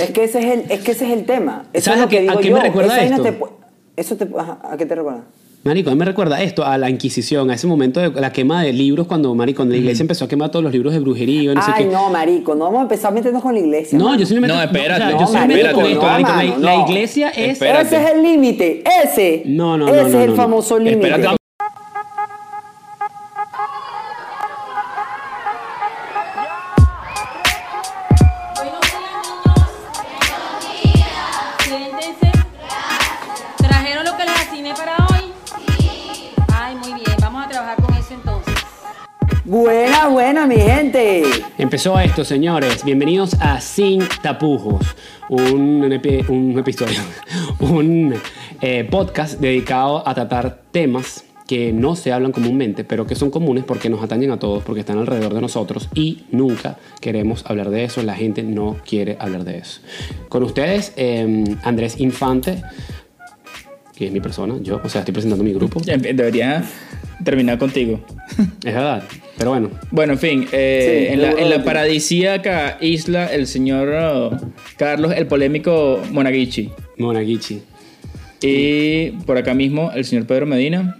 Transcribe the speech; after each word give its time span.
Es 0.00 0.10
que 0.10 0.24
ese 0.24 0.38
es 0.38 0.44
el, 0.46 0.70
es 0.70 0.80
que 0.80 0.92
ese 0.92 1.06
es 1.06 1.12
el 1.12 1.24
tema. 1.24 1.64
Eso 1.72 1.86
¿Sabes 1.86 1.98
es 2.00 2.04
lo 2.04 2.08
que 2.10 2.18
a 2.18 2.20
digo 2.22 2.38
qué 2.38 2.50
me 2.50 2.56
yo. 2.58 2.62
recuerda 2.62 3.00
Esa 3.02 3.16
esto? 3.16 3.22
te 3.22 3.38
eso 4.00 4.16
te, 4.16 4.28
ajá, 4.38 4.58
¿A 4.62 4.76
qué 4.76 4.84
te 4.86 4.94
recuerda? 4.94 5.22
Marico, 5.64 5.90
a 5.90 5.94
mí 5.94 5.98
me 5.98 6.04
recuerda 6.04 6.40
esto 6.42 6.64
a 6.64 6.78
la 6.78 6.88
Inquisición, 6.90 7.50
a 7.50 7.54
ese 7.54 7.66
momento 7.66 7.98
de 7.98 8.20
la 8.20 8.30
quema 8.30 8.62
de 8.62 8.72
libros 8.72 9.08
cuando, 9.08 9.34
marico, 9.34 9.56
cuando 9.56 9.72
la 9.74 9.80
iglesia 9.80 10.02
empezó 10.04 10.26
a 10.26 10.28
quemar 10.28 10.48
todos 10.50 10.62
los 10.62 10.72
libros 10.72 10.92
de 10.92 11.00
brujería, 11.00 11.52
no 11.54 11.60
sé 11.62 11.72
Ay, 11.74 11.84
qué. 11.86 11.90
no, 11.90 12.08
marico, 12.08 12.54
no 12.54 12.66
vamos 12.66 12.78
a 12.78 12.82
empezar 12.82 13.10
a 13.10 13.14
meternos 13.14 13.42
con 13.42 13.52
la 13.54 13.58
iglesia. 13.60 13.98
No, 13.98 14.04
mano. 14.04 14.20
yo 14.20 14.26
simplemente. 14.26 14.54
No, 14.56 14.62
espérate, 14.62 15.02
o 15.02 15.06
sea, 15.06 15.10
no, 15.10 15.20
yo 15.20 15.26
simplemente 15.26 15.54
espérate, 15.66 15.74
con 15.74 15.84
esto, 15.90 16.02
no, 16.02 16.08
marico, 16.12 16.28
la- 16.30 16.36
mano, 16.36 16.58
la, 16.58 16.76
no. 16.76 16.88
iglesia 16.88 17.28
es. 17.30 17.48
Espera. 17.54 17.80
Ese 17.80 17.96
es 18.00 18.10
el 18.12 18.22
límite, 18.22 18.84
ese. 19.02 19.42
No, 19.46 19.76
no, 19.76 19.86
no, 19.86 19.92
Ese 19.92 20.02
no, 20.02 20.06
es 20.08 20.12
no, 20.14 20.20
el 20.20 20.30
no. 20.30 20.36
famoso 20.36 20.78
límite. 20.78 21.10
Empezó 41.66 41.98
esto, 41.98 42.24
señores. 42.24 42.84
Bienvenidos 42.84 43.34
a 43.40 43.60
Sin 43.60 44.04
Tapujos, 44.22 44.86
un, 45.28 45.82
epi- 45.90 46.24
un 46.28 46.56
episodio, 46.56 47.00
un 47.58 48.14
eh, 48.60 48.86
podcast 48.88 49.40
dedicado 49.40 50.06
a 50.06 50.14
tratar 50.14 50.60
temas 50.70 51.24
que 51.48 51.72
no 51.72 51.96
se 51.96 52.12
hablan 52.12 52.30
comúnmente, 52.30 52.84
pero 52.84 53.04
que 53.04 53.16
son 53.16 53.32
comunes 53.32 53.64
porque 53.64 53.90
nos 53.90 54.00
atañen 54.00 54.30
a 54.30 54.38
todos, 54.38 54.62
porque 54.62 54.78
están 54.82 54.98
alrededor 54.98 55.34
de 55.34 55.40
nosotros 55.40 55.88
y 55.92 56.22
nunca 56.30 56.78
queremos 57.00 57.44
hablar 57.46 57.70
de 57.70 57.82
eso. 57.82 58.00
La 58.04 58.14
gente 58.14 58.44
no 58.44 58.76
quiere 58.86 59.16
hablar 59.18 59.42
de 59.42 59.58
eso. 59.58 59.80
Con 60.28 60.44
ustedes, 60.44 60.92
eh, 60.96 61.42
Andrés 61.64 61.98
Infante, 61.98 62.62
que 63.96 64.06
es 64.06 64.12
mi 64.12 64.20
persona, 64.20 64.56
yo, 64.62 64.80
o 64.84 64.88
sea, 64.88 65.00
estoy 65.00 65.12
presentando 65.12 65.42
mi 65.42 65.52
grupo. 65.54 65.80
Ya 65.82 65.94
empe- 65.94 66.14
Debería 66.14 66.62
terminar 67.24 67.58
contigo. 67.58 68.04
Es 68.64 68.74
verdad, 68.74 69.02
pero 69.38 69.50
bueno, 69.50 69.70
Bueno, 69.90 70.12
en 70.14 70.18
fin, 70.18 70.46
eh, 70.52 71.06
Sí, 71.08 71.12
en, 71.14 71.22
la, 71.22 71.28
luego 71.28 71.42
en 71.42 71.50
la 71.50 71.58
de- 71.58 71.64
paradisíaca 71.64 72.76
isla, 72.80 73.26
el 73.32 73.46
señor 73.46 73.88
oh, 73.88 74.36
Carlos, 74.76 75.12
el 75.16 75.26
polémico 75.26 76.00
Monaguichi. 76.12 76.70
Monaguichi. 76.98 77.62
Y 78.42 79.10
por 79.24 79.38
acá 79.38 79.54
mismo, 79.54 79.90
el 79.92 80.04
señor 80.04 80.26
Pedro 80.26 80.46
Medina, 80.46 80.98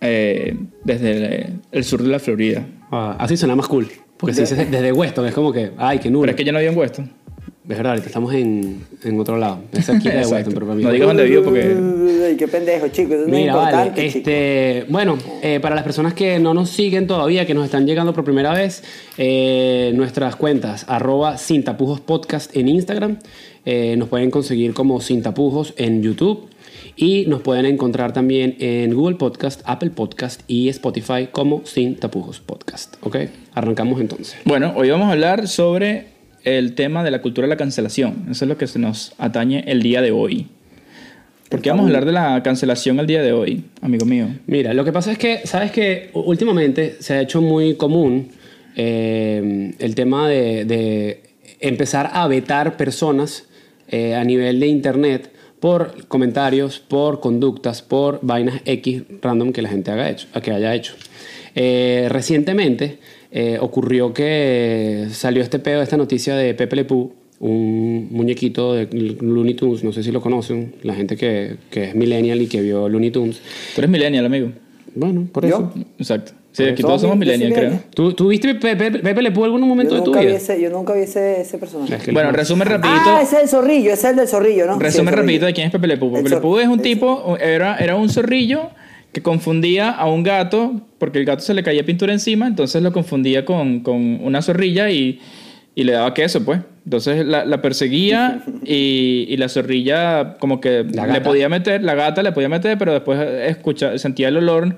eh, 0.00 0.56
desde 0.84 1.10
el, 1.10 1.60
el 1.72 1.84
sur 1.84 2.02
de 2.02 2.08
la 2.08 2.18
Florida. 2.18 2.64
Ah, 2.90 3.16
así 3.18 3.36
suena 3.36 3.54
más 3.54 3.68
cool. 3.68 3.88
Porque 4.16 4.34
si 4.34 4.40
dices 4.40 4.70
desde 4.70 4.92
Weston 4.92 5.26
es 5.26 5.34
como 5.34 5.52
que, 5.52 5.72
ay, 5.76 5.98
qué 5.98 6.10
nulo. 6.10 6.22
Pero 6.22 6.30
es 6.32 6.36
que 6.36 6.44
yo 6.44 6.52
no 6.52 6.58
vivo 6.58 6.72
en 6.72 6.78
Weston. 6.78 7.12
Es 7.68 7.76
verdad, 7.76 7.92
ahorita 7.92 8.06
estamos 8.06 8.32
en, 8.32 8.82
en 9.04 9.20
otro 9.20 9.36
lado. 9.36 9.60
Es 9.72 9.90
aquí 9.90 10.08
de. 10.08 10.24
Weston, 10.26 10.54
pero 10.54 10.66
para 10.66 10.74
mí. 10.74 10.82
No 10.82 10.90
digas 10.90 11.06
dónde 11.06 11.24
vivo 11.24 11.44
porque... 11.44 11.76
Ay, 12.26 12.36
qué 12.36 12.48
pendejo, 12.48 12.88
chicos. 12.88 13.12
Eso 13.12 13.26
no 13.28 13.36
es 13.36 13.40
Mira, 13.40 13.52
importante, 13.52 13.90
vale, 13.90 14.06
este, 14.06 14.86
bueno, 14.88 15.18
eh, 15.42 15.60
para 15.60 15.74
las 15.74 15.84
personas 15.84 16.14
que 16.14 16.38
no 16.38 16.54
nos 16.54 16.70
siguen 16.70 17.06
todavía, 17.06 17.44
que 17.44 17.52
nos 17.52 17.66
están 17.66 17.86
llegando 17.86 18.14
por 18.14 18.24
primera 18.24 18.54
vez, 18.54 18.82
eh, 19.18 19.92
nuestras 19.94 20.34
cuentas, 20.36 20.86
arroba 20.88 21.36
Sin 21.36 21.62
Tapujos 21.62 22.00
Podcast 22.00 22.56
en 22.56 22.68
Instagram, 22.68 23.18
eh, 23.66 23.96
nos 23.98 24.08
pueden 24.08 24.30
conseguir 24.30 24.72
como 24.72 25.02
Sin 25.02 25.20
Tapujos 25.22 25.74
en 25.76 26.02
YouTube 26.02 26.48
y 26.96 27.26
nos 27.26 27.42
pueden 27.42 27.66
encontrar 27.66 28.14
también 28.14 28.56
en 28.60 28.94
Google 28.94 29.16
Podcast, 29.16 29.60
Apple 29.66 29.90
Podcast 29.90 30.40
y 30.48 30.70
Spotify 30.70 31.28
como 31.30 31.66
Sin 31.66 31.96
Tapujos 31.96 32.40
Podcast, 32.40 32.96
¿ok? 33.02 33.16
Arrancamos 33.52 34.00
entonces. 34.00 34.38
Bueno, 34.46 34.72
hoy 34.74 34.88
vamos 34.88 35.08
a 35.08 35.12
hablar 35.12 35.48
sobre 35.48 36.17
el 36.56 36.74
tema 36.74 37.04
de 37.04 37.10
la 37.10 37.20
cultura 37.20 37.46
de 37.46 37.50
la 37.50 37.56
cancelación. 37.56 38.26
Eso 38.30 38.44
es 38.44 38.48
lo 38.48 38.56
que 38.56 38.66
se 38.66 38.78
nos 38.78 39.12
atañe 39.18 39.64
el 39.66 39.82
día 39.82 40.00
de 40.00 40.12
hoy. 40.12 40.46
¿Por 41.48 41.60
qué 41.60 41.70
vamos 41.70 41.84
a 41.84 41.86
hablar 41.88 42.04
de 42.04 42.12
la 42.12 42.42
cancelación 42.42 42.98
el 43.00 43.06
día 43.06 43.22
de 43.22 43.32
hoy, 43.32 43.64
amigo 43.80 44.06
mío? 44.06 44.28
Mira, 44.46 44.74
lo 44.74 44.84
que 44.84 44.92
pasa 44.92 45.12
es 45.12 45.18
que, 45.18 45.46
sabes 45.46 45.70
que 45.70 46.10
últimamente 46.12 46.96
se 47.00 47.14
ha 47.14 47.20
hecho 47.20 47.40
muy 47.40 47.74
común 47.74 48.28
eh, 48.76 49.74
el 49.78 49.94
tema 49.94 50.28
de, 50.28 51.22
empezar 51.60 52.10
a 52.12 52.26
vetar 52.28 52.76
personas 52.76 53.46
eh, 53.88 54.14
a 54.14 54.24
nivel 54.24 54.60
de 54.60 54.66
internet 54.68 55.32
por 55.58 56.06
comentarios, 56.06 56.78
por 56.78 57.20
conductas, 57.20 57.82
por 57.82 58.20
vainas 58.22 58.60
X 58.64 59.02
random 59.22 59.52
que 59.52 59.62
la 59.62 59.68
gente 59.70 59.90
haga 59.90 60.08
hecho, 60.10 60.28
que 60.42 60.50
haya 60.52 60.74
hecho. 60.74 60.94
Eh, 61.54 62.06
recientemente 62.10 62.98
eh, 63.30 63.58
ocurrió 63.60 64.12
que 64.14 65.06
salió 65.10 65.42
este 65.42 65.58
pedo, 65.58 65.82
esta 65.82 65.96
noticia 65.96 66.34
de 66.36 66.54
Pepe 66.54 66.76
Le 66.76 66.84
Pew, 66.84 67.12
un 67.40 68.08
muñequito 68.10 68.74
de 68.74 68.88
Looney 69.20 69.54
Tunes, 69.54 69.84
no 69.84 69.92
sé 69.92 70.02
si 70.02 70.10
lo 70.10 70.20
conocen, 70.20 70.74
la 70.82 70.94
gente 70.94 71.16
que, 71.16 71.56
que 71.70 71.84
es 71.84 71.94
millennial 71.94 72.40
y 72.42 72.46
que 72.48 72.60
vio 72.60 72.88
Looney 72.88 73.10
Tunes. 73.10 73.40
Tú 73.74 73.80
eres 73.80 73.90
millennial, 73.90 74.26
amigo. 74.26 74.50
Bueno, 74.94 75.28
por 75.30 75.46
¿Yo? 75.46 75.56
eso. 75.56 75.72
Exacto. 75.98 76.32
Sí, 76.50 76.64
aquí 76.64 76.82
todos 76.82 77.02
somos 77.02 77.16
Yo 77.18 77.24
soy 77.26 77.38
millennial, 77.38 77.52
creo. 77.68 77.80
¿Tú, 77.94 78.14
tú 78.14 78.28
viste 78.28 78.52
Pepe, 78.56 78.90
Pepe 78.90 79.22
Le 79.22 79.30
Pew 79.30 79.44
algún 79.44 79.60
momento 79.60 79.94
de 79.94 80.00
tu 80.00 80.10
vida? 80.12 80.34
ese, 80.34 80.60
yo 80.60 80.70
nunca 80.70 80.94
vi 80.94 81.02
ese, 81.02 81.42
ese 81.42 81.58
personaje. 81.58 81.94
Es 81.94 82.02
que 82.02 82.10
Bueno, 82.10 82.30
el- 82.30 82.34
resumen 82.34 82.66
rapidito. 82.66 83.00
Ah, 83.10 83.20
ese 83.22 83.36
es 83.36 83.42
el 83.44 83.48
zorrillo, 83.48 83.92
ese 83.92 84.06
es 84.06 84.10
el 84.10 84.16
del 84.16 84.26
zorrillo, 84.26 84.66
¿no? 84.66 84.78
Resumen 84.78 85.14
Sí, 85.14 85.20
rapidito 85.20 85.46
de 85.46 85.52
quién 85.52 85.66
es 85.66 85.72
Pepe 85.72 85.86
Le 85.86 85.96
Pew. 85.98 86.12
Pepe 86.12 86.30
Le 86.30 86.36
Pew 86.38 86.58
es 86.58 86.66
un 86.66 86.80
tipo, 86.80 87.36
era, 87.38 87.76
era 87.76 87.94
un 87.94 88.08
zorrillo 88.08 88.70
que 89.12 89.22
confundía 89.22 89.90
a 89.90 90.06
un 90.06 90.22
gato 90.22 90.80
porque 90.98 91.18
el 91.18 91.24
gato 91.24 91.42
se 91.42 91.54
le 91.54 91.62
caía 91.62 91.84
pintura 91.84 92.12
encima, 92.12 92.46
entonces 92.46 92.82
lo 92.82 92.92
confundía 92.92 93.44
con, 93.44 93.80
con 93.80 94.20
una 94.22 94.42
zorrilla 94.42 94.90
y, 94.90 95.20
y 95.74 95.84
le 95.84 95.92
daba 95.92 96.12
queso, 96.14 96.44
pues. 96.44 96.60
Entonces 96.84 97.24
la, 97.24 97.44
la 97.44 97.62
perseguía 97.62 98.42
y, 98.64 99.26
y 99.28 99.36
la 99.36 99.48
zorrilla 99.48 100.36
como 100.38 100.60
que 100.60 100.84
le 100.84 101.20
podía 101.20 101.48
meter, 101.48 101.82
la 101.82 101.94
gata 101.94 102.22
le 102.22 102.32
podía 102.32 102.48
meter, 102.48 102.76
pero 102.78 102.92
después 102.92 103.20
escucha, 103.46 103.96
sentía 103.98 104.28
el 104.28 104.36
olor 104.36 104.76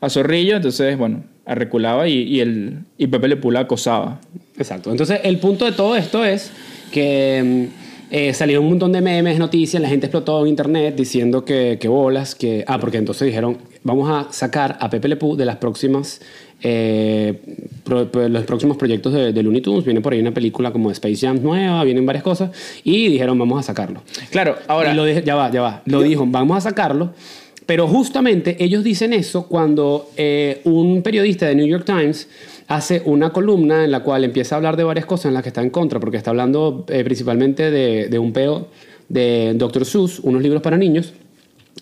a 0.00 0.10
zorrillo, 0.10 0.56
entonces, 0.56 0.98
bueno, 0.98 1.22
arreculaba 1.46 2.08
y, 2.08 2.22
y, 2.22 2.40
el, 2.40 2.80
y 2.98 3.06
Pepe 3.06 3.28
Le 3.28 3.36
Pew 3.36 3.50
la 3.52 3.60
acosaba. 3.60 4.20
Exacto. 4.58 4.90
Entonces, 4.90 5.20
el 5.22 5.38
punto 5.38 5.64
de 5.64 5.72
todo 5.72 5.94
esto 5.96 6.24
es 6.24 6.52
que 6.90 7.68
mm, 7.70 7.81
eh, 8.12 8.32
salieron 8.34 8.64
un 8.64 8.70
montón 8.70 8.92
de 8.92 9.00
memes, 9.00 9.38
noticias, 9.38 9.82
la 9.82 9.88
gente 9.88 10.06
explotó 10.06 10.42
en 10.42 10.48
internet 10.48 10.94
diciendo 10.94 11.44
que, 11.44 11.78
que 11.80 11.88
bolas, 11.88 12.34
que... 12.36 12.62
Ah, 12.68 12.78
porque 12.78 12.98
entonces 12.98 13.26
dijeron, 13.26 13.56
vamos 13.82 14.08
a 14.08 14.30
sacar 14.32 14.76
a 14.80 14.88
Pepe 14.90 15.08
Le 15.08 15.16
Pew 15.16 15.34
de 15.34 15.46
las 15.46 15.56
próximas... 15.56 16.20
eh, 16.62 17.40
pro- 17.82 18.06
pro- 18.12 18.28
los 18.28 18.44
próximos 18.44 18.76
proyectos 18.76 19.12
de, 19.12 19.32
de 19.32 19.42
Looney 19.42 19.62
Tunes, 19.62 19.84
viene 19.84 20.00
por 20.00 20.12
ahí 20.12 20.20
una 20.20 20.32
película 20.32 20.70
como 20.70 20.90
Space 20.92 21.26
Jam 21.26 21.42
nueva, 21.42 21.82
vienen 21.84 22.06
varias 22.06 22.22
cosas, 22.22 22.50
y 22.84 23.08
dijeron, 23.08 23.38
vamos 23.38 23.58
a 23.58 23.62
sacarlo. 23.62 24.02
Claro, 24.30 24.56
ahora... 24.68 24.92
Y 24.92 24.94
lo 24.96 25.08
ya 25.08 25.34
va, 25.34 25.50
ya 25.50 25.62
va. 25.62 25.82
Lo 25.86 26.02
dijo, 26.02 26.24
vamos 26.28 26.58
a 26.58 26.60
sacarlo. 26.60 27.14
Pero 27.64 27.86
justamente 27.86 28.56
ellos 28.62 28.82
dicen 28.84 29.12
eso 29.12 29.46
cuando 29.46 30.10
eh, 30.16 30.60
un 30.64 31.00
periodista 31.02 31.46
de 31.46 31.54
New 31.54 31.66
York 31.66 31.84
Times 31.86 32.28
hace 32.74 33.02
una 33.04 33.30
columna 33.32 33.84
en 33.84 33.90
la 33.90 34.00
cual 34.02 34.24
empieza 34.24 34.54
a 34.54 34.58
hablar 34.58 34.76
de 34.76 34.84
varias 34.84 35.06
cosas 35.06 35.26
en 35.26 35.34
las 35.34 35.42
que 35.42 35.48
está 35.50 35.62
en 35.62 35.70
contra, 35.70 36.00
porque 36.00 36.16
está 36.16 36.30
hablando 36.30 36.84
eh, 36.88 37.04
principalmente 37.04 37.70
de, 37.70 38.08
de 38.08 38.18
un 38.18 38.32
peo 38.32 38.66
de 39.08 39.52
Dr. 39.56 39.84
Seuss, 39.84 40.20
unos 40.20 40.42
libros 40.42 40.62
para 40.62 40.76
niños. 40.76 41.12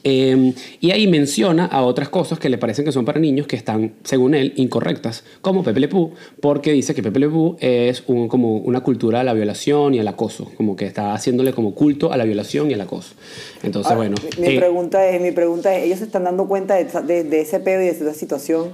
Eh, 0.03 0.55
y 0.81 0.93
ahí 0.93 1.07
menciona 1.09 1.67
a 1.67 1.83
otras 1.83 2.09
cosas 2.09 2.39
que 2.39 2.49
le 2.49 2.57
parecen 2.57 2.85
que 2.87 2.93
son 2.93 3.05
para 3.05 3.21
niños 3.21 3.47
que 3.47 3.57
están, 3.57 3.93
según 4.03 4.35
él, 4.35 4.55
incorrectas, 4.57 5.25
como 5.43 5.63
Pepe 5.63 5.81
Le 5.81 5.89
Pew, 5.89 6.13
porque 6.41 6.73
dice 6.73 6.95
que 6.95 7.03
Pepe 7.03 7.19
Le 7.21 7.29
Pew 7.29 7.57
es 7.61 8.03
un- 8.07 8.29
como 8.29 8.57
una 8.59 8.81
cultura 8.81 9.21
a 9.21 9.25
la 9.25 9.35
violación 9.35 9.95
y 9.95 9.99
al 9.99 10.09
acoso, 10.09 10.51
como 10.57 10.75
que 10.75 10.87
está 10.87 11.13
haciéndole 11.13 11.53
como 11.53 11.75
culto 11.75 12.13
a 12.13 12.17
la 12.17 12.25
violación 12.25 12.71
y 12.71 12.75
al 12.75 12.81
acoso. 12.81 13.15
Entonces, 13.63 13.93
Ahora, 13.93 14.09
bueno. 14.09 14.17
Mi, 14.39 14.47
mi 14.49 14.55
eh, 14.55 14.59
pregunta 14.59 15.07
es, 15.07 15.21
mi 15.21 15.33
pregunta 15.33 15.77
es, 15.77 15.85
ellos 15.85 15.99
se 15.99 16.05
están 16.07 16.25
dando 16.25 16.47
cuenta 16.49 16.77
de, 16.77 16.85
de- 17.03 17.25
de 17.25 17.41
ese 17.43 17.61
pedo 17.61 17.83
y 17.83 17.87
de 17.87 17.91
esa 17.91 18.15
situación 18.15 18.69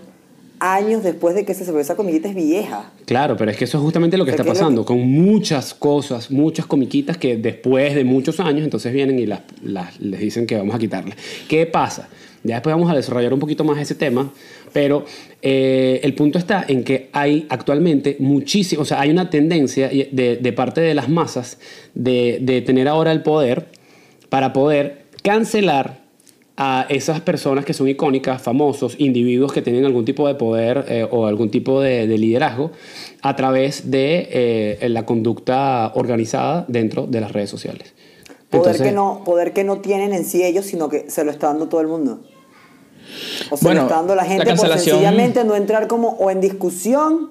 años 0.61 1.03
después 1.03 1.35
de 1.35 1.45
que 1.45 1.55
se 1.55 1.65
se 1.65 1.81
esa 1.81 1.97
comiquita 1.97 2.29
es 2.29 2.35
vieja. 2.35 2.91
Claro, 3.05 3.37
pero 3.37 3.51
es 3.51 3.57
que 3.57 3.65
eso 3.65 3.79
es 3.79 3.85
justamente 3.85 4.17
lo 4.17 4.25
que 4.25 4.31
O 4.31 4.35
sea, 4.35 4.43
está 4.43 4.45
¿qué 4.45 4.51
es 4.51 4.59
lo 4.59 4.61
pasando, 4.65 4.85
con 4.85 5.01
muchas 5.01 5.75
cosas, 5.75 6.31
muchas 6.31 6.67
comiquitas 6.67 7.17
que 7.19 7.37
después 7.37 7.95
de 7.95 8.05
muchos 8.05 8.41
años 8.41 8.65
entonces 8.65 8.93
vienen 8.93 9.19
y 9.19 9.27
las, 9.27 9.41
las- 9.63 10.01
les 10.01 10.21
dicen 10.21 10.47
que 10.47 10.57
vamos 10.57 10.75
a 10.75 10.79
quitarlas. 10.79 11.17
¿Qué 11.49 11.67
pasa? 11.67 12.09
Ya 12.43 12.55
después 12.57 12.75
vamos 12.75 12.91
a 12.91 12.95
desarrollar 12.95 13.35
un 13.35 13.41
poquito 13.41 13.65
más 13.65 13.77
ese 13.79 13.97
tema, 13.97 14.33
pero 14.73 15.05
eh, 15.43 16.01
el 16.05 16.15
punto 16.15 16.39
está 16.39 16.65
en 16.69 16.85
que 16.85 17.09
hay 17.13 17.45
actualmente 17.49 18.17
muchísimo, 18.21 18.83
o 18.83 18.85
sea, 18.85 19.01
hay 19.01 19.11
una 19.11 19.29
tendencia 19.31 19.89
de, 19.89 20.39
de 20.41 20.53
parte 20.53 20.81
de 20.81 20.95
las 20.95 21.09
masas 21.09 21.59
de, 21.95 22.39
de 22.41 22.61
tener 22.63 22.87
ahora 22.87 23.11
el 23.11 23.23
poder 23.23 23.67
para 24.29 24.53
poder 24.53 25.07
cancelar 25.25 26.06
a 26.59 26.87
esas 26.89 27.21
personas 27.21 27.65
que 27.67 27.75
son 27.75 27.87
icónicas, 27.89 28.41
famosos, 28.41 28.95
individuos 28.99 29.53
que 29.53 29.61
tienen 29.63 29.85
algún 29.85 30.05
tipo 30.07 30.27
de 30.27 30.35
poder 30.37 30.87
eh, 30.89 31.07
o 31.11 31.27
algún 31.27 31.51
tipo 31.51 31.81
de, 31.83 32.07
de 32.07 32.17
liderazgo 32.19 32.71
a 33.23 33.37
través 33.37 33.91
de 33.91 34.29
eh, 34.81 34.89
la 34.89 35.05
conducta 35.05 35.93
organizada 35.95 36.65
dentro 36.69 37.07
de 37.07 37.21
las 37.21 37.33
redes 37.33 37.51
sociales. 37.51 37.95
Poder, 38.49 38.69
Entonces, 38.75 38.83
que 38.87 38.93
no, 38.93 39.23
poder 39.25 39.53
que 39.53 39.65
no 39.65 39.81
tienen 39.81 40.15
en 40.15 40.25
sí 40.25 40.43
ellos, 40.45 40.65
sino 40.67 40.89
que 40.89 41.11
se 41.11 41.25
lo 41.25 41.31
está 41.31 41.49
dando 41.49 41.69
todo 41.69 41.81
el 41.83 41.89
mundo. 41.89 42.21
O 43.51 43.57
se 43.57 43.65
Bueno, 43.65 43.83
lo 43.83 43.87
está 43.89 43.97
dando 43.97 44.15
la 44.15 44.23
la 44.23 44.29
gente 44.29 44.45
por 44.47 44.55
cancelación- 44.55 44.79
sencillamente 44.97 45.45
no 45.45 45.57
entrar 45.57 45.89
como 45.89 46.11
o 46.11 46.31
en 46.31 46.41
discusión, 46.41 47.31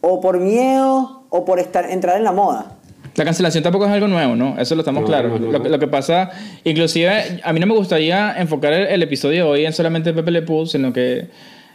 o 0.00 0.20
por 0.20 0.40
miedo, 0.40 1.22
o 1.30 1.44
por 1.44 1.60
estar, 1.60 1.88
entrar 1.90 2.16
en 2.16 2.24
la 2.24 2.32
moda. 2.32 2.77
La 3.18 3.24
cancelación 3.24 3.62
tampoco 3.62 3.84
es 3.86 3.90
algo 3.90 4.08
nuevo, 4.08 4.34
¿no? 4.36 4.56
Eso 4.58 4.74
lo 4.74 4.80
estamos 4.80 5.02
No, 5.02 5.06
claros. 5.06 5.40
no, 5.40 5.50
no, 5.52 5.58
lo, 5.58 5.68
lo 5.68 5.78
que 5.78 5.86
pasa, 5.88 6.30
inclusive, 6.64 7.40
a 7.42 7.52
mí 7.52 7.60
no 7.60 7.66
me 7.66 7.74
gustaría 7.74 8.34
enfocar 8.38 8.72
el, 8.72 8.86
el 8.86 9.02
episodio 9.02 9.44
de 9.44 9.50
hoy 9.50 9.66
en 9.66 9.72
solamente 9.72 10.12
Pepe 10.12 10.30
Le 10.30 10.42
Pew, 10.42 10.66
sino 10.66 10.92
que 10.92 11.26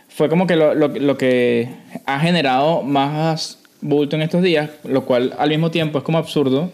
fue 0.07 0.29
como 0.29 0.47
que 0.47 0.55
lo, 0.55 0.73
lo- 0.73 0.87
lo 0.87 1.17
que 1.17 1.69
ha 2.05 2.19
generado 2.19 2.81
más 2.83 3.59
bulto 3.81 4.15
en 4.15 4.21
estos 4.21 4.41
días, 4.41 4.69
lo 4.83 5.05
cual 5.05 5.33
al 5.37 5.49
mismo 5.49 5.69
tiempo 5.71 5.97
es 5.97 6.03
como 6.03 6.17
absurdo, 6.17 6.71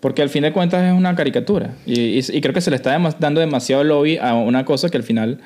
porque 0.00 0.22
al 0.22 0.28
fin 0.30 0.42
de 0.42 0.52
cuentas 0.52 0.84
es 0.84 0.92
una 0.96 1.14
caricatura. 1.16 1.74
Y, 1.84 2.18
y- 2.18 2.20
y 2.32 2.40
creo 2.40 2.54
que 2.54 2.60
se 2.60 2.70
le 2.70 2.76
está 2.76 2.96
dando 3.18 3.40
demasiado 3.40 3.82
lobby 3.84 4.18
a 4.18 4.34
una 4.34 4.64
cosa 4.64 4.88
que 4.88 4.96
al 4.96 5.02
final 5.02 5.40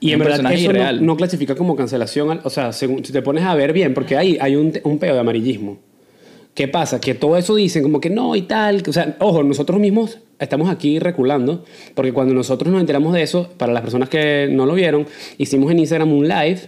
Y 0.00 0.12
en 0.12 0.18
verdad 0.18 0.52
eso 0.52 0.70
irreal. 0.70 1.04
no 1.06 1.16
clasifica 1.16 1.54
como 1.54 1.76
cancelación, 1.76 2.40
o 2.42 2.50
sea, 2.50 2.72
según, 2.72 3.04
si 3.04 3.12
te 3.12 3.22
pones 3.22 3.44
a 3.44 3.54
ver 3.54 3.72
bien, 3.72 3.94
porque 3.94 4.16
ahí 4.16 4.36
hay 4.40 4.56
un, 4.56 4.72
un 4.84 4.98
peo 4.98 5.14
de 5.14 5.20
amarillismo. 5.20 5.78
¿Qué 6.54 6.68
pasa? 6.68 7.00
Que 7.00 7.14
todo 7.14 7.36
eso 7.36 7.54
dicen 7.54 7.82
como 7.82 8.00
que 8.00 8.10
no 8.10 8.36
y 8.36 8.42
tal. 8.42 8.82
O 8.86 8.92
sea, 8.92 9.16
ojo, 9.20 9.42
nosotros 9.42 9.80
mismos 9.80 10.18
estamos 10.38 10.68
aquí 10.68 10.98
reculando, 10.98 11.64
porque 11.94 12.12
cuando 12.12 12.34
nosotros 12.34 12.70
nos 12.70 12.80
enteramos 12.80 13.14
de 13.14 13.22
eso, 13.22 13.48
para 13.56 13.72
las 13.72 13.82
personas 13.82 14.08
que 14.08 14.48
no 14.50 14.66
lo 14.66 14.74
vieron, 14.74 15.06
hicimos 15.38 15.70
en 15.70 15.78
Instagram 15.78 16.12
un 16.12 16.28
live 16.28 16.60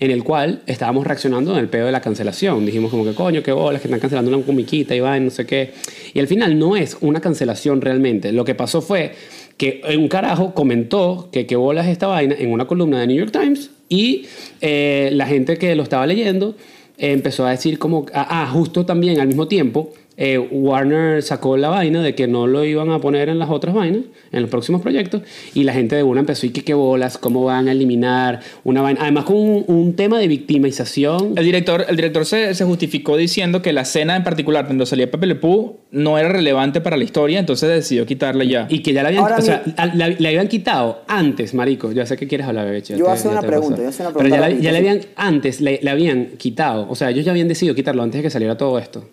en 0.00 0.10
el 0.10 0.22
cual 0.22 0.62
estábamos 0.66 1.06
reaccionando 1.06 1.52
en 1.52 1.58
el 1.58 1.68
peo 1.68 1.86
de 1.86 1.92
la 1.92 2.00
cancelación. 2.00 2.64
Dijimos 2.64 2.90
como 2.90 3.04
que 3.04 3.14
coño, 3.14 3.42
qué 3.42 3.52
bolas, 3.52 3.80
que 3.80 3.88
están 3.88 4.00
cancelando 4.00 4.34
una 4.34 4.44
comiquita 4.44 4.94
y 4.94 5.00
va, 5.00 5.18
no 5.18 5.30
sé 5.30 5.44
qué. 5.44 5.72
Y 6.14 6.20
al 6.20 6.26
final 6.26 6.58
no 6.58 6.76
es 6.76 6.96
una 7.00 7.20
cancelación 7.20 7.80
realmente. 7.80 8.32
Lo 8.32 8.44
que 8.44 8.54
pasó 8.54 8.80
fue 8.80 9.12
que 9.56 9.82
un 9.96 10.08
carajo 10.08 10.54
comentó 10.54 11.28
que 11.32 11.46
qué 11.46 11.56
bolas 11.56 11.88
esta 11.88 12.06
vaina 12.06 12.36
en 12.38 12.52
una 12.52 12.66
columna 12.66 13.00
de 13.00 13.08
New 13.08 13.16
York 13.16 13.32
Times 13.32 13.70
y 13.88 14.26
eh, 14.60 15.10
la 15.12 15.26
gente 15.26 15.56
que 15.56 15.74
lo 15.74 15.82
estaba 15.82 16.06
leyendo 16.06 16.54
empezó 16.98 17.46
a 17.46 17.50
decir 17.50 17.78
como, 17.78 18.06
ah, 18.12 18.42
ah, 18.42 18.50
justo 18.52 18.84
también 18.84 19.20
al 19.20 19.28
mismo 19.28 19.48
tiempo, 19.48 19.92
eh, 20.20 20.36
Warner 20.38 21.22
sacó 21.22 21.56
la 21.56 21.68
vaina 21.68 22.02
de 22.02 22.14
que 22.14 22.26
no 22.26 22.46
lo 22.48 22.64
iban 22.64 22.90
a 22.90 23.00
poner 23.00 23.28
en 23.28 23.38
las 23.38 23.48
otras 23.50 23.74
vainas, 23.74 24.02
en 24.32 24.40
los 24.42 24.50
próximos 24.50 24.82
proyectos, 24.82 25.22
y 25.54 25.62
la 25.62 25.72
gente 25.72 25.94
de 25.94 26.02
una 26.02 26.20
empezó 26.20 26.44
y 26.44 26.50
que 26.50 26.64
qué 26.64 26.74
bolas, 26.74 27.16
cómo 27.18 27.44
van 27.44 27.68
a 27.68 27.72
eliminar 27.72 28.40
una 28.64 28.82
vaina, 28.82 29.00
además 29.02 29.24
con 29.24 29.36
un, 29.36 29.64
un 29.68 29.94
tema 29.94 30.18
de 30.18 30.26
victimización. 30.28 31.34
El 31.36 31.44
director, 31.44 31.86
el 31.88 31.96
director 31.96 32.24
se, 32.26 32.54
se 32.54 32.64
justificó 32.64 33.16
diciendo 33.16 33.62
que 33.62 33.72
la 33.72 33.82
escena 33.82 34.16
en 34.16 34.24
particular, 34.24 34.66
cuando 34.66 34.84
salía 34.86 35.10
Pepe 35.10 35.26
Le 35.26 35.34
Pew, 35.36 35.76
no 35.92 36.18
era 36.18 36.28
relevante 36.28 36.80
para 36.80 36.96
la 36.96 37.04
historia, 37.04 37.38
entonces 37.38 37.68
decidió 37.68 38.04
quitarla 38.04 38.44
ya. 38.44 38.66
Y 38.68 38.80
que 38.80 38.92
ya 38.92 39.02
la 39.02 39.08
habían, 39.08 39.22
Ahora 39.22 39.36
o 39.38 39.42
sea, 39.42 39.62
mi- 39.64 39.72
la, 39.76 39.86
la- 40.08 40.16
la 40.18 40.28
habían 40.28 40.48
quitado 40.48 41.02
antes, 41.06 41.54
marico. 41.54 41.92
Ya 41.92 42.04
sé 42.06 42.16
que 42.16 42.26
quieres 42.26 42.46
hablar, 42.46 42.66
ya 42.82 42.96
Yo 42.96 42.96
te- 42.96 43.02
voy 43.02 43.10
a 43.10 43.14
hacer 43.14 43.30
ya 43.32 43.38
una 43.38 43.46
pregunta, 43.46 43.76
yo 43.76 43.82
voy 43.82 43.86
a 43.86 43.88
hacer 43.90 44.06
una 44.06 44.14
Pero 44.16 44.28
ya, 44.28 44.36
pregunta 44.40 44.56
la, 44.56 44.62
ya 44.62 44.72
le 44.72 44.78
rapidito, 44.80 45.08
habían, 45.16 45.34
antes 45.34 45.60
le, 45.60 45.80
le 45.82 45.90
habían 45.90 46.26
quitado. 46.36 46.86
O 46.90 46.94
sea, 46.94 47.10
ellos 47.10 47.24
ya 47.24 47.30
habían 47.30 47.48
decidido 47.48 47.74
quitarlo 47.74 48.02
antes 48.02 48.18
de 48.18 48.22
que 48.24 48.30
saliera 48.30 48.56
todo 48.56 48.78
esto. 48.78 49.04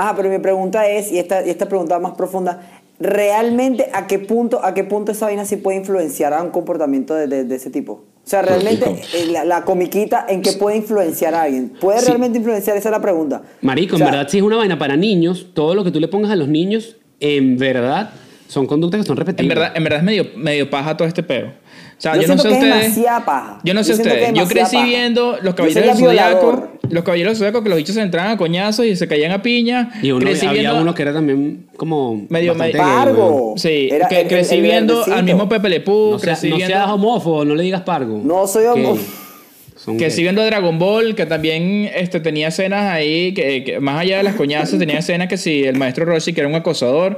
Ajá, 0.00 0.14
pero 0.14 0.28
mi 0.30 0.38
pregunta 0.38 0.86
es, 0.88 1.10
y 1.10 1.18
esta, 1.18 1.44
y 1.44 1.50
esta 1.50 1.66
pregunta 1.68 1.98
más 1.98 2.12
profunda, 2.12 2.60
¿realmente 3.00 3.88
a 3.92 4.06
qué 4.06 4.20
punto, 4.20 4.64
a 4.64 4.72
qué 4.74 4.84
punto 4.84 5.10
esa 5.10 5.26
vaina 5.26 5.44
sí 5.44 5.56
puede 5.56 5.78
influenciar 5.78 6.32
a 6.34 6.40
un 6.42 6.50
comportamiento 6.50 7.14
de, 7.14 7.26
de- 7.26 7.42
de 7.44 7.54
ese 7.56 7.70
tipo? 7.70 7.92
O 7.94 8.30
sea, 8.30 8.42
realmente 8.42 8.84
eh, 9.14 9.26
la, 9.32 9.44
la 9.44 9.64
comiquita, 9.64 10.24
¿en 10.28 10.42
qué 10.42 10.52
puede 10.52 10.76
influenciar 10.76 11.34
a 11.34 11.42
alguien? 11.42 11.72
¿Puede 11.80 11.98
Sí. 12.00 12.06
realmente 12.06 12.38
influenciar? 12.38 12.76
Esa 12.76 12.90
es 12.90 12.92
la 12.92 13.00
pregunta. 13.00 13.42
Marico, 13.62 13.96
O 13.96 13.98
sea, 13.98 14.06
en 14.06 14.12
verdad, 14.12 14.28
si 14.30 14.36
es 14.38 14.42
una 14.44 14.56
vaina 14.56 14.78
para 14.78 14.96
niños, 14.96 15.48
todo 15.54 15.74
lo 15.74 15.82
que 15.82 15.90
tú 15.90 15.98
le 15.98 16.06
pongas 16.08 16.30
a 16.30 16.36
los 16.36 16.46
niños, 16.46 16.96
en 17.20 17.56
verdad, 17.56 18.10
son 18.48 18.66
conductas 18.66 19.00
que 19.02 19.06
son 19.06 19.14
En 19.14 19.18
repetibles. 19.18 19.56
verdad, 19.56 19.72
en 19.76 19.84
verdad 19.84 19.98
es 20.00 20.04
medio, 20.04 20.26
medio 20.36 20.68
paja 20.70 20.96
todo 20.96 21.06
este 21.06 21.22
peo. 21.22 21.46
O 21.48 22.00
sea, 22.00 22.14
Yo 22.16 22.22
yo, 22.22 22.28
no 22.28 22.38
sé 22.38 22.48
que 22.48 22.54
es 22.54 22.88
ustedes. 22.88 22.98
paja. 23.26 23.60
Yo 23.64 23.74
no 23.74 23.82
sé 23.84 23.90
Yo 23.90 23.96
que 23.96 24.02
ustedes. 24.08 24.28
es 24.28 24.34
Yo 24.34 24.46
crecí 24.48 24.76
paja. 24.76 24.86
viendo 24.86 25.38
los 25.42 25.54
caballeros 25.54 25.84
del 25.84 25.96
zodiaco. 26.06 26.68
Los 26.90 27.04
caballeros 27.04 27.32
del 27.32 27.38
zodiaco 27.38 27.62
que 27.62 27.68
los 27.68 27.76
bichos 27.78 27.94
se 27.94 28.00
entraban 28.02 28.30
a 28.32 28.36
coñazos 28.36 28.86
y 28.86 28.94
se 28.96 29.06
caían 29.08 29.32
a 29.32 29.42
piña. 29.42 29.90
Y 30.02 30.12
uno, 30.12 30.24
crecí 30.24 30.46
había 30.46 30.62
viendo- 30.62 30.80
uno 30.82 30.94
que 30.94 31.02
era 31.02 31.12
también 31.12 31.66
como. 31.76 32.24
Medio- 32.28 32.52
bastante 32.52 32.78
medio- 32.78 32.86
gay, 32.88 32.96
Pargo. 33.04 33.54
Sí, 33.56 33.88
Era 33.90 34.08
que 34.08 34.20
el- 34.22 34.28
crecí 34.28 34.54
el 34.56 34.62
viendo 34.62 35.04
al 35.04 35.24
mismo 35.24 35.48
Pepe 35.48 35.68
Le 35.68 35.80
Pew. 35.80 36.12
No, 36.12 36.18
sea- 36.18 36.34
crecí 36.34 36.50
no 36.50 36.56
viendo, 36.56 36.74
seas 36.74 36.88
homófobo, 36.88 37.44
no 37.44 37.54
le 37.56 37.62
digas 37.64 37.82
pargo. 37.82 38.20
No 38.24 38.46
soy 38.46 38.64
homófobo. 38.66 38.98
Que 39.86 39.92
gay. 39.94 40.10
sí 40.10 40.22
viendo 40.22 40.44
Dragon 40.44 40.78
Ball, 40.78 41.14
que 41.14 41.24
también 41.26 41.88
este, 41.94 42.20
tenía 42.20 42.48
escenas 42.48 42.92
ahí, 42.92 43.32
que, 43.32 43.64
que 43.64 43.80
más 43.80 44.00
allá 44.00 44.18
de 44.18 44.22
las 44.22 44.34
coñazas, 44.34 44.78
tenía 44.78 44.98
escenas 44.98 45.28
que 45.28 45.36
si 45.36 45.64
el 45.64 45.76
maestro 45.76 46.04
Roshi, 46.04 46.32
que 46.32 46.40
era 46.40 46.48
un 46.48 46.54
acosador, 46.56 47.16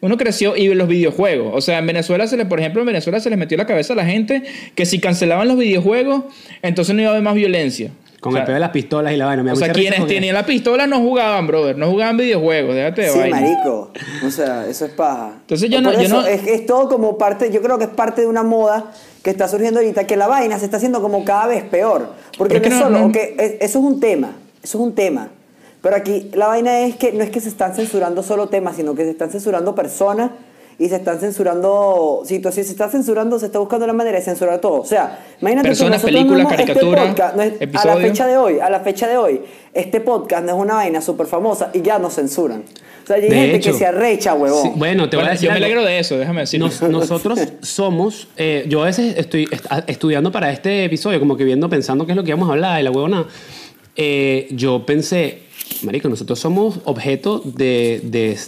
uno 0.00 0.16
creció 0.16 0.56
y 0.56 0.72
los 0.74 0.86
videojuegos. 0.88 1.52
O 1.54 1.60
sea, 1.60 1.78
en 1.78 1.86
Venezuela 1.86 2.26
se 2.26 2.36
le, 2.36 2.46
por 2.46 2.60
ejemplo, 2.60 2.82
en 2.82 2.86
Venezuela 2.86 3.18
se 3.20 3.30
les 3.30 3.38
metió 3.38 3.58
la 3.58 3.66
cabeza 3.66 3.92
a 3.94 3.96
la 3.96 4.04
gente 4.06 4.42
que 4.74 4.86
si 4.86 5.00
cancelaban 5.00 5.48
los 5.48 5.58
videojuegos, 5.58 6.24
entonces 6.62 6.94
no 6.94 7.00
iba 7.02 7.10
a 7.10 7.12
haber 7.14 7.24
más 7.24 7.34
violencia. 7.34 7.90
Con 8.20 8.30
o 8.30 8.32
sea, 8.34 8.40
el 8.42 8.46
pedo 8.46 8.54
de 8.54 8.60
las 8.60 8.70
pistolas 8.70 9.12
y 9.12 9.16
la 9.16 9.26
vaina. 9.26 9.44
Me 9.44 9.52
o 9.52 9.56
sea, 9.56 9.72
quienes 9.72 10.04
tenían 10.06 10.34
la 10.34 10.44
pistola 10.44 10.88
no 10.88 10.98
jugaban, 10.98 11.46
brother, 11.46 11.78
no 11.78 11.88
jugaban 11.88 12.16
videojuegos, 12.16 12.74
déjate 12.74 13.02
de 13.02 13.08
Sí, 13.10 13.18
vaina. 13.18 13.40
marico. 13.40 13.92
O 14.26 14.30
sea, 14.32 14.66
eso 14.66 14.86
es 14.86 14.90
paja. 14.90 15.34
Entonces 15.42 15.70
yo 15.70 15.80
no- 15.80 15.92
yo 16.00 16.08
no- 16.08 16.26
Es, 16.26 16.44
es 16.46 16.66
todo 16.66 16.88
como 16.88 17.16
parte, 17.16 17.52
yo 17.52 17.62
creo 17.62 17.78
que 17.78 17.84
es 17.84 17.90
parte 17.90 18.22
de 18.22 18.26
una 18.26 18.42
moda 18.42 18.92
que 19.22 19.30
está 19.30 19.46
surgiendo 19.46 19.78
ahorita, 19.78 20.04
que 20.04 20.16
la 20.16 20.26
vaina 20.26 20.58
se 20.58 20.64
está 20.64 20.78
haciendo 20.78 21.00
como 21.00 21.24
cada 21.24 21.46
vez 21.46 21.62
peor. 21.62 22.12
Porque 22.36 22.58
no 22.60 22.78
solo, 22.78 22.98
no- 23.08 23.12
eso 23.14 23.56
es 23.60 23.74
un 23.76 24.00
tema, 24.00 24.32
eso 24.64 24.78
es 24.78 24.84
un 24.84 24.94
tema. 24.96 25.28
Pero 25.88 25.96
aquí 25.96 26.30
la 26.34 26.48
vaina 26.48 26.80
es 26.80 26.96
que 26.96 27.12
no 27.12 27.24
es 27.24 27.30
que 27.30 27.40
se 27.40 27.48
están 27.48 27.74
censurando 27.74 28.22
solo 28.22 28.48
temas, 28.50 28.76
sino 28.76 28.94
que 28.94 29.04
se 29.04 29.10
están 29.12 29.30
censurando 29.30 29.74
personas 29.74 30.32
y 30.78 30.86
se 30.90 30.96
están 30.96 31.18
censurando 31.18 32.20
situaciones. 32.26 32.66
Se 32.66 32.72
está 32.72 32.90
censurando, 32.90 33.38
se 33.38 33.46
está 33.46 33.58
buscando 33.58 33.86
la 33.86 33.94
manera 33.94 34.18
de 34.18 34.22
censurar 34.22 34.60
todo. 34.60 34.82
O 34.82 34.84
sea, 34.84 35.18
imagínate 35.40 35.68
Personas, 35.68 36.02
tú, 36.02 36.08
nosotros 36.08 36.28
películas, 36.36 36.52
este 36.60 36.72
caricaturas, 36.74 37.06
podcast 37.08 37.36
no 37.36 37.42
es- 37.42 37.52
a 37.74 37.86
la 37.86 37.96
fecha 37.96 38.26
de 38.26 38.36
hoy, 38.36 38.60
a 38.60 38.68
la 38.68 38.80
fecha 38.80 39.08
de 39.08 39.16
hoy, 39.16 39.40
este 39.72 40.00
podcast 40.02 40.44
no 40.44 40.52
es 40.56 40.58
una 40.62 40.74
vaina 40.74 41.00
súper 41.00 41.26
famosa 41.26 41.70
y 41.72 41.80
ya 41.80 41.98
nos 41.98 42.16
censuran. 42.16 42.64
O 43.02 43.06
sea, 43.06 43.16
hay 43.16 43.22
De 43.22 43.30
gente 43.34 43.56
hecho. 43.56 43.72
que 43.72 43.78
se 43.78 43.86
arrecha, 43.86 44.34
huevón. 44.34 44.62
Sí, 44.64 44.72
bueno, 44.76 45.08
te 45.08 45.16
voy 45.16 45.24
a 45.24 45.30
decir 45.30 45.46
yo 45.48 45.52
me 45.52 45.56
alegro 45.56 45.82
de 45.86 45.98
eso, 46.00 46.18
déjame 46.18 46.42
decir. 46.42 46.60
Nos- 46.60 46.82
nosotros 46.82 47.40
somos, 47.62 48.28
eh, 48.36 48.66
yo 48.68 48.82
a 48.82 48.84
veces 48.84 49.14
estoy 49.16 49.48
est- 49.50 49.64
estudiando 49.86 50.30
para 50.30 50.52
este 50.52 50.84
episodio, 50.84 51.18
como 51.18 51.34
que 51.38 51.44
viendo, 51.44 51.70
pensando 51.70 52.04
qué 52.04 52.12
es 52.12 52.16
lo 52.16 52.24
que 52.24 52.28
íbamos 52.28 52.50
a 52.50 52.52
hablar 52.52 52.78
y 52.78 52.84
la 52.84 52.90
huevona. 52.90 53.26
Eh, 53.96 54.46
yo 54.52 54.84
pensé, 54.86 55.47
marico, 55.82 56.08
nosotros 56.08 56.38
somos 56.38 56.80
objeto 56.84 57.40
de, 57.44 58.00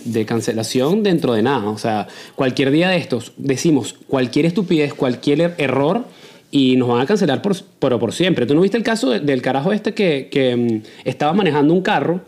de- 0.05 0.25
cancelación 0.27 1.03
dentro 1.03 1.33
de 1.33 1.43
nada. 1.43 1.69
O 1.71 1.79
sea, 1.79 2.07
cualquier 2.37 2.71
día 2.71 2.89
de 2.89 2.97
estos 2.99 3.33
decimos 3.37 3.95
cualquier 4.09 4.47
estupidez, 4.47 4.95
cualquier 4.95 5.39
er- 5.41 5.55
error 5.59 6.05
y 6.51 6.77
nos 6.77 6.89
van 6.89 7.01
a 7.01 7.07
cancelar 7.07 7.43
por, 7.43 7.57
por, 7.79 7.99
por 7.99 8.13
siempre. 8.13 8.47
¿Tú 8.47 8.55
no 8.55 8.61
viste 8.61 8.77
el 8.77 8.83
caso 8.83 9.11
de- 9.11 9.21
del 9.21 9.43
carajo 9.43 9.73
este 9.73 9.95
que, 9.95 10.29
que, 10.31 10.57
mm, 10.57 10.83
estaba 11.05 11.33
manejando 11.33 11.73
un 11.75 11.83
carro? 11.83 12.21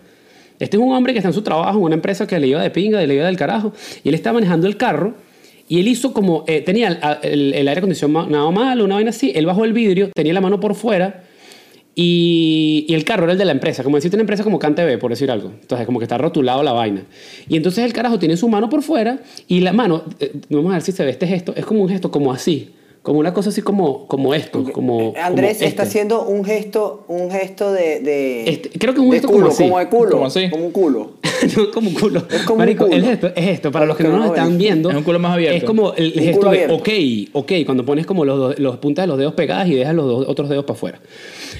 Este 0.60 0.76
es 0.76 0.82
un 0.82 0.92
hombre 0.92 1.12
que 1.12 1.18
está 1.18 1.28
en 1.28 1.34
su 1.34 1.42
trabajo, 1.42 1.78
en 1.78 1.84
una 1.84 1.94
empresa 1.96 2.26
que 2.26 2.38
le 2.38 2.46
iba 2.46 2.62
de 2.62 2.70
pinga, 2.70 3.04
le 3.04 3.14
iba 3.14 3.26
del 3.26 3.36
carajo, 3.36 3.72
y 4.04 4.08
él 4.10 4.14
estaba 4.14 4.34
manejando 4.34 4.66
el 4.68 4.76
carro 4.76 5.14
y 5.68 5.80
él 5.80 5.88
hizo 5.88 6.12
como, 6.12 6.44
eh, 6.46 6.60
tenía 6.60 6.88
el 7.22 7.54
aire 7.68 7.78
acondicionado 7.78 8.52
mal, 8.52 8.80
una 8.80 8.94
vaina 8.96 9.10
así, 9.10 9.32
él 9.34 9.46
bajó 9.46 9.64
el 9.64 9.72
vidrio, 9.72 10.10
tenía 10.14 10.32
la 10.34 10.40
mano 10.40 10.60
por 10.60 10.74
fuera 10.74 11.24
y, 11.94 12.86
el 12.88 13.04
carro 13.04 13.24
era 13.24 13.32
el 13.32 13.38
de 13.38 13.44
la 13.44 13.52
empresa, 13.52 13.82
como 13.82 13.96
decirte 13.96 14.16
una 14.16 14.22
empresa 14.22 14.44
como 14.44 14.58
CanTV, 14.58 14.98
por 14.98 15.10
decir 15.10 15.30
algo. 15.30 15.52
Entonces, 15.60 15.86
como 15.86 15.98
que 15.98 16.04
está 16.04 16.18
rotulado 16.18 16.62
la 16.62 16.72
vaina. 16.72 17.02
Y 17.48 17.56
entonces 17.56 17.84
el 17.84 17.92
carajo 17.92 18.18
tiene 18.18 18.36
su 18.36 18.48
mano 18.48 18.68
por 18.68 18.82
fuera 18.82 19.18
y 19.46 19.60
la 19.60 19.72
mano, 19.72 20.04
eh, 20.20 20.32
vamos 20.48 20.70
a 20.70 20.74
ver 20.74 20.82
si 20.82 20.92
se 20.92 21.04
ve 21.04 21.10
este 21.10 21.26
gesto, 21.26 21.52
es 21.56 21.64
como 21.66 21.82
un 21.82 21.88
gesto 21.88 22.10
como 22.10 22.32
así, 22.32 22.70
como 23.02 23.18
una 23.18 23.34
cosa 23.34 23.48
así 23.50 23.62
como, 23.62 24.06
como 24.06 24.32
esto, 24.32 24.64
como... 24.72 25.12
Eh, 25.16 25.20
Andrés 25.20 25.56
como 25.58 25.68
está 25.68 25.82
este. 25.82 25.82
haciendo 25.82 26.22
un 26.24 26.44
gesto, 26.44 27.04
un 27.08 27.30
gesto 27.32 27.72
de, 27.72 27.98
de 28.00 28.48
Este, 28.48 28.70
creo 28.78 28.94
que 28.94 29.00
es 29.00 29.04
un 29.04 29.10
de 29.10 29.16
gesto 29.16 29.28
culo, 29.28 29.48
como 29.48 29.52
así. 29.52 29.62
como 29.64 29.78
de 29.80 29.86
culo, 29.88 30.10
Como 30.12 30.26
así. 30.26 30.50
como 30.50 30.66
un 30.66 30.70
culo. 30.72 31.10
no, 31.56 31.70
como 31.72 31.88
un 31.88 31.94
culo. 31.96 32.22
Es 32.30 32.42
como 32.42 32.62
un 32.62 32.74
culo. 32.74 32.92
el 32.92 33.04
gesto 33.04 33.26
es 33.34 33.46
esto. 33.48 33.72
Para 33.72 33.86
los 33.86 33.96
que 33.96 34.04
no 34.04 34.16
nos 34.16 34.26
están 34.26 34.56
viendo. 34.56 34.88
Es 34.90 34.96
un 34.96 35.02
culo 35.02 35.18
más 35.18 35.32
abierto. 35.32 35.56
Es 35.58 35.64
como 35.64 35.92
el 35.94 36.12
Un 36.16 36.22
gesto 36.22 36.50
de 36.50 36.66
ok, 36.68 36.88
ok, 37.32 37.52
cuando 37.66 37.84
pones 37.84 38.06
como 38.06 38.24
los, 38.24 38.56
los 38.60 38.76
puntas 38.78 39.02
de 39.04 39.06
los 39.08 39.18
dedos 39.18 39.34
pegadas 39.34 39.66
y 39.68 39.74
dejas 39.74 39.94
los 39.96 40.06
dos- 40.06 40.28
otros 40.28 40.48
dedos 40.48 40.64
para 40.64 40.76
afuera. 40.76 41.00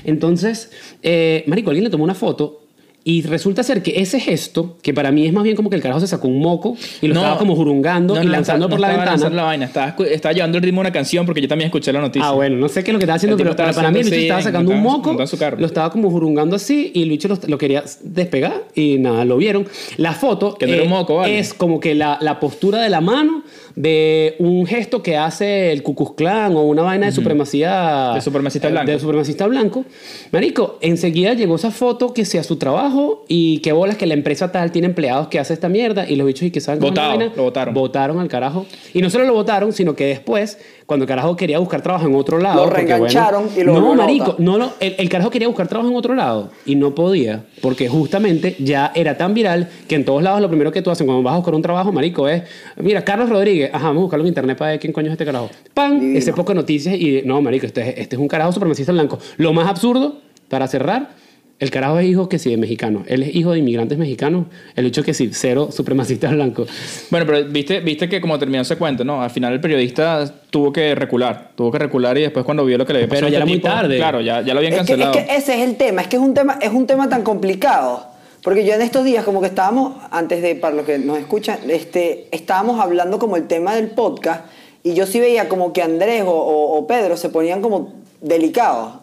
Entonces, 0.04 0.70
eh, 1.02 1.42
Marico, 1.46 1.70
alguien 1.70 1.84
le 1.84 1.90
tomó 1.90 2.04
una 2.04 2.14
foto 2.14 2.61
y 3.04 3.22
resulta 3.22 3.62
ser 3.62 3.82
que 3.82 4.00
ese 4.00 4.20
gesto, 4.20 4.76
que 4.82 4.94
para 4.94 5.10
mí 5.10 5.26
es 5.26 5.32
más 5.32 5.42
bien 5.44 5.56
como 5.56 5.70
que 5.70 5.76
el 5.76 5.82
carajo 5.82 6.00
se 6.00 6.06
sacó 6.06 6.28
un 6.28 6.38
moco 6.40 6.76
y 7.00 7.08
lo 7.08 7.14
No. 7.14 7.20
estaba 7.20 7.38
como 7.38 7.56
jurungando 7.56 8.14
No, 8.14 8.22
y 8.22 8.26
no, 8.26 8.30
lanzando 8.32 8.66
no 8.66 8.70
por 8.70 8.80
la 8.80 8.88
ventana. 8.88 9.10
lanzando 9.10 9.36
la 9.36 9.42
vaina, 9.44 9.66
estaba, 9.66 9.96
estaba 10.10 10.32
llevando 10.32 10.58
el 10.58 10.64
ritmo 10.64 10.80
de 10.82 10.88
una 10.88 10.92
canción 10.92 11.26
porque 11.26 11.40
yo 11.40 11.48
también 11.48 11.66
escuché 11.66 11.92
la 11.92 12.00
noticia. 12.00 12.28
Ah, 12.28 12.32
bueno, 12.32 12.56
no 12.56 12.68
sé 12.68 12.84
qué 12.84 12.90
es 12.90 12.92
lo 12.92 12.98
que 12.98 13.04
estaba 13.04 13.16
haciendo, 13.16 13.36
El 13.36 13.42
pero 13.42 13.56
para, 13.56 13.70
estaba 13.70 13.88
para 13.88 13.92
mí 13.92 13.98
el 14.00 14.04
bicho 14.04 14.14
haciendo 14.14 14.38
estaba 14.38 14.42
sacando 14.42 14.70
un 14.72 14.82
moco, 14.82 15.12
lo 15.58 15.66
estaba 15.66 15.90
como 15.90 16.10
jurungando 16.10 16.56
así 16.56 16.92
y 16.94 17.02
el 17.02 17.08
bicho 17.08 17.28
lo, 17.28 17.38
lo 17.48 17.58
quería 17.58 17.82
despegar 18.02 18.64
y 18.74 18.98
nada, 18.98 19.24
lo 19.24 19.36
vieron. 19.36 19.66
La 19.96 20.12
foto 20.12 20.54
Que 20.54 20.80
un 20.82 20.88
moco, 20.88 21.16
¿vale? 21.16 21.38
es 21.38 21.54
como 21.54 21.80
que 21.80 21.94
la, 21.94 22.18
la 22.20 22.38
postura 22.40 22.80
de 22.80 22.88
la 22.90 23.00
mano 23.00 23.42
de 23.74 24.36
un 24.38 24.66
gesto 24.66 25.02
que 25.02 25.16
hace 25.16 25.72
el 25.72 25.82
Ku 25.82 26.14
Klan 26.14 26.56
o 26.56 26.62
una 26.62 26.82
vaina 26.82 27.06
de 27.06 27.12
supremacía... 27.12 28.12
De 28.14 28.20
supremacista 28.20 28.68
eh, 28.68 28.72
blanco. 28.72 28.90
De 28.90 28.98
supremacista 28.98 29.46
blanco. 29.46 29.84
Marico, 30.30 30.78
enseguida 30.80 31.34
llegó 31.34 31.56
esa 31.56 31.70
foto 31.70 32.12
que 32.12 32.24
sea 32.24 32.42
su 32.42 32.56
trabajo 32.56 33.24
y 33.28 33.58
qué 33.58 33.72
bolas 33.72 33.96
que 33.96 34.06
la 34.06 34.14
empresa 34.14 34.52
tal 34.52 34.72
tiene 34.72 34.88
empleados 34.88 35.28
que 35.28 35.38
hace 35.38 35.54
esta 35.54 35.68
mierda 35.68 36.08
y 36.08 36.16
los 36.16 36.26
bichos 36.26 36.44
y 36.44 36.50
que 36.50 36.60
saben 36.60 36.80
Votado, 36.80 37.18
vaina, 37.18 37.32
lo 37.36 37.44
votaron. 37.44 37.74
Votaron 37.74 38.18
al 38.20 38.28
carajo. 38.28 38.66
Y 38.92 39.00
no 39.00 39.10
solo 39.10 39.24
lo 39.24 39.34
votaron, 39.34 39.72
sino 39.72 39.94
que 39.94 40.06
después, 40.06 40.58
cuando 40.86 41.04
el 41.04 41.08
carajo 41.08 41.36
quería 41.36 41.58
buscar 41.58 41.80
trabajo 41.82 42.06
en 42.06 42.14
otro 42.14 42.38
lado. 42.38 42.56
Lo 42.64 42.70
porque, 42.70 42.82
reengancharon 42.86 43.48
y 43.56 43.62
lo 43.62 43.72
No, 43.80 43.94
marico, 43.94 44.34
no 44.38 44.58
lo, 44.58 44.72
el, 44.80 44.94
el 44.98 45.08
carajo 45.08 45.30
quería 45.30 45.48
buscar 45.48 45.68
trabajo 45.68 45.90
en 45.90 45.96
otro 45.96 46.14
lado 46.14 46.50
y 46.66 46.74
no 46.76 46.94
podía, 46.94 47.44
porque 47.60 47.88
justamente 47.88 48.56
ya 48.58 48.92
era 48.94 49.16
tan 49.16 49.34
viral 49.34 49.68
que 49.88 49.94
en 49.94 50.04
todos 50.04 50.22
lados 50.22 50.40
lo 50.40 50.48
primero 50.48 50.72
que 50.72 50.82
tú 50.82 50.90
haces 50.90 51.04
cuando 51.06 51.22
vas 51.22 51.34
a 51.34 51.36
buscar 51.36 51.54
un 51.54 51.62
trabajo, 51.62 51.92
marico, 51.92 52.28
es, 52.28 52.42
mira, 52.76 53.04
Carlos 53.04 53.28
Rodríguez, 53.28 53.70
ajá, 53.72 53.86
vamos 53.88 54.00
a 54.00 54.02
buscarlo 54.04 54.24
en 54.24 54.28
internet 54.28 54.58
para 54.58 54.72
ver 54.72 54.80
quién 54.80 54.92
coño 54.92 55.06
es 55.08 55.12
este 55.12 55.24
carajo. 55.24 55.50
¡Pam! 55.74 55.98
Divino. 56.00 56.18
Ese 56.18 56.32
poco 56.32 56.52
de 56.52 56.56
noticias 56.56 56.94
y, 56.96 57.22
no, 57.24 57.40
marico, 57.40 57.66
este, 57.66 57.80
es- 57.82 57.98
este 57.98 58.16
es 58.16 58.20
un 58.22 58.28
carajo 58.28 58.52
supremacista 58.52 58.92
blanco. 58.92 59.18
Lo 59.36 59.52
más 59.52 59.68
absurdo, 59.68 60.16
para 60.48 60.66
cerrar, 60.68 61.10
el 61.58 61.70
carajo 61.70 61.98
es 62.00 62.06
hijo 62.06 62.28
que 62.28 62.38
sí 62.38 62.50
de 62.50 62.56
mexicano. 62.56 63.04
Él 63.06 63.22
es 63.22 63.34
hijo 63.36 63.52
de 63.52 63.60
inmigrantes 63.60 63.96
mexicanos. 63.96 64.46
El 64.74 64.86
hecho 64.86 65.02
que 65.04 65.14
sí, 65.14 65.30
cero 65.32 65.68
supremacistas 65.70 66.32
blancos. 66.34 66.68
Bueno, 67.10 67.24
pero 67.26 67.44
viste, 67.44 67.80
viste 67.80 68.08
que 68.08 68.20
como 68.20 68.38
terminó 68.38 68.62
ese 68.62 68.76
cuento, 68.76 69.04
¿no? 69.04 69.22
Al 69.22 69.30
final 69.30 69.52
el 69.52 69.60
periodista 69.60 70.24
tuvo 70.50 70.72
que 70.72 70.94
recular, 70.96 71.52
tuvo 71.54 71.70
que 71.70 71.78
recular 71.78 72.18
y 72.18 72.22
después 72.22 72.44
cuando 72.44 72.64
vio 72.64 72.78
lo 72.78 72.84
que 72.86 72.92
le 72.92 72.98
había 73.00 73.08
Pero 73.08 73.20
pasado 73.20 73.28
a 73.28 73.30
ya 73.30 73.38
este 73.38 73.42
era 73.44 73.46
muy 73.46 73.56
tipo, 73.62 73.68
tarde. 73.68 73.96
Claro, 73.96 74.20
ya, 74.20 74.40
ya 74.42 74.54
lo 74.54 74.58
habían 74.58 74.72
Es 74.72 74.78
que, 74.86 74.92
es 74.94 74.98
cancelado. 74.98 75.12
que 75.12 75.36
ese 75.36 75.54
es 75.54 75.68
el 75.68 75.76
tema, 75.76 76.02
es 76.02 76.08
que 76.08 76.16
es 76.16 76.22
un 76.22 76.34
tema, 76.34 76.58
es 76.60 76.70
un 76.72 76.86
tema 76.86 77.08
tan 77.08 77.22
complicado. 77.22 78.06
Porque 78.42 78.66
yo 78.66 78.74
en 78.74 78.82
estos 78.82 79.04
días, 79.04 79.24
como 79.24 79.40
que 79.40 79.46
estábamos, 79.46 79.94
antes 80.10 80.42
de, 80.42 80.56
para 80.56 80.74
los 80.74 80.84
que 80.84 80.98
nos 80.98 81.16
escuchan, 81.16 81.58
este, 81.70 82.26
estábamos 82.32 82.80
hablando 82.80 83.20
como 83.20 83.36
el 83.36 83.46
tema 83.46 83.76
del 83.76 83.90
podcast, 83.90 84.46
y 84.82 84.94
yo 84.94 85.06
sí 85.06 85.20
veía 85.20 85.48
como 85.48 85.72
que 85.72 85.80
Andrés 85.80 86.22
o, 86.26 86.30
o- 86.32 86.76
o 86.76 86.86
Pedro 86.88 87.16
se 87.16 87.28
ponían 87.28 87.62
como 87.62 87.92
delicados 88.20 88.94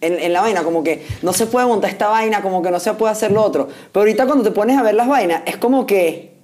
en, 0.00 0.14
en 0.18 0.32
la 0.32 0.40
vaina, 0.40 0.62
como 0.62 0.82
que 0.82 1.06
no 1.22 1.32
se 1.32 1.46
puede 1.46 1.66
montar 1.66 1.90
esta 1.90 2.08
vaina, 2.08 2.42
como 2.42 2.62
que 2.62 2.70
no 2.70 2.80
se 2.80 2.92
puede 2.94 3.12
hacer 3.12 3.32
lo 3.32 3.42
otro. 3.42 3.68
Pero 3.92 4.02
ahorita 4.02 4.26
cuando 4.26 4.44
te 4.44 4.50
pones 4.50 4.78
a 4.78 4.82
ver 4.82 4.94
las 4.94 5.08
vainas, 5.08 5.42
es 5.46 5.56
como 5.56 5.86
que 5.86 6.36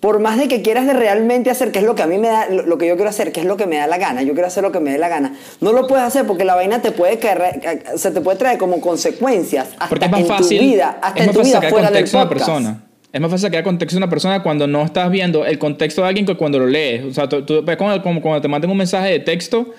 por 0.00 0.20
más 0.20 0.36
de 0.36 0.48
que 0.48 0.60
quieras 0.60 0.86
de 0.86 0.92
realmente 0.92 1.50
hacer, 1.50 1.72
que 1.72 1.78
es 1.78 1.84
lo 1.86 1.94
que 1.94 2.02
a 2.02 2.06
mí 2.06 2.18
me 2.18 2.28
da, 2.28 2.46
lo, 2.50 2.64
lo 2.64 2.76
que 2.76 2.86
yo 2.86 2.94
quiero 2.94 3.08
hacer, 3.08 3.32
que 3.32 3.40
es 3.40 3.46
lo 3.46 3.56
que 3.56 3.66
me 3.66 3.78
da 3.78 3.86
la 3.86 3.96
gana, 3.96 4.20
yo 4.20 4.34
quiero 4.34 4.46
hacer 4.46 4.62
lo 4.62 4.70
que 4.70 4.78
me 4.78 4.92
dé 4.92 4.98
la 4.98 5.08
gana, 5.08 5.34
no 5.62 5.72
lo 5.72 5.86
puedes 5.86 6.04
hacer 6.04 6.26
porque 6.26 6.44
la 6.44 6.54
vaina 6.54 6.82
te 6.82 6.92
puede 6.92 7.18
caer, 7.18 7.82
se 7.96 8.10
te 8.10 8.20
puede 8.20 8.36
traer 8.36 8.58
como 8.58 8.82
consecuencias 8.82 9.68
hasta 9.70 9.88
Porque 9.88 10.04
es 10.04 10.10
más 10.10 10.20
en 10.20 10.26
fácil, 10.26 10.58
tu 10.58 10.64
vida, 10.64 10.98
hasta 11.00 11.24
en 11.24 11.32
tu 11.32 11.42
vida 11.42 11.62
fuera 11.70 11.90
del 11.90 12.04
podcast. 12.04 12.28
persona. 12.28 12.84
Es 13.14 13.20
más 13.20 13.30
fácil 13.30 13.46
sacar 13.46 13.62
contexto 13.62 13.96
a 13.96 14.00
una 14.00 14.10
persona 14.10 14.42
cuando 14.42 14.66
no 14.66 14.82
estás 14.84 15.08
viendo 15.08 15.46
el 15.46 15.56
contexto 15.56 16.02
de 16.02 16.08
alguien 16.08 16.26
que 16.26 16.34
cuando 16.34 16.58
lo 16.58 16.66
lees. 16.66 17.04
O 17.04 17.12
sea, 17.12 17.28
tú, 17.28 17.42
tú- 17.42 17.64
es 17.66 17.76
como, 17.76 18.02
como 18.02 18.20
cuando 18.20 18.40
te 18.42 18.48
mandan 18.48 18.68
un 18.72 18.76
mensaje 18.76 19.08
de 19.12 19.20
texto 19.20 19.72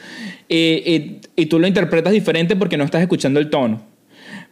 y- 0.47 1.17
y 1.35 1.45
tú 1.47 1.59
lo 1.59 1.67
interpretas 1.67 2.13
diferente 2.13 2.55
porque 2.55 2.77
no 2.77 2.85
estás 2.85 3.01
escuchando 3.01 3.41
el 3.41 3.49
tono. 3.49 3.81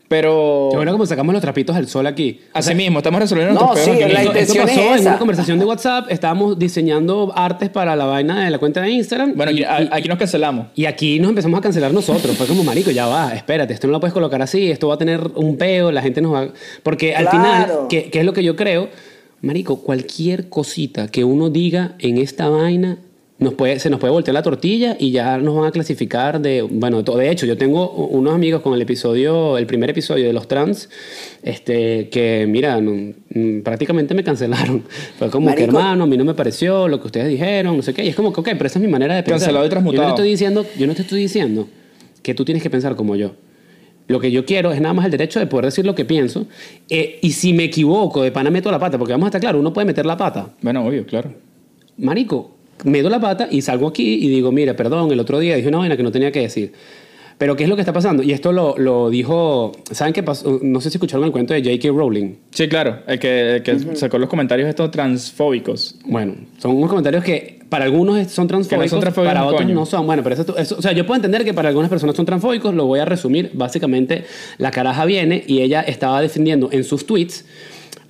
Pero 0.08 0.68
Qué 0.70 0.76
bueno 0.78 0.92
como 0.92 1.06
sacamos 1.06 1.34
los 1.34 1.42
trapitos 1.42 1.76
al 1.76 1.88
sol 1.88 2.06
aquí. 2.06 2.40
así 2.54 2.76
mismo, 2.76 3.00
estamos 3.00 3.20
resolviendo 3.22 3.54
No, 3.54 3.68
nuestros 3.68 3.86
sí, 3.86 3.92
peos 4.04 4.14
la 4.14 4.20
mismo. 4.20 4.34
Esto, 4.34 4.40
esto 4.40 4.54
intención 4.54 4.68
pasó 4.86 4.94
es 4.96 5.02
en 5.02 5.08
una 5.08 5.18
conversación 5.18 5.60
de 5.60 5.66
WhatsApp. 5.66 6.06
Estábamos 6.12 6.60
diseñando 6.60 7.34
artes 7.36 7.70
para 7.70 7.96
la 7.96 8.06
vaina 8.06 8.44
de 8.46 8.52
la 8.52 8.60
cuenta 8.60 8.82
de 8.82 8.92
Instagram. 8.92 9.34
Bueno, 9.36 9.52
y, 9.52 9.64
aquí, 9.64 9.84
y- 9.84 9.90
aquí 9.92 10.08
nos 10.10 10.18
cancelamos. 10.20 10.68
y 10.76 10.86
aquí 10.86 11.20
nos 11.20 11.30
empezamos 11.30 11.58
a 11.58 11.62
cancelar 11.62 11.92
nosotros. 11.94 12.36
Fue 12.38 12.46
como, 12.46 12.64
marico, 12.64 12.92
ya 12.92 13.08
va, 13.08 13.34
espérate, 13.34 13.74
esto 13.74 13.88
no 13.88 13.94
lo 13.94 14.00
puedes 14.00 14.14
colocar 14.14 14.42
así, 14.42 14.70
esto 14.70 14.88
va 14.90 14.96
a 14.96 14.98
tener 14.98 15.22
un 15.36 15.58
peo, 15.58 15.92
la 15.92 16.02
gente 16.02 16.22
nos 16.22 16.34
va... 16.34 16.50
Porque 16.84 17.16
al 17.16 17.30
Claro. 17.30 17.38
final, 17.38 17.72
¿qué, 17.90 18.10
qué 18.12 18.20
es 18.20 18.26
lo 18.26 18.34
que 18.34 18.44
yo 18.44 18.56
creo? 18.56 18.90
Marico, 19.42 19.78
cualquier 19.82 20.48
cosita 20.50 21.08
que 21.08 21.24
uno 21.24 21.50
diga 21.50 21.96
en 22.00 22.18
esta 22.18 22.50
vaina... 22.50 22.98
Nos 23.40 23.56
puede, 23.56 23.80
se 23.80 23.90
nos 23.90 24.00
puede 24.00 24.14
voltear 24.14 24.34
la 24.36 24.44
tortilla 24.44 24.96
y 25.00 25.12
ya 25.12 25.38
nos 25.40 25.56
van 25.56 25.66
a 25.66 25.72
clasificar 25.72 26.40
de... 26.40 26.62
Bueno, 26.62 27.02
de 27.02 27.30
hecho, 27.32 27.46
yo 27.46 27.58
tengo 27.58 27.90
unos 27.92 28.34
amigos 28.36 28.62
con 28.62 28.74
el 28.74 28.82
episodio, 28.82 29.58
el 29.58 29.66
primer 29.66 29.90
episodio 29.90 30.28
de 30.28 30.34
los 30.34 30.48
trans, 30.48 30.88
este, 31.42 32.10
que, 32.10 32.46
mira, 32.48 32.80
no- 32.80 33.14
mm, 33.34 33.62
prácticamente 33.64 34.14
me 34.14 34.24
cancelaron. 34.24 34.84
Fue 35.18 35.30
como 35.30 35.48
que, 35.48 35.56
Marico. 35.62 35.78
hermano, 35.78 36.04
a 36.04 36.08
mí 36.08 36.16
no 36.16 36.24
me 36.26 36.36
pareció 36.36 36.88
lo 36.88 37.00
que 37.02 37.08
ustedes 37.08 37.28
dijeron, 37.28 37.76
no 37.76 37.82
sé 37.84 37.94
qué. 37.94 38.06
Y 38.06 38.10
es 38.10 38.16
como 38.16 38.32
que, 38.32 38.40
ok, 38.40 38.50
pero 38.54 38.68
esa 38.68 38.80
es 38.80 38.86
mi 38.86 38.92
manera 38.92 39.16
de 39.16 39.24
pensar. 39.24 39.40
Cancelado 39.40 39.66
y 39.66 39.70
transmutado. 39.70 40.04
Yo 40.04 40.10
no 40.10 40.16
te 40.16 40.22
estoy 40.22 40.30
diciendo, 40.32 40.66
yo 40.78 40.88
no 40.88 40.94
te 40.96 41.02
estoy 41.02 41.20
diciendo 41.22 41.68
que 42.22 42.34
tú 42.36 42.46
tienes 42.46 42.62
que 42.64 42.70
pensar 42.70 42.96
como 42.96 43.16
yo. 43.16 43.32
Lo 44.08 44.20
que 44.20 44.32
yo 44.32 44.46
quiero 44.46 44.72
es 44.72 44.80
nada 44.80 44.94
más 44.94 45.06
el 45.06 45.12
derecho 45.12 45.40
de 45.40 45.48
poder 45.48 45.66
decir 45.66 45.86
lo 45.86 45.96
que 45.96 46.06
pienso. 46.06 46.46
Eh, 46.90 47.20
y 47.22 47.32
si 47.32 47.52
me 47.54 47.64
equivoco, 47.66 48.22
de 48.22 48.32
pana 48.32 48.52
meto 48.52 48.70
la 48.72 48.80
pata, 48.80 48.98
porque 48.98 49.14
vamos 49.14 49.26
a 49.26 49.30
estar 49.30 49.42
claro, 49.42 49.60
uno 49.60 49.74
puede 49.74 49.86
meter 49.86 50.06
la 50.06 50.16
pata. 50.18 50.50
Bueno, 50.62 50.86
obvio, 50.86 51.06
claro. 51.06 51.34
Marico, 51.98 52.52
meto 52.84 53.10
la 53.10 53.20
pata 53.20 53.48
y 53.50 53.62
salgo 53.62 53.88
aquí 53.88 54.14
y 54.16 54.28
digo, 54.30 54.52
mira, 54.52 54.76
perdón, 54.76 55.12
el 55.12 55.20
otro 55.20 55.40
día 55.40 55.56
dije 55.56 55.68
una 55.68 55.80
vaina 55.80 55.98
que 55.98 56.04
no 56.04 56.12
tenía 56.12 56.32
que 56.32 56.42
decir. 56.42 56.74
Pero 57.38 57.56
¿qué 57.56 57.64
es 57.64 57.70
lo 57.70 57.76
que 57.76 57.82
está 57.82 57.92
pasando? 57.92 58.22
Y 58.24 58.32
esto 58.32 58.52
lo, 58.52 58.76
lo 58.78 59.10
dijo, 59.10 59.72
¿saben 59.92 60.14
qué 60.14 60.22
pasó? 60.22 60.60
No 60.62 60.80
sé 60.80 60.90
si 60.92 60.98
escucharon 60.98 61.26
el 61.26 61.32
cuento 61.32 61.54
de 61.54 61.62
J.K. 61.64 61.90
Rowling. 61.90 62.36
Sí, 62.52 62.68
claro. 62.68 63.00
El 63.08 63.18
que, 63.20 63.56
el 63.56 63.64
que 63.64 63.96
sacó 63.96 64.20
los 64.20 64.30
comentarios 64.30 64.70
estos 64.70 64.92
transfóbicos. 64.92 65.96
Bueno, 66.06 66.36
son 66.60 66.76
unos 66.78 66.90
comentarios 66.90 67.24
que 67.24 67.60
para 67.70 67.86
algunos 67.86 68.32
son 68.32 68.48
transfóbicos, 68.48 69.00
transfóbicos, 69.00 69.34
para 69.34 69.46
otros 69.46 69.62
coño. 69.64 69.74
no 69.74 69.86
son. 69.88 70.06
Bueno, 70.06 70.22
pero 70.22 70.36
eso, 70.40 70.56
eso- 70.58 70.76
o 70.78 70.82
sea, 70.82 70.92
yo 70.92 71.08
puedo 71.08 71.16
entender 71.16 71.44
que 71.44 71.56
para 71.56 71.70
algunas 71.70 71.90
personas 71.90 72.16
son 72.16 72.26
transfóbicos, 72.26 72.74
lo 72.76 72.86
voy 72.86 73.00
a 73.00 73.06
resumir. 73.06 73.50
Básicamente, 73.54 74.26
la 74.60 74.70
caraja 74.70 75.04
viene 75.06 75.44
y 75.48 75.62
ella 75.62 75.82
estaba 75.82 76.22
defendiendo 76.22 76.70
en 76.72 76.84
sus 76.84 77.06
tweets, 77.08 77.46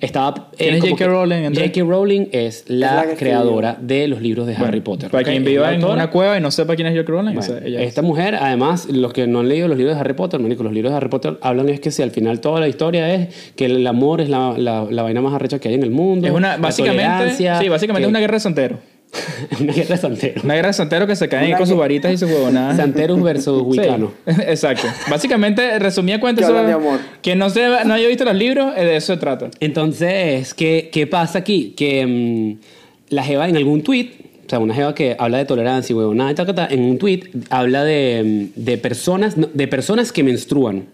estaba... 0.04 0.48
eh, 0.52 0.56
¿Quién 0.58 0.74
es 0.76 0.80
J.K. 0.82 1.06
Rowling? 1.06 1.54
J.K. 1.54 1.80
Rowling 1.82 2.26
es 2.32 2.64
la, 2.68 2.94
la 2.96 3.02
que 3.04 3.12
escribió. 3.12 3.16
creadora 3.40 3.78
de 3.80 4.08
los 4.08 4.20
libros 4.20 4.46
de 4.46 4.54
Harry 4.56 4.80
Potter. 4.80 5.10
Para 5.10 5.24
quien 5.24 5.44
viva 5.44 5.72
en 5.74 5.84
una 5.84 6.10
cueva 6.10 6.36
y 6.36 6.40
no 6.40 6.50
sepa 6.50 6.74
quién 6.76 6.86
es 6.88 6.94
J.K. 6.94 7.10
Rowling, 7.12 7.34
Bueno, 7.34 7.40
esa- 7.40 7.66
ella 7.66 7.80
es. 7.82 7.88
esta 7.88 8.02
mujer, 8.02 8.34
además, 8.36 8.86
los 8.90 9.12
que 9.12 9.26
no 9.26 9.40
han 9.40 9.48
leído 9.48 9.68
los 9.68 9.76
libros 9.78 9.94
de 9.96 10.00
Harry 10.00 10.14
Potter, 10.14 10.40
manico, 10.40 10.62
los 10.62 10.72
libros 10.72 10.92
de 10.92 10.96
Harry 10.96 11.08
Potter 11.08 11.38
hablan 11.42 11.68
es 11.68 11.80
que 11.80 11.90
si 11.90 12.02
al 12.02 12.10
final 12.10 12.40
toda 12.40 12.60
la 12.60 12.68
historia 12.68 13.12
es 13.14 13.52
que 13.56 13.66
el 13.66 13.86
amor 13.86 14.20
es 14.20 14.28
la, 14.28 14.54
la, 14.58 14.86
la 14.90 15.02
vaina 15.02 15.20
más 15.20 15.34
arrecha 15.34 15.58
que 15.58 15.68
hay 15.68 15.74
en 15.74 15.82
el 15.82 15.90
mundo. 15.90 16.26
Es 16.26 16.32
una, 16.32 16.56
básicamente, 16.56 17.30
sí, 17.34 17.68
básicamente 17.68 18.00
que- 18.00 18.02
es 18.04 18.08
una 18.08 18.20
guerra 18.20 18.34
de 18.34 18.40
santero. 18.40 18.78
una 19.60 19.72
guerra 19.72 19.94
de 19.94 19.96
santero. 19.96 20.40
Una 20.44 20.54
guerra 20.54 20.68
de 20.68 20.74
santero 20.74 21.06
que 21.06 21.16
se 21.16 21.28
caen 21.28 21.44
ahí 21.44 21.50
Una 21.50 21.58
con 21.58 21.66
sus 21.66 21.76
varitas 21.76 22.12
y 22.12 22.18
sus 22.18 22.30
huevonadas. 22.30 22.76
Santeros 22.76 23.22
versus 23.22 23.62
Sí, 23.74 23.80
Wicano. 23.80 24.12
exacto. 24.26 24.86
Básicamente, 25.10 25.78
resumía 25.78 26.20
cuenta 26.20 26.40
Que 26.40 26.44
eso. 26.46 26.50
hablan 26.56 26.66
de 26.66 26.72
amor. 26.72 27.00
Quien 27.22 27.38
no, 27.38 27.50
se, 27.50 27.66
no 27.84 27.94
haya 27.94 28.08
visto 28.08 28.24
los 28.24 28.34
libros, 28.34 28.72
eh, 28.76 28.84
de 28.84 28.96
eso 28.96 29.14
se 29.14 29.20
trata. 29.20 29.50
Entonces, 29.60 30.54
¿qué, 30.54 30.90
qué 30.92 31.06
pasa 31.06 31.38
aquí? 31.40 31.74
Que 31.76 32.06
mm, 32.06 33.14
la 33.14 33.22
Jeva 33.24 33.48
en 33.48 33.56
algún 33.56 33.82
tweet, 33.82 34.10
o 34.46 34.50
sea, 34.50 34.58
una 34.58 34.74
Jeva 34.74 34.94
que 34.94 35.16
habla 35.18 35.38
de 35.38 35.44
tolerancia 35.44 35.92
y 35.92 35.96
huevonada 35.96 36.30
y 36.30 36.34
tal, 36.34 36.46
tal, 36.46 36.54
tal, 36.54 36.72
en 36.72 36.82
un 36.82 36.98
tweet 36.98 37.20
habla 37.50 37.84
de, 37.84 38.50
mm, 38.56 38.60
de, 38.62 38.78
personas, 38.78 39.34
de 39.36 39.68
personas 39.68 40.12
que 40.12 40.22
menstruan 40.22 40.86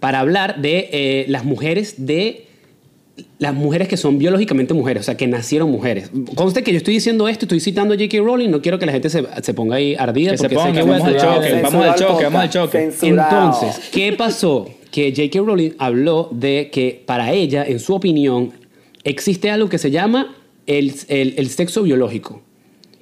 para 0.00 0.20
hablar 0.20 0.60
de 0.60 0.88
eh, 0.92 1.24
las 1.28 1.44
mujeres 1.44 2.06
de 2.06 2.45
las 3.38 3.54
mujeres 3.54 3.88
que 3.88 3.96
son 3.96 4.18
biológicamente 4.18 4.74
mujeres, 4.74 5.00
o 5.00 5.04
sea, 5.04 5.16
que 5.16 5.26
nacieron 5.26 5.70
mujeres. 5.70 6.10
Conste 6.34 6.62
que 6.62 6.72
yo 6.72 6.76
estoy 6.78 6.94
diciendo 6.94 7.28
esto, 7.28 7.44
estoy 7.46 7.60
citando 7.60 7.94
a 7.94 7.96
J.K. 7.96 8.18
Rowling, 8.18 8.50
no 8.50 8.60
quiero 8.60 8.78
que 8.78 8.86
la 8.86 8.92
gente 8.92 9.08
se, 9.10 9.24
se 9.42 9.54
ponga 9.54 9.76
ahí 9.76 9.94
ardida. 9.98 10.32
Que 10.32 10.38
se 10.38 10.48
porque 10.48 10.56
sé 10.56 10.68
ponga, 10.68 10.80
que 10.82 10.88
vamos 10.90 11.06
al 11.08 11.16
choque, 11.16 11.62
vamos 11.62 11.84
al 11.86 11.94
choque, 11.94 12.24
vamos 12.24 12.40
al 12.42 12.50
choque. 12.50 12.78
Censurado. 12.92 13.46
entonces, 13.54 13.88
¿qué 13.90 14.12
pasó? 14.12 14.68
Que 14.90 15.10
J.K. 15.16 15.38
Rowling 15.40 15.70
habló 15.78 16.28
de 16.32 16.68
que 16.72 17.02
para 17.06 17.32
ella, 17.32 17.64
en 17.66 17.78
su 17.80 17.94
opinión, 17.94 18.52
existe 19.04 19.50
algo 19.50 19.68
que 19.68 19.78
se 19.78 19.90
llama 19.90 20.34
el, 20.66 20.92
el- 21.08 21.34
el 21.36 21.48
sexo 21.48 21.82
biológico. 21.82 22.42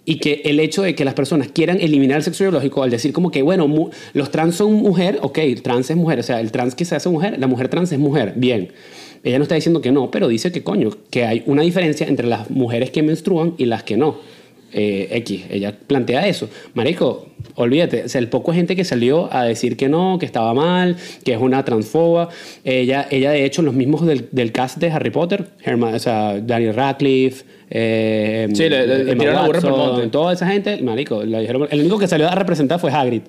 Y 0.06 0.16
que 0.16 0.42
el 0.44 0.60
hecho 0.60 0.82
de 0.82 0.94
que 0.94 1.04
las 1.06 1.14
personas 1.14 1.48
quieran 1.48 1.80
eliminar 1.80 2.18
el 2.18 2.22
sexo 2.22 2.44
biológico 2.44 2.82
al 2.82 2.90
decir 2.90 3.12
como 3.14 3.30
que, 3.30 3.40
bueno, 3.40 3.66
mu- 3.68 3.88
los 4.12 4.30
trans 4.30 4.54
son 4.56 4.74
mujer, 4.74 5.18
ok, 5.22 5.38
el 5.38 5.62
trans 5.62 5.88
es 5.90 5.96
mujer, 5.96 6.18
o 6.18 6.22
sea, 6.22 6.40
el 6.40 6.52
trans 6.52 6.74
que 6.74 6.84
se 6.84 6.94
hace 6.94 7.08
mujer, 7.08 7.38
la 7.38 7.46
mujer 7.46 7.68
trans 7.68 7.90
es 7.90 7.98
mujer, 7.98 8.34
bien. 8.36 8.68
Ella 9.24 9.38
no 9.38 9.42
está 9.44 9.54
diciendo 9.54 9.80
que 9.80 9.90
no, 9.90 10.10
pero 10.10 10.28
dice 10.28 10.52
que 10.52 10.62
coño, 10.62 10.90
que 11.10 11.24
hay 11.24 11.42
una 11.46 11.62
diferencia 11.62 12.06
entre 12.06 12.26
las 12.28 12.50
mujeres 12.50 12.90
que 12.90 13.02
menstruan 13.02 13.54
y 13.58 13.64
las 13.64 13.82
que 13.82 13.96
no. 13.96 14.16
Eh, 14.76 15.08
X, 15.18 15.44
ella 15.50 15.72
plantea 15.86 16.26
eso. 16.26 16.48
Marico, 16.74 17.28
olvídate, 17.54 18.02
o 18.04 18.08
sea, 18.08 18.18
el 18.18 18.28
poco 18.28 18.52
gente 18.52 18.74
que 18.74 18.82
salió 18.84 19.32
a 19.32 19.44
decir 19.44 19.76
que 19.76 19.88
no, 19.88 20.18
que 20.18 20.26
estaba 20.26 20.52
mal, 20.52 20.96
que 21.24 21.32
es 21.32 21.38
una 21.40 21.64
transfoba. 21.64 22.28
Ella, 22.64 23.06
ella 23.10 23.30
de 23.30 23.44
hecho, 23.44 23.62
los 23.62 23.72
mismos 23.72 24.04
del, 24.04 24.28
del 24.32 24.50
cast 24.50 24.78
de 24.78 24.90
Harry 24.90 25.10
Potter, 25.10 25.46
Herma- 25.64 25.94
o 25.94 25.98
sea, 26.00 26.40
Daniel 26.40 26.74
Radcliffe, 26.74 27.44
eh, 27.70 28.48
Sí, 28.52 28.68
le- 28.68 28.86
le- 29.04 29.14
tiraron 29.16 29.34
la 29.42 29.46
burra 29.46 29.60
por 29.60 29.68
el 29.70 29.74
Watson, 29.76 29.92
monte. 29.94 30.08
toda 30.08 30.32
esa 30.32 30.48
gente, 30.48 30.82
marico, 30.82 31.22
la 31.24 31.38
dijeron- 31.38 31.68
el 31.70 31.80
único 31.80 31.96
que 32.00 32.08
salió 32.08 32.28
a 32.28 32.34
representar 32.34 32.80
fue 32.80 32.90
Hagrid. 32.90 33.22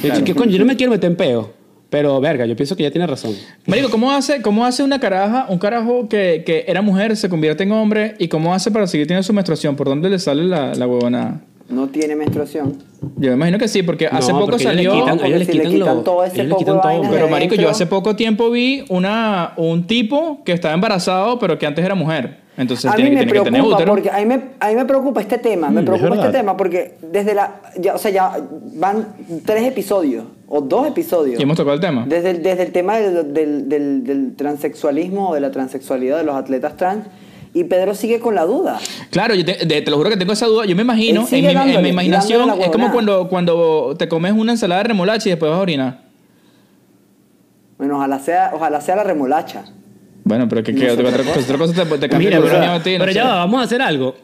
Claro. 0.00 0.24
Que 0.24 0.34
coño, 0.34 0.50
yo 0.52 0.58
no 0.58 0.64
me 0.64 0.76
quiero 0.76 0.92
meter 0.92 1.10
en 1.10 1.16
peo, 1.16 1.52
pero 1.90 2.20
verga, 2.20 2.46
yo 2.46 2.56
pienso 2.56 2.76
que 2.76 2.82
ella 2.82 2.90
tiene 2.90 3.06
razón. 3.06 3.34
Marico, 3.66 3.90
¿cómo 3.90 4.10
hace, 4.10 4.42
cómo 4.42 4.64
hace 4.64 4.82
una 4.82 4.98
caraja, 4.98 5.46
un 5.48 5.58
carajo 5.58 6.08
que, 6.08 6.42
que 6.44 6.64
era 6.66 6.82
mujer, 6.82 7.16
se 7.16 7.28
convierte 7.28 7.62
en 7.62 7.72
hombre? 7.72 8.14
¿Y 8.18 8.28
cómo 8.28 8.52
hace 8.54 8.70
para 8.70 8.86
seguir 8.86 9.06
teniendo 9.06 9.22
su 9.22 9.32
menstruación? 9.32 9.76
¿Por 9.76 9.88
dónde 9.88 10.10
le 10.10 10.18
sale 10.18 10.44
la, 10.44 10.74
la 10.74 10.86
huevonada? 10.86 11.40
No 11.68 11.88
tiene 11.88 12.14
menstruación. 12.14 12.74
Yo 13.16 13.30
me 13.30 13.34
imagino 13.36 13.58
que 13.58 13.66
sí, 13.66 13.82
porque 13.82 14.06
hace 14.06 14.32
No, 14.32 14.38
poco 14.40 14.52
porque 14.52 14.62
ellos 14.64 14.74
le 14.76 14.84
salió... 14.84 14.94
quitan- 14.94 15.18
porque 15.18 15.26
ellos 15.26 15.38
le 15.40 15.44
si 15.46 15.52
le 15.58 15.64
quitan 15.64 15.96
lo- 15.96 16.02
todo 16.02 16.24
ese 16.24 16.36
ellos 16.42 16.48
poco 16.50 16.58
quitan 16.60 16.80
todo, 16.80 17.10
pero, 17.10 17.28
marico, 17.28 17.54
yo 17.56 17.68
hace 17.68 17.86
poco 17.86 18.14
tiempo 18.14 18.50
vi 18.50 18.84
una, 18.88 19.52
un 19.56 19.86
tipo 19.86 20.42
que 20.44 20.52
estaba 20.52 20.74
embarazado, 20.74 21.38
pero 21.40 21.58
que 21.58 21.66
antes 21.66 21.84
era 21.84 21.94
mujer. 21.96 22.38
Entonces 22.56 22.90
a 22.90 22.94
tiene, 22.94 23.10
mí 23.10 23.16
que- 23.16 23.26
me 23.26 23.32
tiene 23.32 23.38
que 23.40 23.44
tener 23.44 23.60
preocupa 23.60 23.76
útero. 23.76 23.92
porque 23.92 24.10
a 24.10 24.18
mí 24.18 24.26
me, 24.26 24.40
a 24.60 24.68
mí 24.68 24.74
me 24.76 24.84
preocupa 24.86 25.20
este 25.20 25.38
tema, 25.38 25.68
me 25.68 25.74
Mm, 25.82 25.84
es 25.84 25.84
preocupa 25.90 26.14
este 26.14 26.38
tema 26.38 26.56
porque 26.56 26.94
desde 27.02 27.34
la, 27.34 27.60
ya, 27.78 27.94
o 27.94 27.98
sea, 27.98 28.10
ya 28.10 28.38
van 28.76 29.08
tres 29.44 29.64
episodios 29.64 30.24
o 30.48 30.60
dos 30.62 30.86
episodios. 30.86 31.38
Y 31.38 31.42
hemos 31.42 31.56
tocado 31.56 31.74
el 31.74 31.80
tema. 31.80 32.06
Desde 32.08 32.30
el, 32.30 32.42
desde 32.42 32.62
el 32.62 32.72
tema 32.72 32.96
del, 32.96 33.34
del, 33.34 33.68
del, 33.68 34.04
del 34.04 34.36
transexualismo 34.36 35.30
o 35.30 35.34
de 35.34 35.40
la 35.40 35.50
transexualidad 35.50 36.16
de 36.18 36.24
los 36.24 36.36
atletas 36.36 36.76
trans. 36.76 37.06
Y 37.56 37.64
Pedro 37.64 37.94
sigue 37.94 38.20
con 38.20 38.34
la 38.34 38.44
duda. 38.44 38.78
Claro, 39.08 39.34
yo 39.34 39.42
te, 39.42 39.64
de- 39.64 39.80
te 39.80 39.90
lo 39.90 39.96
juro 39.96 40.10
que 40.10 40.18
tengo 40.18 40.34
esa 40.34 40.44
duda. 40.44 40.66
Yo 40.66 40.76
me 40.76 40.82
imagino, 40.82 41.26
en 41.30 41.40
mi, 41.42 41.48
en 41.48 41.54
dándole, 41.54 41.82
mi 41.82 41.88
imaginación, 41.88 42.50
es 42.60 42.68
como 42.68 42.92
cuando, 42.92 43.28
cuando 43.28 43.94
te 43.98 44.08
comes 44.08 44.34
una 44.34 44.52
ensalada 44.52 44.82
de 44.82 44.88
remolacha 44.88 45.30
y 45.30 45.32
después 45.32 45.50
vas 45.50 45.58
a 45.58 45.62
orinar. 45.62 46.02
Bueno, 47.78 47.96
ojalá 47.96 48.18
sea, 48.18 48.50
ojalá 48.52 48.82
sea 48.82 48.96
la 48.96 49.04
remolacha. 49.04 49.64
Bueno, 50.24 50.46
pero 50.50 50.62
que, 50.62 50.74
No 50.74 50.92
otra, 50.92 51.04
cosa, 51.24 51.40
otra 51.40 51.56
cosa 51.56 51.84
te, 51.84 51.98
te 51.98 52.08
cambia 52.10 52.28
Mira, 52.28 52.42
pero, 52.42 52.58
a 52.58 52.82
ti, 52.82 52.92
no 52.92 52.98
pero 52.98 53.12
ya 53.12 53.24
va, 53.24 53.34
vamos 53.36 53.62
a 53.62 53.64
hacer 53.64 53.80
algo. 53.80 54.16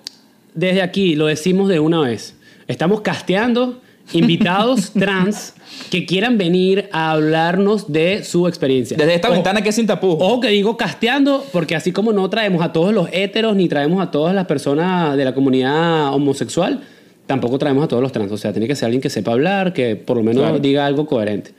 Desde 0.52 0.82
aquí 0.82 1.14
lo 1.16 1.24
decimos 1.24 1.70
de 1.70 1.80
una 1.80 2.00
vez. 2.00 2.36
Estamos 2.66 3.00
casteando 3.00 3.80
invitados 4.12 4.90
trans 4.98 5.54
que 5.90 6.04
quieran 6.06 6.38
venir 6.38 6.88
a 6.92 7.12
hablarnos 7.12 7.90
de 7.92 8.24
su 8.24 8.46
experiencia. 8.48 8.96
Desde 8.96 9.14
esta 9.14 9.28
O- 9.28 9.32
ventana 9.32 9.62
que 9.62 9.70
es 9.70 9.74
sin 9.74 9.86
tapujos. 9.86 10.18
Ojo 10.20 10.40
que 10.40 10.48
digo 10.48 10.76
casteando, 10.76 11.44
porque 11.52 11.74
así 11.76 11.92
como 11.92 12.12
no 12.12 12.28
traemos 12.30 12.62
a 12.62 12.72
todos 12.72 12.92
los 12.94 13.08
héteros 13.12 13.56
ni 13.56 13.68
traemos 13.68 14.02
a 14.02 14.10
todas 14.10 14.34
las 14.34 14.46
personas 14.46 15.16
de 15.16 15.24
la 15.24 15.34
comunidad 15.34 16.12
homosexual, 16.14 16.80
tampoco 17.26 17.58
traemos 17.58 17.84
a 17.84 17.88
todos 17.88 18.02
los 18.02 18.12
trans. 18.12 18.30
O 18.32 18.36
sea, 18.36 18.52
tiene 18.52 18.66
que 18.68 18.74
ser 18.76 18.86
alguien 18.86 19.00
que 19.00 19.10
sepa 19.10 19.32
hablar, 19.32 19.72
que 19.72 19.96
por 19.96 20.16
lo 20.16 20.22
menos 20.22 20.42
Claro. 20.42 20.58
diga 20.58 20.84
algo 20.86 21.06
coherente. 21.06 21.52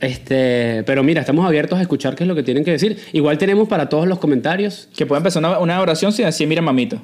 Este, 0.00 0.82
pero 0.84 1.02
mira, 1.02 1.20
estamos 1.20 1.46
abiertos 1.46 1.78
a 1.78 1.82
escuchar 1.82 2.14
qué 2.14 2.24
es 2.24 2.28
lo 2.28 2.34
que 2.34 2.42
tienen 2.42 2.64
que 2.64 2.72
decir. 2.72 2.98
Igual 3.12 3.38
tenemos 3.38 3.68
para 3.68 3.88
todos 3.88 4.06
los 4.06 4.18
comentarios. 4.18 4.88
Que 4.96 5.06
puede 5.06 5.18
empezar 5.20 5.40
una, 5.42 5.58
una 5.58 5.80
oración 5.80 6.12
sin 6.12 6.26
decir, 6.26 6.46
mira, 6.46 6.60
mamito. 6.62 7.00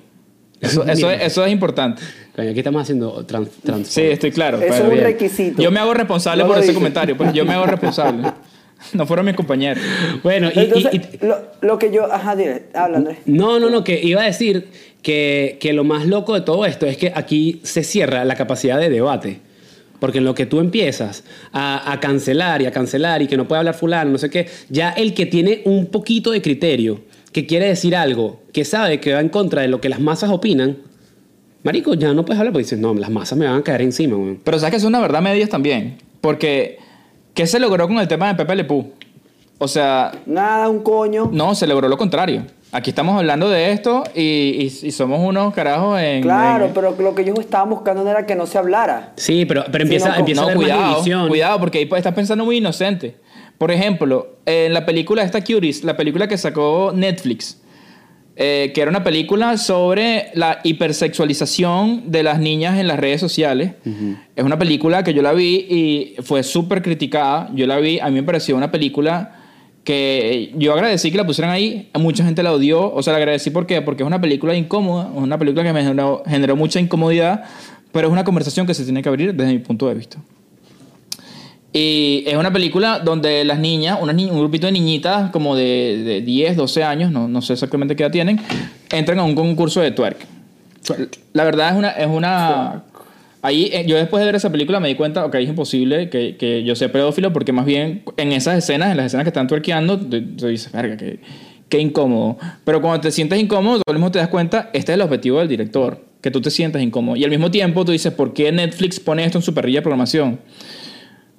Eso, 0.60 0.84
eso, 0.88 1.10
es, 1.10 1.22
eso 1.22 1.44
es 1.44 1.52
importante. 1.52 2.02
Coño, 2.36 2.50
Aquí 2.50 2.58
estamos 2.60 2.82
haciendo 2.82 3.24
trans. 3.26 3.48
trans- 3.64 3.88
Sí, 3.88 4.02
estoy 4.02 4.30
claro. 4.30 4.58
Eso 4.58 4.66
pero 4.68 4.74
es 4.76 4.80
un 4.82 4.90
bien. 4.90 5.04
requisito. 5.04 5.62
Yo 5.62 5.70
me 5.70 5.80
hago 5.80 5.94
responsable 5.94 6.42
No 6.42 6.48
por 6.48 6.56
ese 6.58 6.66
dices. 6.66 6.76
comentario. 6.76 7.16
Pues 7.16 7.32
yo 7.32 7.44
me 7.44 7.54
hago 7.54 7.66
responsable. 7.66 8.30
No 8.94 9.04
fueron 9.06 9.26
mis 9.26 9.34
compañeros. 9.36 9.84
Bueno, 10.22 10.48
y- 10.54 10.58
Entonces, 10.58 10.94
y- 10.94 11.16
y- 11.22 11.26
lo, 11.26 11.36
lo 11.60 11.78
que 11.78 11.92
yo... 11.92 12.10
Ajá, 12.10 12.34
dile, 12.34 12.62
habla 12.72 12.96
Andrés. 12.96 13.18
No, 13.26 13.60
no, 13.60 13.68
no, 13.68 13.84
que 13.84 14.00
iba 14.02 14.22
a 14.22 14.24
decir 14.24 14.68
que, 15.02 15.58
que 15.60 15.74
lo 15.74 15.84
más 15.84 16.06
loco 16.06 16.32
de 16.32 16.40
todo 16.40 16.64
esto 16.64 16.86
es 16.86 16.96
que 16.96 17.12
aquí 17.14 17.60
se 17.62 17.84
cierra 17.84 18.24
la 18.24 18.36
capacidad 18.36 18.78
de 18.80 18.88
debate. 18.88 19.40
Porque 19.98 20.16
en 20.16 20.24
lo 20.24 20.34
que 20.34 20.46
tú 20.46 20.60
empiezas 20.60 21.24
a, 21.52 21.92
a 21.92 22.00
cancelar 22.00 22.62
y 22.62 22.66
a 22.66 22.70
cancelar 22.72 23.20
y 23.20 23.26
que 23.26 23.36
no 23.36 23.46
puede 23.46 23.58
hablar 23.58 23.74
fulano, 23.74 24.12
no 24.12 24.16
sé 24.18 24.30
qué, 24.30 24.48
ya 24.70 24.88
el 24.92 25.12
que 25.12 25.26
tiene 25.26 25.60
un 25.66 25.84
poquito 25.88 26.30
de 26.30 26.40
criterio, 26.40 27.02
que 27.32 27.46
quiere 27.46 27.66
decir 27.66 27.94
algo, 27.96 28.40
que 28.52 28.64
sabe 28.64 29.00
que 29.00 29.12
va 29.14 29.20
en 29.20 29.28
contra 29.28 29.62
de 29.62 29.68
lo 29.68 29.80
que 29.80 29.88
las 29.88 30.00
masas 30.00 30.30
opinan, 30.30 30.78
marico, 31.62 31.94
ya 31.94 32.12
no 32.12 32.24
puedes 32.24 32.38
hablar 32.38 32.52
porque 32.52 32.64
dices, 32.64 32.78
no, 32.78 32.94
las 32.94 33.10
masas 33.10 33.38
me 33.38 33.46
van 33.46 33.56
a 33.58 33.62
caer 33.62 33.82
encima, 33.82 34.16
weón. 34.16 34.40
Pero 34.42 34.58
sabes 34.58 34.70
que 34.72 34.76
es 34.78 34.84
una 34.84 35.00
verdad 35.00 35.18
a 35.18 35.22
medias 35.22 35.48
también. 35.48 35.98
Porque, 36.20 36.78
¿qué 37.34 37.46
se 37.46 37.58
logró 37.60 37.86
con 37.86 37.98
el 37.98 38.08
tema 38.08 38.28
de 38.28 38.34
Pepe 38.34 38.56
Le 38.56 38.64
Pew? 38.64 38.92
O 39.58 39.68
sea, 39.68 40.12
Nada, 40.26 40.68
un 40.68 40.82
coño. 40.82 41.28
no, 41.32 41.54
se 41.54 41.66
logró 41.66 41.88
lo 41.88 41.98
contrario. 41.98 42.44
Aquí 42.72 42.90
estamos 42.90 43.16
hablando 43.16 43.50
de 43.50 43.72
esto 43.72 44.04
y, 44.14 44.20
y- 44.22 44.86
y 44.86 44.90
somos 44.92 45.18
unos 45.20 45.52
carajos 45.52 46.00
en... 46.00 46.22
Claro, 46.22 46.66
en- 46.66 46.72
pero 46.72 46.94
lo 46.98 47.14
que 47.16 47.22
ellos 47.22 47.38
estaban 47.40 47.68
buscando 47.68 48.04
no 48.04 48.10
era 48.10 48.26
que 48.26 48.36
no 48.36 48.46
se 48.46 48.58
hablara. 48.58 49.12
Sí, 49.16 49.44
pero, 49.44 49.64
pero 49.72 49.82
empieza, 49.84 50.06
no, 50.06 50.12
con- 50.12 50.20
empieza 50.20 50.40
a 50.42 50.44
No, 50.44 50.48
haber 50.50 50.58
más 50.58 50.66
cuidado, 50.76 50.90
división. 50.94 51.28
cuidado, 51.28 51.58
porque 51.60 51.78
ahí 51.78 51.88
estás 51.96 52.14
pensando 52.14 52.44
muy 52.44 52.58
inocente. 52.58 53.16
Por 53.60 53.70
ejemplo, 53.70 54.38
en 54.46 54.72
la 54.72 54.86
película 54.86 55.22
esta 55.22 55.44
Cuties, 55.44 55.84
la 55.84 55.94
película 55.94 56.26
que 56.26 56.38
sacó 56.38 56.92
Netflix, 56.94 57.60
eh, 58.34 58.72
que 58.74 58.80
era 58.80 58.90
una 58.90 59.04
película 59.04 59.58
sobre 59.58 60.30
la 60.32 60.60
hipersexualización 60.64 62.10
de 62.10 62.22
las 62.22 62.40
niñas 62.40 62.78
en 62.78 62.88
las 62.88 62.98
redes 62.98 63.20
sociales. 63.20 63.72
Es 64.34 64.44
una 64.44 64.58
película 64.58 65.04
que 65.04 65.12
yo 65.12 65.20
la 65.20 65.34
vi 65.34 65.66
y 65.68 66.22
fue 66.22 66.42
súper 66.42 66.80
criticada. 66.80 67.50
Yo 67.54 67.66
la 67.66 67.76
vi, 67.80 67.98
a 67.98 68.06
mí 68.06 68.14
me 68.14 68.22
pareció 68.22 68.56
una 68.56 68.70
película 68.70 69.36
que 69.84 70.54
yo 70.56 70.72
agradecí 70.72 71.10
que 71.10 71.18
la 71.18 71.26
pusieran 71.26 71.52
ahí. 71.52 71.90
Mucha 71.98 72.24
gente 72.24 72.42
la 72.42 72.54
odió. 72.54 72.90
O 72.90 73.02
sea, 73.02 73.12
la 73.12 73.18
agradecí 73.18 73.50
porque, 73.50 73.82
porque 73.82 74.04
es 74.04 74.06
una 74.06 74.22
película 74.22 74.56
incómoda, 74.56 75.10
es 75.14 75.22
una 75.22 75.36
película 75.36 75.64
que 75.64 75.74
me 75.74 75.82
generó, 75.82 76.22
generó 76.26 76.56
mucha 76.56 76.80
incomodidad, 76.80 77.44
pero 77.92 78.08
es 78.08 78.12
una 78.12 78.24
conversación 78.24 78.66
que 78.66 78.72
se 78.72 78.84
tiene 78.84 79.02
que 79.02 79.10
abrir 79.10 79.34
desde 79.34 79.52
mi 79.52 79.58
punto 79.58 79.86
de 79.86 79.96
vista. 79.96 80.16
Y 81.72 82.24
es 82.26 82.36
una 82.36 82.52
película 82.52 82.98
donde 82.98 83.44
las 83.44 83.58
niñas, 83.58 83.98
ni- 84.14 84.24
un 84.26 84.38
grupito 84.38 84.66
de 84.66 84.72
niñitas 84.72 85.30
como 85.30 85.54
de, 85.54 86.02
de 86.04 86.20
10, 86.22 86.56
12 86.56 86.82
años, 86.82 87.12
no, 87.12 87.28
no 87.28 87.42
sé 87.42 87.52
exactamente 87.52 87.94
qué 87.94 88.02
edad 88.02 88.10
tienen, 88.12 88.40
entran 88.90 89.18
a 89.20 89.24
un 89.24 89.34
concurso 89.36 89.80
de 89.80 89.92
twerk. 89.92 90.16
La 91.32 91.44
verdad 91.44 91.70
es 91.70 91.76
una... 91.76 91.90
Es 91.90 92.06
una 92.08 92.82
ahí, 93.42 93.70
eh, 93.72 93.84
yo 93.86 93.96
después 93.96 94.20
de 94.20 94.26
ver 94.26 94.34
esa 94.34 94.50
película 94.50 94.80
me 94.80 94.88
di 94.88 94.96
cuenta, 94.96 95.24
ok, 95.24 95.34
es 95.36 95.48
imposible 95.48 96.10
que, 96.10 96.36
que 96.36 96.62
yo 96.64 96.74
sea 96.74 96.90
pedófilo 96.92 97.32
porque 97.32 97.52
más 97.52 97.64
bien 97.66 98.02
en 98.16 98.32
esas 98.32 98.58
escenas, 98.58 98.90
en 98.90 98.96
las 98.98 99.06
escenas 99.06 99.24
que 99.24 99.30
están 99.30 99.46
twerkeando, 99.46 99.98
te, 99.98 100.20
te 100.20 100.48
dices, 100.48 100.72
verga, 100.72 100.96
qué, 100.96 101.20
qué 101.68 101.78
incómodo. 101.80 102.36
Pero 102.64 102.82
cuando 102.82 103.00
te 103.00 103.10
sientes 103.12 103.40
incómodo, 103.40 103.80
tú 103.86 103.92
mismo 103.92 104.10
te 104.10 104.18
das 104.18 104.28
cuenta, 104.28 104.70
este 104.72 104.92
es 104.92 104.96
el 104.96 105.02
objetivo 105.02 105.38
del 105.38 105.48
director, 105.48 106.04
que 106.20 106.30
tú 106.30 106.40
te 106.42 106.50
sientas 106.50 106.82
incómodo. 106.82 107.16
Y 107.16 107.24
al 107.24 107.30
mismo 107.30 107.50
tiempo 107.50 107.84
tú 107.84 107.92
dices, 107.92 108.12
¿por 108.12 108.34
qué 108.34 108.50
Netflix 108.52 108.98
pone 109.00 109.24
esto 109.24 109.38
en 109.38 109.42
su 109.42 109.54
parrilla 109.54 109.78
de 109.78 109.82
programación? 109.82 110.40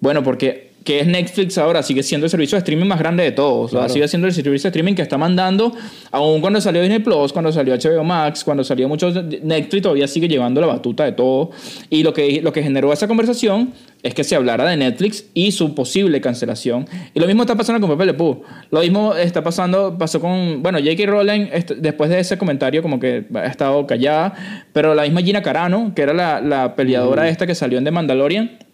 Bueno, 0.02 0.24
porque 0.24 0.72
¿qué 0.84 1.00
es 1.00 1.06
Netflix 1.06 1.60
ahora? 1.60 1.84
Sigue 1.84 2.02
siendo 2.02 2.26
el 2.26 2.32
servicio 2.32 2.56
de 2.56 2.62
streaming 2.62 2.88
más 2.88 2.98
grande 2.98 3.24
de 3.24 3.32
todos. 3.32 3.72
O 3.72 3.78
sea, 3.80 3.88
sigue 3.88 4.08
siendo 4.08 4.28
el 4.28 4.34
servicio 4.34 4.64
de 4.64 4.70
streaming 4.70 4.96
que 4.96 5.04
está 5.04 5.16
mandando, 5.16 5.74
aún 6.10 6.42
cuando 6.42 6.60
salió 6.60 6.82
Disney 6.82 7.00
Plus, 7.00 7.32
cuando 7.32 7.52
salió 7.52 7.76
HBO 7.76 8.04
Max, 8.04 8.44
cuando 8.44 8.64
salió 8.64 8.90
mucho 8.90 9.12
Netflix, 9.12 9.84
todavía 9.84 10.08
sigue 10.08 10.28
llevando 10.28 10.60
la 10.60 10.66
batuta 10.66 11.06
de 11.06 11.12
todo. 11.12 11.52
Y 11.92 12.02
lo 12.02 12.14
que, 12.14 12.42
lo 12.42 12.52
que 12.52 12.64
generó 12.64 12.92
esa 12.92 13.08
conversación 13.08 13.74
es 14.02 14.16
que 14.16 14.24
se 14.24 14.36
hablara 14.36 14.68
de 14.68 14.76
Netflix 14.76 15.26
y 15.36 15.52
su 15.52 15.76
posible 15.76 16.20
cancelación. 16.20 16.88
Y 17.14 17.20
lo 17.20 17.28
mismo 17.28 17.44
está 17.44 17.56
pasando 17.56 17.86
con 17.86 17.96
Pepe 17.96 18.08
Le 18.08 18.16
Pew. 18.16 18.42
Lo 18.72 18.80
mismo 18.80 19.14
está 19.14 19.44
pasando, 19.44 20.00
pasó 20.00 20.20
con, 20.20 20.64
bueno, 20.64 20.80
J.K. 20.80 21.06
Rowling, 21.06 21.48
después 21.78 22.10
de 22.10 22.20
ese 22.20 22.40
comentario, 22.40 22.82
como 22.82 23.00
que 23.00 23.26
ha 23.36 23.46
estado 23.46 23.86
callada, 23.86 24.34
pero 24.74 24.96
la 24.96 25.04
misma 25.04 25.22
Gina 25.22 25.44
Carano, 25.44 25.94
que 25.96 26.02
era 26.02 26.14
la, 26.14 26.42
la 26.42 26.76
peleadora 26.76 27.30
esta 27.30 27.46
que 27.46 27.54
salió 27.54 27.78
en 27.78 27.84
The 27.84 27.92
Mandalorian, 27.92 28.71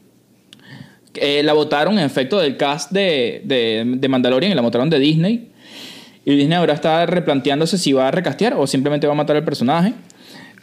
eh, 1.22 1.42
la 1.44 1.54
votaron 1.54 1.98
en 2.00 2.06
efecto 2.06 2.40
del 2.40 2.58
cast 2.58 2.92
de, 2.92 3.42
de, 3.46 3.84
de 3.86 4.08
Mandalorian 4.08 4.52
y 4.52 4.56
la 4.56 4.62
votaron 4.62 4.90
de 4.90 5.00
Disney. 5.00 5.50
Y 6.26 6.36
Disney 6.36 6.58
ahora 6.58 6.74
está 6.74 7.06
replanteándose 7.06 7.78
si 7.78 7.94
va 7.94 8.08
a 8.10 8.12
recastear 8.12 8.54
o 8.56 8.68
simplemente 8.68 9.08
va 9.08 9.14
a 9.14 9.16
matar 9.16 9.36
al 9.38 9.46
personaje. 9.46 9.94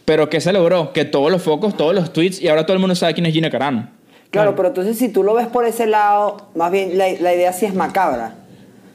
Pero 0.04 0.28
¿qué 0.28 0.40
se 0.40 0.52
logró? 0.52 0.92
Que 0.92 1.04
todos 1.06 1.30
los 1.32 1.42
focos, 1.42 1.76
todos 1.76 1.94
los 1.94 2.12
tweets 2.12 2.42
y 2.42 2.48
ahora 2.48 2.66
todo 2.66 2.74
el 2.74 2.80
mundo 2.80 2.94
sabe 2.94 3.14
quién 3.14 3.24
es 3.26 3.32
Gina 3.32 3.48
Carano. 3.50 3.88
Claro, 4.30 4.54
pero 4.56 4.68
entonces 4.68 4.98
si 4.98 5.08
tú 5.08 5.22
lo 5.22 5.32
ves 5.34 5.46
por 5.46 5.64
ese 5.64 5.86
lado, 5.86 6.48
más 6.54 6.70
bien 6.72 6.98
la, 6.98 7.06
la 7.20 7.34
idea 7.34 7.52
sí 7.52 7.64
es 7.66 7.74
macabra. 7.74 8.34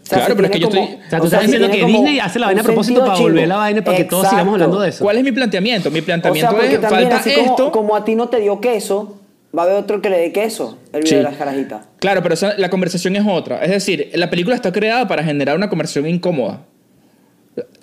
O 0.04 0.06
sea, 0.06 0.18
Claro, 0.20 0.34
sí 0.34 0.36
pero 0.36 0.46
es 0.48 0.52
que 0.52 0.60
yo 0.60 0.70
como- 0.70 0.82
estoy- 0.84 0.96
O 1.06 1.10
sea, 1.10 1.20
tú 1.20 1.26
estás 1.26 1.42
diciendo 1.44 1.70
que 1.72 1.80
como 1.82 1.94
Disney 1.94 2.20
hace 2.20 2.40
la 2.40 2.48
vaina 2.48 2.62
a 2.62 2.64
un 2.64 2.66
propósito 2.68 3.00
para 3.06 3.20
volver 3.20 3.48
la 3.48 3.56
vaina 3.58 3.82
para 3.84 3.98
que 3.98 4.04
todos 4.04 4.24
Exacto. 4.26 4.36
sigamos 4.38 4.54
hablando 4.54 4.80
de 4.82 4.90
eso. 4.90 5.04
¿Cuál 5.04 5.18
es 5.18 5.24
mi 5.24 5.32
planteamiento? 5.32 5.90
Mi 5.92 6.00
O 6.00 6.04
sea, 6.04 6.06
planteamiento 6.20 6.52
porque 6.52 6.76
es, 6.76 6.82
también, 6.82 7.10
falta 7.10 7.18
así 7.18 7.34
como, 7.36 7.50
esto. 7.52 7.72
como 7.72 7.96
a 7.96 8.04
ti 8.06 8.16
no 8.16 8.28
te 8.28 8.40
dio 8.42 8.60
queso, 8.60 9.19
va 9.58 9.64
a 9.64 9.66
haber 9.66 9.78
otro 9.78 10.02
que 10.02 10.10
le 10.10 10.18
dé 10.20 10.32
queso, 10.32 10.78
el 10.94 11.02
video 11.02 11.10
Sí. 11.10 11.16
de 11.16 11.24
las 11.24 11.36
carajitas. 11.36 11.88
Claro, 12.00 12.22
pero 12.22 12.34
esa- 12.36 12.58
la 12.58 12.70
conversación 12.70 13.16
es 13.16 13.24
otra. 13.28 13.64
Es 13.64 13.72
decir, 13.72 14.10
la 14.14 14.30
película 14.30 14.56
está 14.56 14.72
creada 14.72 15.08
para 15.08 15.24
generar 15.24 15.56
una 15.58 15.70
conversación 15.70 16.08
incómoda. 16.08 16.66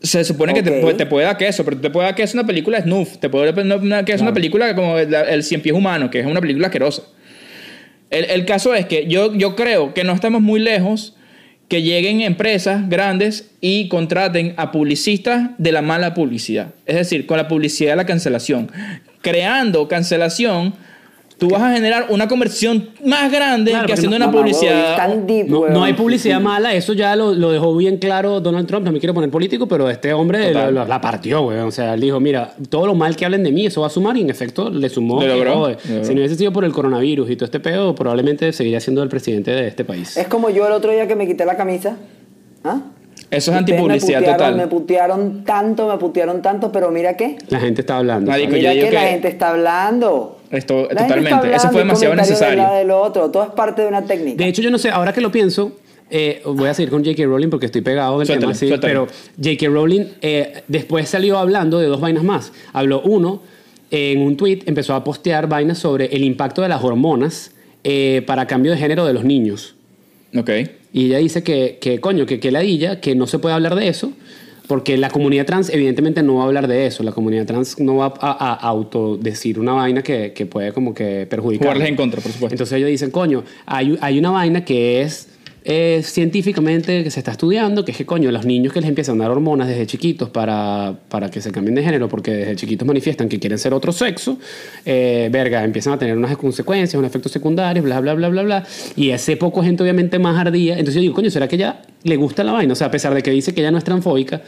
Se 0.01 0.25
supone 0.25 0.55
que 0.55 0.63
te, 0.63 0.95
te 0.95 1.07
puede 1.07 1.27
dar 1.27 1.37
queso, 1.37 1.65
pero 1.65 1.77
te 1.79 1.91
puede 1.91 2.07
dar 2.07 2.15
queso 2.15 2.39
una 2.39 2.47
película 2.47 2.81
Snuff, 2.81 3.19
te 3.19 3.29
puede 3.29 3.53
dar 3.53 3.79
una, 3.83 4.05
queso 4.05 4.23
una 4.23 4.33
película 4.33 4.75
como 4.75 4.97
el, 4.99 5.13
el 5.13 5.43
Cien 5.43 5.61
Pies 5.61 5.75
Humano, 5.75 6.09
que 6.11 6.21
es 6.21 6.27
una 6.27 6.41
película 6.41 6.69
asquerosa. 6.69 7.03
El, 8.09 8.25
el 8.27 8.45
caso 8.47 8.73
es 8.75 8.87
que 8.87 9.07
yo, 9.07 9.35
yo 9.35 9.55
creo 9.57 9.93
que 9.93 10.05
no 10.05 10.13
estamos 10.13 10.41
muy 10.41 10.61
lejos 10.61 11.15
que 11.69 11.83
lleguen 11.83 12.21
empresas 12.21 12.89
grandes 12.89 13.51
y 13.61 13.89
contraten 13.89 14.55
a 14.57 14.71
publicistas 14.71 15.51
de 15.59 15.73
la 15.73 15.83
mala 15.83 16.15
publicidad. 16.15 16.69
Es 16.87 16.95
decir, 16.95 17.27
con 17.27 17.37
la 17.37 17.49
publicidad 17.49 17.91
de 17.93 17.97
la 17.97 18.07
cancelación. 18.07 18.71
Creando 19.21 19.89
cancelación, 19.89 20.75
tú 21.39 21.51
vas 21.51 21.61
a 21.63 21.73
generar 21.75 22.07
una 22.09 22.27
conversión 22.29 22.91
más 23.05 23.31
grande 23.31 23.71
Claro, 23.73 23.87
que 23.87 23.93
haciendo 23.93 24.19
no- 24.19 24.25
una 24.29 24.33
publicidad. 24.33 24.73
huevo, 24.85 24.97
tan 24.97 25.27
deep, 25.27 25.49
No, 25.49 25.85
hay 25.85 25.93
publicidad 25.93 26.41
mala, 26.41 26.73
eso 26.75 26.93
ya 26.95 27.15
lo, 27.15 27.35
lo 27.35 27.53
dejó 27.53 27.77
bien 27.77 27.99
claro 27.99 28.41
Donald 28.41 28.67
Trump, 28.67 28.87
no 28.87 28.93
me 28.93 28.99
quiero 28.99 29.13
poner 29.15 29.31
político, 29.31 29.67
pero 29.69 29.91
este 29.91 30.13
hombre 30.13 30.53
la 30.73 31.01
partió, 31.01 31.43
güey. 31.43 31.59
O 31.59 31.71
sea, 31.71 31.95
él 31.95 32.01
dijo, 32.01 32.21
mira, 32.21 32.55
todo 32.71 32.87
lo 32.87 32.95
mal 32.95 33.17
que 33.17 33.25
hablen 33.25 33.43
de 33.43 33.53
mí, 33.53 33.67
eso 33.67 33.83
va 33.83 33.89
a 33.89 33.91
sumar 33.91 34.17
y 34.17 34.23
en 34.23 34.31
efecto 34.31 34.71
le 34.71 34.89
sumó. 34.89 35.23
Logró, 35.23 35.55
Joder, 35.57 35.79
lo 35.85 35.91
logró. 35.95 36.05
Si 36.05 36.15
no 36.15 36.21
hubiese 36.21 36.37
sido 36.37 36.53
por 36.53 36.65
el 36.65 36.73
coronavirus 36.73 37.31
y 37.31 37.37
todo 37.37 37.45
este 37.47 37.61
pedo, 37.61 37.95
probablemente 37.95 38.53
seguiría 38.53 38.81
siendo 38.81 39.03
el 39.03 39.09
presidente 39.09 39.51
de 39.51 39.69
este 39.69 39.85
país. 39.85 40.17
Es 40.17 40.29
como 40.29 40.49
yo 40.51 40.67
el 40.67 40.73
otro 40.73 40.91
día 40.93 41.07
que 41.07 41.17
me 41.17 41.27
quité 41.27 41.45
la 41.45 41.57
camisa. 41.57 41.97
¿Ah? 42.65 42.81
Eso 43.31 43.51
es 43.51 43.57
antipublicidad 43.59 44.21
me 44.21 44.27
putearon, 44.27 44.37
total. 44.39 44.57
Me 44.57 44.67
putearon 44.69 45.45
tanto, 45.45 45.89
me 45.89 45.99
putearon 45.99 46.43
tanto, 46.43 46.71
pero 46.71 46.91
mira 46.91 47.17
qué. 47.17 47.37
La 47.49 47.59
gente 47.59 47.81
está 47.81 47.97
hablando. 47.99 48.31
Marico, 48.31 48.53
Mira 48.53 48.73
que, 48.73 48.91
la 48.93 49.01
gente 49.03 49.29
está 49.29 49.51
hablando. 49.51 50.36
Esto- 50.51 50.83
La 50.83 50.89
gente 50.89 51.03
totalmente. 51.03 51.47
está 51.47 51.57
Eso 51.57 51.69
fue 51.71 51.79
demasiado 51.81 52.15
necesario. 52.15 52.49
del 52.51 52.59
lado 52.63 52.77
del 52.79 52.91
otro. 52.91 53.31
Todo 53.31 53.45
es 53.45 53.51
parte 53.51 53.83
de 53.83 53.89
una 53.89 54.05
técnica. 54.05 54.43
De 54.43 54.49
hecho, 54.49 54.63
yo 54.63 54.71
no 54.71 54.79
sé, 54.79 54.91
ahora 54.91 55.13
que 55.13 55.21
lo 55.21 55.31
pienso, 55.33 55.73
eh, 56.11 56.41
voy 56.45 56.69
a 56.69 56.75
seguir 56.75 56.91
con 56.91 57.05
J.K. 57.05 57.25
Rowling 57.25 57.49
porque 57.51 57.67
estoy 57.67 57.81
pegado 57.83 58.19
del 58.19 58.27
Suéltale, 58.27 58.41
tema 58.43 58.53
así, 58.53 58.69
suéltale. 58.69 58.93
pero 58.93 59.07
J.K. 59.43 59.67
Rowling 59.69 60.05
eh, 60.23 60.63
después 60.69 61.09
salió 61.09 61.39
hablando 61.39 61.79
de 61.79 61.87
dos 61.87 62.01
vainas 62.01 62.23
más. 62.25 62.53
Habló 62.73 63.01
uno, 63.03 63.43
en 63.91 64.21
un 64.23 64.37
tweet 64.37 64.61
empezó 64.67 64.95
a 64.95 65.03
postear 65.05 65.49
vainas 65.49 65.79
sobre 65.79 66.07
el 66.07 66.23
impacto 66.25 66.63
de 66.63 66.69
las 66.69 66.83
hormonas 66.85 67.53
eh, 67.85 68.23
para 68.27 68.47
cambio 68.47 68.73
de 68.73 68.79
género 68.79 69.05
de 69.05 69.13
los 69.15 69.25
niños. 69.25 69.75
Ok. 70.37 70.51
Y 70.93 71.07
ella 71.07 71.19
dice 71.19 71.43
que, 71.43 71.79
que 71.81 72.01
coño, 72.01 72.25
que, 72.27 72.41
que 72.41 72.51
ladilla, 72.51 73.01
que 73.01 73.15
no 73.15 73.27
se 73.27 73.39
puede 73.39 73.55
hablar 73.55 73.75
de 73.75 73.89
eso, 73.89 74.13
porque 74.67 74.97
la 74.97 75.11
comunidad 75.11 75.47
trans 75.47 75.71
evidentemente 75.71 76.23
no 76.23 76.37
va 76.37 76.43
a 76.43 76.47
hablar 76.47 76.69
de 76.69 76.87
eso. 76.87 77.03
La 77.03 77.13
comunidad 77.13 77.47
trans 77.47 77.79
no 77.79 77.97
va 77.97 78.15
a, 78.21 78.55
a 78.55 78.55
autodecir 78.55 79.59
una 79.59 79.73
vaina 79.73 80.03
que, 80.03 80.33
que 80.33 80.47
puede 80.47 80.73
como 80.73 80.95
que 80.95 81.27
perjudicar. 81.29 81.69
Jugarles 81.69 81.89
en 81.89 81.97
contra, 81.97 82.21
por 82.21 82.33
supuesto. 82.33 82.55
Entonces 82.55 82.77
ellos 82.77 82.89
dicen, 82.89 83.11
coño, 83.11 83.45
hay, 83.67 83.97
hay 84.01 84.19
una 84.19 84.31
vaina 84.31 84.65
que 84.65 85.03
es 85.03 85.29
eh, 85.69 86.01
científicamente 86.05 87.03
que 87.03 87.11
se 87.11 87.19
está 87.21 87.33
estudiando, 87.33 87.85
que 87.85 87.91
es 87.91 87.99
que, 87.99 88.07
coño, 88.07 88.31
los 88.31 88.47
niños 88.47 88.73
que 88.73 88.81
les 88.81 88.89
empiezan 88.89 89.21
a 89.21 89.25
dar 89.25 89.33
hormonas 89.33 89.67
desde 89.67 89.85
chiquitos 89.87 90.31
para, 90.31 90.95
para 91.09 91.29
que 91.31 91.41
se 91.41 91.51
cambien 91.51 91.75
de 91.75 91.83
género, 91.83 92.09
porque 92.09 92.31
desde 92.31 92.55
chiquitos 92.57 92.87
manifiestan 92.87 93.29
que 93.29 93.39
quieren 93.41 93.59
ser 93.59 93.75
otro 93.75 93.91
sexo, 93.93 94.39
eh, 94.85 95.29
verga, 95.33 95.65
empiezan 95.65 95.93
a 95.95 95.99
tener 95.99 96.17
unas 96.17 96.37
consecuencias, 96.37 96.95
unos 96.95 97.09
efectos 97.11 97.33
secundarios, 97.33 97.85
bla, 97.85 97.99
bla, 98.01 98.15
bla, 98.15 98.29
bla, 98.29 98.43
bla. 98.45 98.67
Y 98.95 99.11
ese 99.11 99.37
poco 99.37 99.63
gente 99.63 99.83
obviamente 99.83 100.19
más 100.19 100.39
ardía. 100.39 100.75
Entonces 100.75 100.95
yo 100.95 101.01
digo, 101.01 101.15
coño, 101.15 101.31
¿será 101.31 101.49
que 101.49 101.57
ella 101.57 101.83
le 102.05 102.17
gusta 102.17 102.45
la 102.45 102.53
vaina? 102.53 102.73
O 102.73 102.77
sea, 102.77 102.87
a 102.87 102.91
pesar 102.93 103.13
de 103.15 103.23
que 103.23 103.33
dice 103.33 103.53
que 103.53 103.61
ella 103.61 103.73
no 103.73 103.79
es 103.79 103.85
transfóbica, 103.85 104.43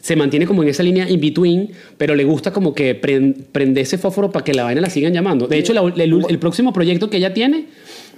se 0.00 0.14
mantiene 0.16 0.46
como 0.46 0.62
en 0.62 0.68
esa 0.68 0.82
línea 0.84 1.08
in 1.10 1.20
between, 1.20 1.70
pero 1.98 2.14
le 2.14 2.24
gusta 2.24 2.52
como 2.52 2.72
que 2.74 3.00
pren- 3.00 3.34
prende 3.52 3.80
ese 3.80 3.98
fósforo 3.98 4.30
para 4.30 4.44
que 4.44 4.54
la 4.54 4.62
vaina 4.64 4.80
la 4.80 4.88
sigan 4.88 5.12
llamando. 5.12 5.48
De 5.48 5.58
hecho, 5.58 5.72
la- 5.74 5.80
el, 5.82 6.24
el 6.28 6.38
próximo 6.38 6.72
proyecto 6.72 7.10
que 7.10 7.16
ella 7.16 7.34
tiene 7.34 7.66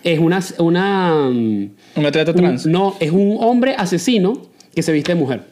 es 0.04 0.18
una... 0.18 0.40
una 0.58 1.26
Un 1.28 1.72
atleta 2.06 2.30
un- 2.32 2.36
trans. 2.36 2.66
no, 2.66 2.96
es 3.00 3.10
un 3.10 3.36
hombre 3.40 3.74
asesino 3.76 4.42
que 4.74 4.82
se 4.82 4.92
viste 4.92 5.12
de 5.14 5.20
mujer. 5.20 5.42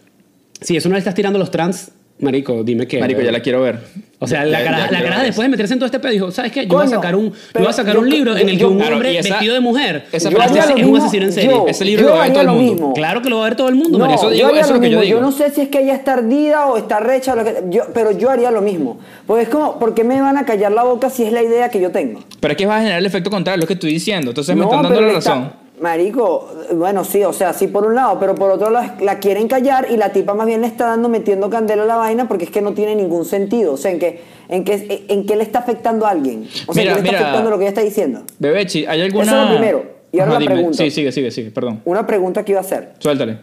Si 0.60 0.76
eso 0.76 0.88
no 0.88 0.94
le 0.94 1.00
estás 1.00 1.14
tirando 1.14 1.36
a 1.36 1.40
los 1.40 1.50
trans, 1.50 1.92
marico, 2.18 2.62
dime 2.64 2.86
qué. 2.86 2.98
Marico, 3.00 3.20
ya 3.20 3.32
la 3.32 3.40
quiero 3.40 3.62
ver. 3.62 3.80
O 4.18 4.26
sea, 4.26 4.46
la 4.46 4.64
cara, 4.64 4.90
la 4.90 5.22
después 5.22 5.44
de 5.44 5.50
meterse 5.50 5.74
en 5.74 5.78
todo 5.78 5.84
este 5.86 5.98
pedo 6.00 6.10
dijo, 6.10 6.30
¿sabes 6.30 6.50
qué? 6.50 6.66
Yo 6.66 6.74
voy 6.78 6.86
a 6.86 6.88
sacar 6.88 7.14
un, 7.14 7.30
yo 7.32 7.34
voy 7.60 7.66
a 7.66 7.72
sacar 7.74 7.94
yo- 7.96 8.00
un 8.00 8.08
libro 8.08 8.34
en 8.34 8.48
el 8.48 8.54
que 8.54 8.62
yo- 8.62 8.70
un 8.70 8.78
Claro, 8.78 8.94
hombre 8.94 9.18
esa- 9.18 9.28
vestido 9.34 9.52
de 9.52 9.60
mujer 9.60 10.06
esa 10.10 10.30
Yo 10.30 10.36
frase 10.38 10.52
haría 10.58 10.62
es, 10.62 10.70
lo 10.70 10.76
es 10.78 10.86
un 10.86 10.96
asesino 10.96 11.24
en 11.26 11.32
serie. 11.32 11.50
yo- 11.50 11.66
Ese 11.68 11.84
libro 11.84 12.02
yo 12.04 12.08
lo 12.08 12.14
va 12.14 12.20
a 12.22 12.24
ver 12.24 12.32
todo 12.32 12.42
el 12.42 12.48
mundo. 12.48 12.72
mismo. 12.72 12.94
Claro 12.94 13.20
que 13.20 13.28
lo 13.28 13.36
va 13.36 13.42
a 13.44 13.48
ver 13.50 13.56
todo 13.56 13.68
el 13.68 13.74
mundo, 13.74 13.98
No, 13.98 14.06
marico. 14.06 14.20
eso 14.22 14.30
digo- 14.30 14.40
yo 14.40 14.46
haría 14.48 14.60
eso 14.62 14.68
es 14.68 14.70
lo 14.70 14.76
lo 14.76 14.80
que 14.82 14.90
yo 14.90 15.00
digo. 15.02 15.20
no 15.20 15.32
sé 15.32 15.50
si 15.50 15.60
es 15.60 15.68
que 15.68 15.82
ella 15.82 15.94
está 15.94 16.14
ardida 16.14 16.66
o 16.66 16.78
está 16.78 16.98
recha, 17.00 17.34
o 17.34 17.36
lo 17.36 17.44
que, 17.44 17.56
yo, 17.68 17.82
pero 17.92 18.10
yo 18.12 18.30
haría 18.30 18.50
lo 18.50 18.62
mismo. 18.62 18.98
Porque 19.26 19.42
es 19.42 19.48
como, 19.50 19.78
¿por 19.78 19.92
qué 19.92 20.02
me 20.02 20.18
van 20.18 20.38
a 20.38 20.46
callar 20.46 20.72
la 20.72 20.82
boca 20.84 21.10
si 21.10 21.22
es 21.24 21.32
la 21.32 21.42
idea 21.42 21.68
que 21.68 21.78
yo 21.82 21.90
tengo? 21.90 22.20
Pero 22.40 22.52
es 22.52 22.56
que 22.56 22.64
va 22.64 22.76
a 22.76 22.80
generar 22.80 22.98
el 23.00 23.04
efecto 23.06 23.28
contrario, 23.28 23.60
lo 23.60 23.66
que 23.66 23.74
estoy 23.74 23.92
diciendo. 23.92 24.30
Entonces 24.30 24.54
me 24.56 24.62
No, 24.62 24.68
están 24.70 24.82
dando 24.84 25.00
la 25.02 25.18
está- 25.18 25.30
razón. 25.34 25.52
Marico, 25.80 26.48
bueno, 26.74 27.04
sí, 27.04 27.22
o 27.22 27.34
sea, 27.34 27.52
sí 27.52 27.66
por 27.66 27.84
un 27.84 27.94
lado, 27.94 28.18
pero 28.18 28.34
por 28.34 28.50
otro 28.50 28.70
lado 28.70 28.92
la 29.00 29.18
quieren 29.18 29.46
callar 29.46 29.88
y 29.90 29.98
la 29.98 30.10
tipa 30.10 30.32
más 30.32 30.46
bien 30.46 30.62
le 30.62 30.66
está 30.66 30.86
dando 30.86 31.10
metiendo 31.10 31.50
candela 31.50 31.82
a 31.82 31.86
la 31.86 31.96
vaina 31.96 32.26
porque 32.28 32.44
es 32.44 32.50
que 32.50 32.62
no 32.62 32.72
tiene 32.72 32.94
ningún 32.96 33.26
sentido. 33.26 33.74
O 33.74 33.76
sea, 33.76 33.90
en 33.90 33.98
qué 33.98 34.20
en 34.48 34.64
qué, 34.64 35.04
en 35.08 35.26
qué 35.26 35.36
le 35.36 35.42
está 35.42 35.58
afectando 35.58 36.06
a 36.06 36.10
alguien. 36.10 36.48
O 36.66 36.72
sea, 36.72 36.82
Mira, 36.82 36.96
¿en 36.96 36.98
qué 36.98 37.02
le 37.02 37.08
está 37.08 37.18
mira. 37.18 37.18
afectando 37.20 37.50
lo 37.50 37.58
que 37.58 37.64
ella 37.64 37.68
está 37.70 37.82
diciendo? 37.82 38.22
Bebechi, 38.38 38.86
¿hay 38.86 39.02
alguna...? 39.02 39.24
Eso 39.26 39.36
es 39.36 39.42
lo 39.50 39.56
primero. 39.58 39.84
Y 40.12 40.20
ahora 40.20 40.32
la 40.34 40.38
dime. 40.38 40.54
pregunta. 40.54 40.78
Sí, 40.78 40.90
sigue, 40.90 41.12
sigue, 41.12 41.30
sigue, 41.30 41.50
perdón. 41.50 41.82
Una 41.84 42.06
pregunta 42.06 42.42
que 42.44 42.52
iba 42.52 42.60
a 42.60 42.64
hacer. 42.64 42.94
Suéltale. 42.98 43.38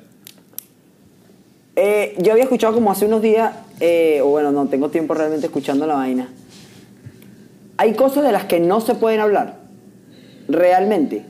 Eh, 1.76 2.16
yo 2.20 2.32
había 2.32 2.44
escuchado 2.46 2.74
como 2.74 2.92
hace 2.92 3.06
unos 3.06 3.22
días, 3.22 3.52
eh, 3.80 4.22
o 4.24 4.28
bueno, 4.28 4.52
no 4.52 4.68
tengo 4.68 4.90
tiempo 4.90 5.14
realmente 5.14 5.46
escuchando 5.48 5.86
la 5.86 5.96
vaina. 5.96 6.30
Hay 7.78 7.94
cosas 7.94 8.24
de 8.24 8.32
las 8.32 8.46
que 8.46 8.60
no 8.60 8.80
se 8.82 8.96
pueden 8.96 9.20
hablar, 9.20 9.58
realmente. 10.48 11.26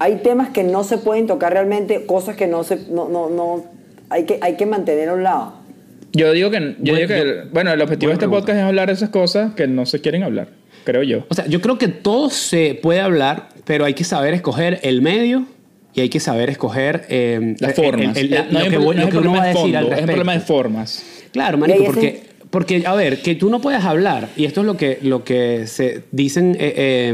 Hay 0.00 0.16
temas 0.16 0.50
que 0.50 0.62
no 0.64 0.84
se 0.84 0.98
pueden 0.98 1.26
tocar 1.26 1.52
realmente, 1.52 2.06
cosas 2.06 2.36
que 2.36 2.46
no 2.46 2.62
se, 2.64 2.76
no, 2.90 3.08
no, 3.08 3.28
no, 3.30 3.64
hay 4.10 4.24
que, 4.24 4.38
hay 4.40 4.56
que 4.56 4.64
mantener 4.66 5.08
a 5.08 5.14
un 5.14 5.22
lado. 5.24 5.54
Yo 6.12 6.32
digo 6.32 6.50
que... 6.50 6.76
Yo 6.80 6.94
Buen- 6.94 6.96
digo 6.96 7.08
que 7.08 7.42
bueno, 7.52 7.72
el 7.72 7.82
objetivo 7.82 8.10
de 8.10 8.14
este 8.14 8.20
pregunta. 8.26 8.40
podcast 8.40 8.58
es 8.60 8.64
hablar 8.64 8.86
de 8.88 8.94
esas 8.94 9.10
cosas 9.10 9.54
que 9.54 9.66
no 9.66 9.86
se 9.86 10.00
quieren 10.00 10.22
hablar, 10.22 10.48
creo 10.84 11.02
yo. 11.02 11.24
O 11.28 11.34
sea, 11.34 11.46
yo 11.46 11.60
creo 11.60 11.78
que 11.78 11.88
todo 11.88 12.30
se 12.30 12.78
puede 12.80 13.00
hablar, 13.00 13.48
pero 13.64 13.84
hay 13.84 13.94
que 13.94 14.04
saber 14.04 14.34
escoger 14.34 14.78
el 14.82 15.02
medio 15.02 15.46
y 15.94 16.00
hay 16.00 16.08
que 16.08 16.20
saber 16.20 16.48
escoger 16.48 17.04
eh, 17.08 17.56
Las 17.60 17.76
el- 17.76 17.84
formas. 17.84 18.16
el- 18.16 18.26
el- 18.26 18.34
Eh, 18.34 18.44
no 18.50 18.60
lo 18.64 18.70
que 18.70 18.78
voy- 18.78 18.96
no 18.96 19.02
lo 19.02 19.08
es 19.08 19.12
que 19.12 19.18
un 19.18 19.26
uno 19.26 19.32
va 19.36 19.38
problema 19.38 19.42
a 19.42 19.46
de 19.46 19.48
decir 19.54 19.76
al 19.76 19.82
fondo, 19.84 19.96
es 19.96 20.00
un 20.00 20.06
problema 20.06 20.32
de 20.32 20.38
respecto. 20.38 20.54
formas. 20.62 21.04
Claro, 21.32 21.58
ahí 21.64 21.82
porque, 21.84 22.22
porque, 22.50 22.86
a 22.86 22.94
ver, 22.94 23.20
que 23.22 23.34
tú 23.34 23.50
no 23.50 23.60
puedes 23.60 23.84
hablar, 23.84 24.28
y 24.36 24.44
esto 24.44 24.60
es 24.60 24.66
lo 24.66 24.76
que, 24.76 24.98
lo 25.02 25.24
que 25.24 25.66
se 25.66 26.04
dicen 26.12 26.56
eh, 26.58 26.74
eh, 26.76 27.08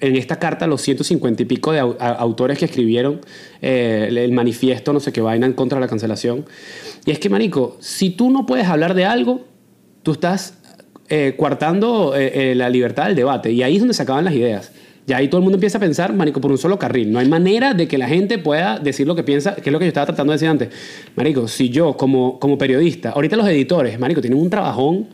en 0.00 0.16
esta 0.16 0.38
carta 0.38 0.66
los 0.66 0.82
150 0.82 1.42
y 1.42 1.46
pico 1.46 1.72
de 1.72 1.80
autores 1.80 2.58
que 2.58 2.66
escribieron 2.66 3.20
eh, 3.62 4.08
el 4.10 4.32
manifiesto, 4.32 4.92
no 4.92 5.00
sé 5.00 5.12
qué 5.12 5.20
vaina 5.20 5.46
en 5.46 5.54
contra 5.54 5.78
de 5.78 5.80
la 5.80 5.88
cancelación. 5.88 6.44
Y 7.04 7.10
es 7.10 7.18
que, 7.18 7.28
marico, 7.30 7.76
si 7.80 8.10
tú 8.10 8.30
no 8.30 8.46
puedes 8.46 8.66
hablar 8.66 8.94
de 8.94 9.04
algo, 9.04 9.44
tú 10.02 10.12
estás 10.12 10.54
eh, 11.08 11.34
coartando 11.36 12.16
eh, 12.16 12.50
eh, 12.50 12.54
la 12.56 12.68
libertad 12.68 13.06
del 13.06 13.14
debate, 13.14 13.52
y 13.52 13.62
ahí 13.62 13.74
es 13.74 13.80
donde 13.80 13.94
se 13.94 14.02
acaban 14.02 14.24
las 14.24 14.34
ideas. 14.34 14.72
Ya 15.06 15.18
ahí 15.18 15.28
todo 15.28 15.38
el 15.38 15.44
mundo 15.44 15.56
empieza 15.56 15.78
a 15.78 15.80
pensar, 15.80 16.12
marico, 16.12 16.40
por 16.40 16.50
un 16.50 16.58
solo 16.58 16.78
carril. 16.78 17.12
No 17.12 17.20
hay 17.20 17.28
manera 17.28 17.74
de 17.74 17.86
que 17.86 17.96
la 17.96 18.08
gente 18.08 18.38
pueda 18.38 18.78
decir 18.80 19.06
lo 19.06 19.14
que 19.14 19.22
piensa, 19.22 19.54
que 19.54 19.70
es 19.70 19.72
lo 19.72 19.78
que 19.78 19.84
yo 19.84 19.88
estaba 19.88 20.06
tratando 20.06 20.32
de 20.32 20.34
decir 20.36 20.48
antes. 20.48 20.68
Marico, 21.14 21.46
si 21.46 21.68
yo 21.70 21.96
como, 21.96 22.40
como 22.40 22.58
periodista, 22.58 23.10
ahorita 23.10 23.36
los 23.36 23.46
editores, 23.48 23.98
marico, 24.00 24.20
tienen 24.20 24.38
un 24.40 24.50
trabajón, 24.50 25.06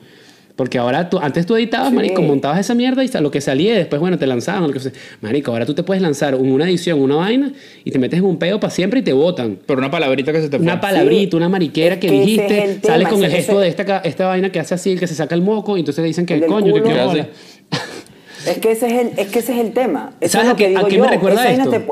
porque 0.57 0.78
ahora 0.78 1.09
tú, 1.11 1.18
antes 1.18 1.44
tú 1.46 1.57
editabas, 1.57 1.88
Sí. 1.90 1.94
marico, 1.94 2.22
montabas 2.22 2.61
esa 2.61 2.74
mierda 2.74 3.02
y 3.05 3.09
lo 3.20 3.31
que 3.31 3.40
salía 3.40 3.72
y 3.74 3.76
después, 3.78 4.00
bueno, 4.00 4.18
te 4.18 4.26
lanzaban. 4.26 4.62
Lo 4.64 4.72
que 4.72 4.81
sea. 4.81 4.92
Marico, 5.20 5.50
ahora 5.50 5.66
tú 5.66 5.74
te 5.74 5.83
puedes 5.83 6.02
lanzar 6.02 6.35
una 6.37 6.64
edición, 6.66 7.00
una 7.00 7.16
vaina, 7.16 7.52
y 7.85 7.90
te 7.90 7.98
metes 7.98 8.18
en 8.18 8.24
un 8.26 8.38
pedo 8.38 8.61
para 8.61 8.70
siempre 8.70 9.00
y 9.00 9.02
te 9.02 9.12
votan. 9.12 9.57
Por 9.66 9.78
una 9.78 9.90
palabrita 9.90 10.33
que 10.33 10.40
se 10.42 10.48
te 10.48 10.57
fue. 10.59 10.64
Una 10.64 10.81
palabrita, 10.81 11.37
una 11.37 11.48
mariquera 11.48 11.94
Es 11.94 12.00
que, 12.00 12.11
dijiste, 12.11 12.81
sales 12.83 13.09
con 13.09 13.22
el 13.24 13.31
gesto 13.31 13.52
ese- 13.52 13.61
de 13.62 13.68
esta, 13.68 13.98
esta 13.98 14.26
vaina 14.26 14.50
que 14.52 14.61
hace 14.61 14.74
así, 14.74 14.92
el 14.92 15.00
que 15.00 15.07
se 15.07 15.14
saca 15.14 15.35
el 15.35 15.42
moco, 15.42 15.76
y 15.76 15.81
entonces 15.81 16.02
dicen 16.05 16.24
que 16.26 16.35
El 16.35 16.46
coño, 16.46 16.72
que 16.72 16.81
culo. 16.83 17.12
qué. 17.12 17.26
Es 18.46 18.59
que 18.59 18.72
ese 18.72 18.87
es 18.87 18.92
el, 18.92 19.18
es 19.18 19.28
que 19.28 19.38
ese 19.40 19.52
es 19.52 19.59
el 19.59 19.72
tema. 19.72 20.12
Eso 20.20 20.33
¿Sabes 20.33 20.44
es 20.44 20.48
lo 20.48 20.55
a 20.55 20.57
qué- 20.57 20.64
que 20.64 20.68
digo 20.70 20.81
a 20.87 20.88
qué 20.88 20.96
yo. 20.96 21.05
me 21.05 21.11
recuerda 21.11 21.50
Esa 21.50 21.62
esto? 21.64 21.70
te 21.70 21.87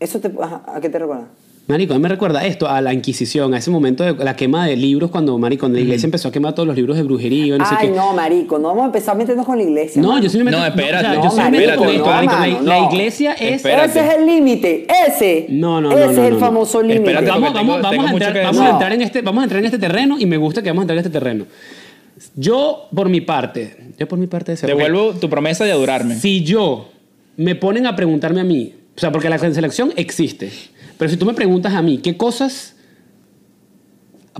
eso 0.00 0.20
te, 0.20 0.30
ajá, 0.40 0.62
¿A 0.66 0.80
qué 0.80 0.88
te 0.88 0.98
recuerda? 0.98 1.24
Marico, 1.66 1.92
a 1.92 1.96
mí 1.98 2.02
me 2.02 2.08
recuerda 2.08 2.46
esto 2.46 2.66
a 2.66 2.80
la 2.80 2.94
Inquisición, 2.94 3.52
a 3.52 3.58
ese 3.58 3.70
momento 3.70 4.02
de 4.02 4.24
la 4.24 4.34
quema 4.36 4.66
de 4.66 4.74
libros 4.74 5.10
cuando, 5.10 5.36
marico, 5.36 5.60
cuando 5.62 5.76
la 5.76 5.82
iglesia 5.84 6.06
empezó 6.06 6.28
a 6.28 6.32
quemar 6.32 6.54
todos 6.54 6.66
los 6.66 6.74
libros 6.74 6.96
de 6.96 7.02
brujería, 7.02 7.58
no 7.58 7.66
sé 7.66 7.74
Ay, 7.78 7.88
qué. 7.88 7.94
no, 7.94 8.14
marico, 8.14 8.58
no 8.58 8.68
vamos 8.68 8.84
a 8.84 8.86
empezar 8.86 9.14
a 9.14 9.18
meternos 9.18 9.44
con 9.44 9.58
la 9.58 9.64
iglesia. 9.64 10.00
No, 10.00 10.08
mano. 10.08 10.22
yo 10.22 10.30
sí 10.30 10.38
me 10.38 10.44
meto, 10.44 10.56
No, 10.58 10.64
espérate, 10.64 11.04
o 11.04 11.10
sea, 11.10 11.14
no, 11.18 11.22
yo 11.22 11.28
espérate, 11.58 11.76
con 11.78 11.88
esto, 11.88 12.04
no, 12.06 12.10
marico. 12.10 12.32
La- 12.32 12.38
mano, 12.40 12.60
la, 12.62 12.78
no. 12.80 12.90
iglesia 12.90 13.32
es... 13.34 13.52
Espérate. 13.56 13.90
Ese 13.90 14.00
es 14.08 14.14
el 14.14 14.26
límite, 14.26 14.86
ese. 15.08 15.44
No, 15.50 15.78
no, 15.82 15.90
no, 15.90 15.98
Ese 15.98 16.06
no, 16.06 16.10
es 16.12 16.16
no, 16.16 16.24
el 16.28 16.32
no. 16.34 16.38
famoso 16.40 16.80
límite. 16.80 17.00
Espérate, 17.02 17.26
Vamos, 17.28 17.52
vamos, 17.52 17.82
vamos, 17.82 18.06
que 18.20 18.24
en 18.26 19.02
este, 19.02 19.20
vamos 19.20 19.40
a 19.42 19.44
entrar 19.44 19.58
en 19.60 19.66
este 19.66 19.78
terreno 19.78 20.16
y 20.18 20.24
me 20.24 20.38
gusta 20.38 20.62
que 20.62 20.70
vamos 20.70 20.80
a 20.80 20.84
entrar 20.84 20.94
en 20.96 21.04
este 21.04 21.10
terreno. 21.12 21.44
Yo, 22.36 22.88
por 22.94 23.08
mi 23.08 23.20
parte, 23.20 23.76
yo 23.98 24.08
por 24.08 24.18
mi 24.18 24.26
parte... 24.26 24.54
de 24.54 24.66
Devuelvo 24.66 25.12
tu 25.14 25.28
promesa 25.30 25.64
de 25.64 25.72
adorarme. 25.72 26.16
Si 26.16 26.42
yo 26.42 26.90
me 27.36 27.54
ponen 27.54 27.86
a 27.86 27.94
preguntarme 27.96 28.40
a 28.40 28.44
mí, 28.44 28.74
o 28.96 29.00
sea, 29.00 29.12
porque 29.12 29.28
la 29.28 29.38
cancelación 29.38 29.92
existe, 29.96 30.50
pero 30.96 31.10
si 31.10 31.16
tú 31.16 31.24
me 31.26 31.34
preguntas 31.34 31.74
a 31.74 31.82
mí, 31.82 31.98
¿qué 31.98 32.16
cosas 32.16 32.74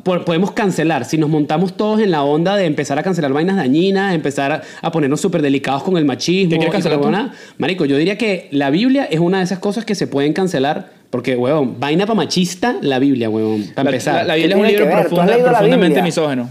po- 0.03 0.25
podemos 0.25 0.51
cancelar 0.53 1.05
si 1.05 1.19
nos 1.19 1.29
montamos 1.31 1.77
todos 1.77 2.01
en 2.01 2.11
la 2.11 2.23
onda 2.23 2.57
de 2.57 2.65
empezar 2.67 2.99
a 2.99 3.03
cancelar 3.03 3.33
vainas 3.33 3.57
dañinas, 3.57 4.15
empezar 4.15 4.53
a, 4.53 4.63
a 4.83 4.91
ponernos 4.93 5.21
súper 5.21 5.43
delicados 5.43 5.83
con 5.83 5.97
el 5.97 6.05
machismo? 6.05 6.51
¿Qué 6.51 6.57
quieres 6.57 6.73
cancelar 6.73 6.99
tú? 7.01 7.07
Marico, 7.59 7.85
yo 7.85 7.97
diría 7.97 8.19
que 8.19 8.49
la 8.53 8.71
Biblia 8.71 9.05
es 9.05 9.21
una 9.21 9.39
de 9.39 9.45
esas 9.45 9.59
cosas 9.59 9.85
que 9.85 9.95
se 9.95 10.07
pueden 10.07 10.33
cancelar 10.33 10.93
porque, 11.11 11.37
huevón, 11.37 11.81
vaina 11.81 12.05
para 12.05 12.17
machista, 12.17 12.77
la 12.83 12.99
Biblia, 12.99 13.31
huevón, 13.31 13.65
para 13.75 13.85
La, 13.85 13.97
empezar. 13.97 14.15
la- 14.17 14.23
la 14.25 14.35
¿Qué 14.35 14.41
Biblia 14.41 14.57
es 14.57 14.61
un 14.61 14.67
libro 14.69 14.85
profundamente 15.09 16.03
misógeno. 16.03 16.49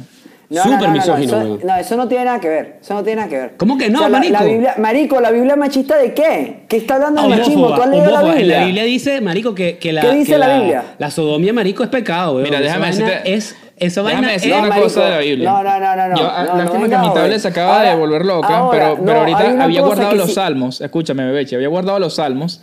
No, 0.50 0.64
Súper 0.64 0.78
no, 0.78 0.82
no, 0.82 0.88
no, 0.88 0.94
misógino, 0.94 1.24
eso, 1.28 1.38
weón. 1.38 1.60
no, 1.66 1.76
eso 1.76 1.96
no 1.98 2.08
tiene 2.08 2.24
nada 2.26 2.40
que 2.40 2.48
ver. 2.48 2.78
Eso 2.82 2.94
no 2.94 3.04
tiene 3.04 3.18
nada 3.18 3.30
que 3.30 3.38
ver. 3.38 3.54
¿Cómo 3.58 3.78
que 3.78 3.90
no, 3.90 4.00
la- 4.02 4.08
marico? 4.10 4.34
La, 4.34 4.44
Biblia, 4.46 4.76
marico, 4.78 5.20
¿la 5.20 5.32
Biblia 5.32 5.56
machista 5.58 5.98
de 5.98 6.14
qué? 6.14 6.60
¿Qué 6.70 6.78
está 6.78 6.96
hablando 6.96 7.22
de 7.24 7.28
machismo? 7.30 7.76
¿Tú 7.76 7.82
has 7.82 7.90
leído 7.90 8.12
la 8.12 8.24
Biblia? 8.24 8.60
la 8.60 8.66
Biblia 8.66 8.84
dice, 8.86 9.20
marico, 9.20 9.54
que, 9.54 9.78
que 9.78 9.92
la... 9.92 10.02
¿Qué 10.04 10.12
dice 10.16 10.32
que 10.34 10.38
la 10.38 10.58
Biblia? 10.60 10.84
La 11.00 11.12
sodomía, 11.12 11.52
marico, 11.52 11.84
es 11.84 11.90
pecado, 11.90 12.32
weón. 12.36 12.44
Mira, 12.44 12.62
déjame 12.62 12.88
decirte- 12.88 13.22
es... 13.26 13.56
Esa 13.80 14.02
déjame 14.02 14.32
decirte 14.32 14.58
una 14.58 14.70
marico, 14.70 14.88
cosa 14.88 15.04
de 15.06 15.12
la 15.12 15.18
Biblia. 15.20 15.52
No, 15.52 15.64
no, 15.64 15.80
no, 15.80 15.96
no. 15.96 16.08
no, 16.08 16.16
Yo, 16.18 16.24
no, 16.24 16.30
ah, 16.34 16.44
no 16.50 16.58
lástima 16.58 16.90
que 16.90 16.98
mi 16.98 17.14
tablet 17.14 17.40
se 17.40 17.48
acaba 17.50 17.78
Ahora- 17.78 17.90
de 17.92 17.96
volver 17.96 18.26
loca, 18.26 18.58
ahora, 18.58 18.72
pero, 18.80 18.98
no, 18.98 19.06
pero 19.06 19.20
ahorita 19.20 19.64
había 19.64 19.82
guardado 19.82 20.16
los 20.16 20.28
sí- 20.30 20.34
salmos. 20.34 20.82
Escúchame, 20.82 21.26
bebeche, 21.26 21.56
había 21.58 21.68
guardado 21.68 22.00
los 22.00 22.16
salmos 22.16 22.62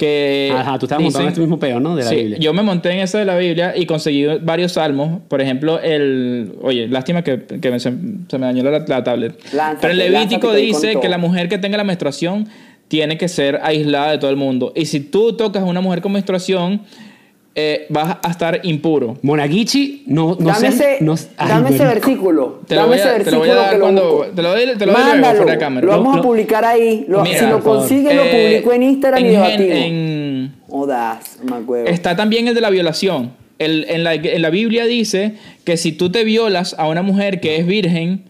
que. 0.00 0.50
Ajá, 0.56 0.78
tú 0.78 0.86
estabas 0.86 1.04
montado 1.04 1.24
en 1.24 1.28
este 1.28 1.40
mismo 1.40 1.58
peo, 1.58 1.78
¿no? 1.78 1.94
De 1.94 2.02
la 2.04 2.08
Sí, 2.10 2.16
Biblia. 2.16 2.38
Yo 2.40 2.52
me 2.54 2.62
monté 2.62 2.90
en 2.90 3.00
eso 3.00 3.18
de 3.18 3.24
la 3.26 3.36
Biblia 3.36 3.74
y 3.76 3.84
conseguí 3.86 4.24
varios 4.40 4.72
salmos. 4.72 5.20
Por 5.28 5.40
ejemplo, 5.42 5.78
el. 5.80 6.52
Oye, 6.62 6.88
lástima 6.88 7.22
que, 7.22 7.42
que 7.60 7.70
me- 7.70 7.78
se, 7.78 7.92
se 8.28 8.38
me 8.38 8.46
dañó 8.46 8.62
la, 8.64 8.78
la 8.86 9.04
tablet. 9.04 9.38
Lánzate, 9.52 9.78
Pero 9.82 9.92
el 9.92 9.98
Levítico 10.12 10.52
dice 10.54 10.98
que 11.00 11.08
la 11.08 11.18
mujer 11.18 11.48
que 11.48 11.58
tenga 11.58 11.76
la 11.76 11.84
menstruación 11.84 12.48
tiene 12.88 13.18
que 13.18 13.28
ser 13.28 13.60
aislada 13.62 14.10
de 14.12 14.18
todo 14.18 14.30
el 14.30 14.36
mundo. 14.36 14.72
Y 14.74 14.86
si 14.86 15.00
tú 15.00 15.36
tocas 15.36 15.62
a 15.62 15.66
una 15.66 15.80
mujer 15.80 16.00
con 16.00 16.12
menstruación, 16.12 16.80
eh, 17.54 17.86
vas 17.88 18.16
a 18.22 18.30
estar 18.30 18.60
impuro. 18.62 19.18
Monaguichi, 19.22 20.04
no, 20.06 20.36
no 20.38 20.48
Dame, 20.50 20.70
sé... 20.72 20.94
ese, 20.94 21.04
no- 21.04 21.14
ay, 21.36 21.48
dame 21.48 21.70
ese 21.70 21.84
versículo. 21.84 22.60
Te 22.66 22.74
lo 22.76 22.82
dame 22.82 22.92
voy 22.96 23.00
a- 23.00 23.16
ese 23.16 23.24
te 23.24 23.30
lo 23.32 23.38
voy 23.38 23.48
a 23.50 23.54
versículo 23.54 23.60
dar 23.60 23.78
lo 23.78 23.86
te 24.34 24.42
lo 24.42 24.50
doy- 24.50 24.78
te 24.78 24.86
lo 24.86 24.92
doy 24.92 25.02
Mándalo. 25.02 25.36
fuera 25.38 25.52
de 25.52 25.58
cámara. 25.58 25.86
Lo 25.86 25.92
vamos 25.92 26.18
a 26.18 26.22
publicar 26.22 26.64
ahí. 26.64 27.04
Lo- 27.08 27.22
Mira, 27.22 27.38
si 27.40 27.46
lo 27.46 27.60
consigues, 27.60 28.14
lo 28.14 28.22
Eh, 28.24 28.30
publico 28.60 28.72
en 28.72 28.82
Instagram 28.84 29.20
y 29.22 29.26
en- 29.26 29.32
debatimos. 29.32 29.76
en- 29.76 30.54
me 31.44 31.56
acuerdo. 31.56 31.86
Está 31.88 32.14
también 32.16 32.46
el 32.48 32.54
de 32.54 32.60
la 32.60 32.70
violación. 32.70 33.32
El- 33.58 33.84
en, 33.90 34.04
la, 34.04 34.14
en 34.14 34.40
la 34.42 34.50
Biblia 34.50 34.86
dice 34.86 35.34
que 35.64 35.76
si 35.76 35.92
tú 35.92 36.10
te 36.10 36.24
violas 36.24 36.74
a 36.78 36.88
una 36.88 37.02
mujer 37.02 37.40
que 37.40 37.56
es 37.56 37.66
virgen, 37.66 38.24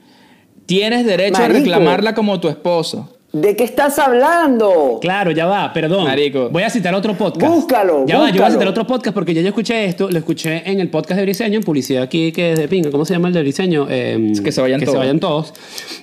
tienes 0.66 1.04
derecho 1.06 1.38
Marico. 1.40 1.56
a 1.56 1.60
reclamarla 1.60 2.14
como 2.14 2.40
tu 2.40 2.48
esposo. 2.48 3.16
¿De 3.32 3.54
qué 3.54 3.62
estás 3.62 3.96
hablando? 4.00 4.98
Claro, 5.00 5.30
ya 5.30 5.46
va, 5.46 5.72
perdón. 5.72 6.04
Marico. 6.04 6.48
Voy 6.50 6.64
a 6.64 6.70
citar 6.70 6.92
otro 6.96 7.16
podcast. 7.16 7.52
Búscalo, 7.54 8.04
Ya 8.04 8.18
va, 8.18 8.30
yo 8.30 8.40
voy 8.40 8.48
a 8.48 8.50
citar 8.50 8.66
otro 8.66 8.84
podcast 8.86 9.14
porque 9.14 9.32
ya 9.32 9.40
yo 9.40 9.48
escuché 9.48 9.84
esto, 9.84 10.10
lo 10.10 10.18
escuché 10.18 10.68
en 10.68 10.80
el 10.80 10.88
podcast 10.88 11.16
de 11.18 11.22
Briseño, 11.26 11.56
en 11.58 11.62
publicidad 11.62 12.02
aquí 12.02 12.32
que 12.32 12.52
es 12.54 12.58
de 12.58 12.66
pinga. 12.66 12.90
¿Cómo 12.90 13.04
se 13.04 13.14
llama 13.14 13.28
el 13.28 13.34
de 13.34 13.42
Briseño? 13.42 13.86
Eh, 13.88 14.32
Que 14.42 14.50
se 14.50 14.60
vayan 14.60 14.80
que 14.80 14.86
todos. 14.86 14.94
se 14.96 14.98
vayan 14.98 15.20
todos. 15.20 15.54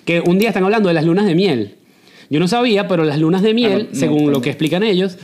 Que 0.05 0.21
un 0.21 0.39
día 0.39 0.47
están 0.49 0.63
hablando 0.63 0.87
de 0.87 0.93
las 0.93 1.03
lunas 1.03 1.25
de 1.25 1.35
miel. 1.35 1.75
Yo 2.29 2.39
no 2.39 2.47
sabía, 2.47 2.87
pero 2.87 3.03
las 3.03 3.19
lunas 3.19 3.41
de 3.41 3.53
miel, 3.53 3.87
Ah, 3.87 3.89
no, 3.93 3.99
según 3.99 4.25
no. 4.27 4.31
lo 4.31 4.41
que 4.41 4.49
explican 4.49 4.83
ellos, 4.83 5.17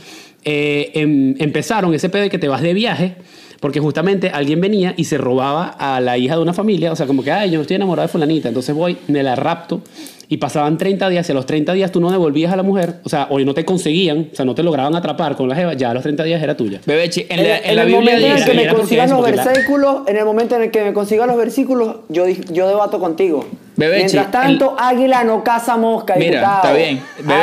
eh, 0.44 0.90
em- 0.94 1.34
empezaron 1.38 1.94
ese 1.94 2.10
pedo 2.10 2.22
de 2.24 2.28
que 2.30 2.38
te 2.38 2.48
vas 2.48 2.60
de 2.60 2.74
viaje. 2.74 3.14
Porque 3.60 3.80
justamente 3.80 4.28
alguien 4.28 4.60
venía 4.60 4.92
y 4.94 5.04
se 5.04 5.16
robaba 5.16 5.68
a 5.68 5.98
la 6.02 6.18
hija 6.18 6.36
de 6.36 6.42
una 6.42 6.52
familia. 6.52 6.92
O 6.92 6.96
sea, 6.96 7.06
como 7.06 7.22
que, 7.24 7.30
ay, 7.30 7.50
yo 7.50 7.56
no 7.56 7.62
estoy 7.62 7.76
enamorado 7.76 8.06
de 8.06 8.12
fulanita. 8.12 8.48
Entonces 8.48 8.74
voy, 8.74 8.98
me 9.08 9.22
la 9.22 9.36
rapto. 9.36 9.80
Y 10.28 10.38
pasaban 10.38 10.78
30 10.78 11.08
días. 11.08 11.28
Y 11.28 11.32
a 11.32 11.34
los 11.34 11.46
30 11.46 11.72
días 11.74 11.92
tú 11.92 12.00
no 12.00 12.10
devolvías 12.10 12.52
a 12.52 12.56
la 12.56 12.62
mujer. 12.62 12.96
O 13.04 13.08
sea, 13.08 13.26
o 13.30 13.38
no 13.40 13.54
te 13.54 13.64
conseguían. 13.64 14.28
O 14.32 14.36
sea, 14.36 14.44
no 14.44 14.54
te 14.54 14.62
lograban 14.62 14.94
atrapar 14.94 15.36
con 15.36 15.48
la 15.48 15.54
jeva. 15.54 15.74
Ya 15.74 15.90
a 15.90 15.94
los 15.94 16.02
30 16.02 16.24
días 16.24 16.42
era 16.42 16.56
tuya. 16.56 16.80
Bebechi, 16.86 17.26
en, 17.28 17.40
En, 17.40 17.48
la, 17.48 17.58
en 17.58 17.64
en 17.70 17.76
la 17.76 17.82
el 17.82 17.88
Biblia 17.88 18.12
momento 18.12 18.26
en 18.26 18.36
el 18.36 18.44
que 18.44 18.54
me 18.54 18.68
consigan 18.68 19.10
los 19.10 19.22
versículos, 19.24 19.96
en 20.06 20.16
el 20.16 20.24
momento 20.24 20.56
en 20.56 20.62
el 20.62 20.70
que 20.70 20.84
me 20.84 20.92
consigan 20.92 21.28
los 21.28 21.36
versículos, 21.36 21.96
yo, 22.08 22.26
yo 22.28 22.68
debato 22.68 22.98
contigo. 22.98 23.46
Bebechi, 23.76 24.02
Mientras 24.16 24.30
tanto, 24.30 24.76
águila 24.78 25.24
no 25.24 25.42
caza 25.42 25.76
mosca, 25.76 26.14
Mira, 26.16 26.38
diputado. 26.40 26.56
está 26.62 26.72
bien. 26.72 27.02
En 27.18 27.26
no 27.26 27.34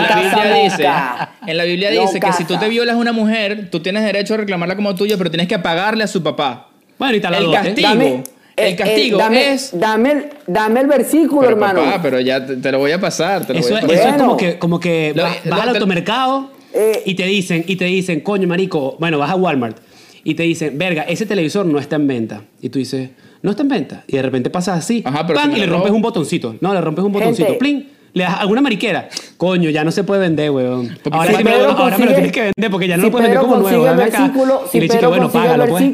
la 0.00 0.08
caza 0.08 0.20
Biblia 0.20 0.54
dice, 0.62 0.82
mosca. 0.82 1.30
en 1.46 1.56
la 1.56 1.64
Biblia 1.64 1.90
No 1.94 2.00
dice 2.00 2.20
que 2.20 2.32
si 2.32 2.44
tú 2.44 2.56
te 2.58 2.68
violas 2.68 2.96
a 2.96 2.98
una 2.98 3.12
mujer, 3.12 3.68
tú 3.70 3.80
tienes 3.80 4.02
derecho 4.04 4.34
a 4.34 4.38
reclamarla 4.38 4.74
como 4.74 4.94
tuya, 4.96 5.16
pero 5.16 5.30
tienes 5.30 5.46
que 5.46 5.58
pagarle 5.60 6.02
a 6.02 6.08
su 6.08 6.22
papá. 6.22 6.68
Bueno, 6.98 7.14
y 7.14 7.16
El 7.18 7.52
castigo. 7.52 7.88
Dame, 7.88 8.24
el 8.56 8.72
eh, 8.72 8.76
castigo 8.76 9.18
eh, 9.18 9.22
dame, 9.22 9.52
es... 9.52 9.78
Dame 9.78 10.10
el, 10.12 10.26
dame 10.46 10.80
el 10.80 10.86
versículo, 10.86 11.40
Pero, 11.42 11.52
hermano. 11.52 11.80
papá, 11.84 12.00
pero 12.02 12.20
ya 12.20 12.44
te, 12.44 12.56
te 12.56 12.72
lo 12.72 12.78
voy 12.78 12.92
a 12.92 13.00
pasar. 13.00 13.46
Te 13.46 13.52
lo 13.54 13.60
Eso, 13.60 13.70
voy 13.70 13.78
a 13.78 13.80
es- 13.80 13.86
pasar. 13.86 13.98
eso 13.98 14.08
es 14.08 14.14
Bueno. 14.14 14.24
como 14.26 14.36
que, 14.36 14.58
como 14.58 14.80
que 14.80 15.12
Lo- 15.14 15.22
vas, 15.22 15.44
lo- 15.44 15.50
vas 15.50 15.60
al 15.60 15.68
automercado 15.70 16.50
Eh. 16.72 17.02
y 17.06 17.14
te 17.14 17.24
dicen, 17.24 17.64
y 17.66 17.76
te 17.76 17.84
dicen, 17.86 18.20
coño, 18.20 18.48
marico, 18.48 18.96
bueno, 18.98 19.18
vas 19.18 19.30
a 19.30 19.36
Walmart 19.36 19.78
y 20.24 20.34
te 20.34 20.42
dicen, 20.42 20.76
verga, 20.78 21.02
ese 21.02 21.24
televisor 21.26 21.66
no 21.66 21.78
está 21.78 21.96
en 21.96 22.06
venta. 22.06 22.42
Y 22.60 22.68
tú 22.70 22.78
dices, 22.78 23.10
no 23.42 23.50
está 23.50 23.62
en 23.62 23.68
venta. 23.68 24.04
Y 24.08 24.16
de 24.16 24.22
repente 24.22 24.50
pasas 24.50 24.78
así, 24.78 25.02
Ajá, 25.04 25.26
pero 25.26 25.38
¡pam! 25.38 25.50
si 25.52 25.56
y 25.58 25.60
le 25.60 25.66
rompes 25.66 25.88
robo. 25.88 25.96
un 25.96 26.02
botoncito. 26.02 26.56
No, 26.60 26.74
le 26.74 26.80
rompes 26.80 27.04
un 27.04 27.12
botoncito, 27.12 27.46
Gente. 27.46 27.58
plin. 27.58 27.88
Le 28.12 28.24
das 28.24 28.40
alguna 28.40 28.62
mariquera. 28.62 29.08
Coño, 29.36 29.68
ya 29.68 29.84
no 29.84 29.90
se 29.92 30.02
puede 30.02 30.22
vender, 30.22 30.50
weón. 30.50 30.98
Porque 31.02 31.18
Ahora, 31.18 31.30
si 31.32 31.36
sí 31.36 31.44
me 31.44 31.50
lo- 31.58 31.70
ahora 31.72 31.98
me 31.98 32.06
lo 32.06 32.12
tienes 32.14 32.32
que 32.32 32.40
vender 32.56 32.70
porque 32.70 32.88
ya 32.88 32.96
no 32.96 33.02
si 33.02 33.06
lo 33.08 33.12
puedes 33.12 33.28
vender 33.28 33.44
como 33.46 33.56
nuevo. 33.58 33.84
acá. 33.86 33.94
versículo, 33.96 34.62
y 34.64 34.68
si 34.70 34.78
le 34.78 34.82
dices 34.84 35.00
que 35.00 35.06
bueno, 35.06 35.30
págalo, 35.30 35.66
pues. 35.66 35.84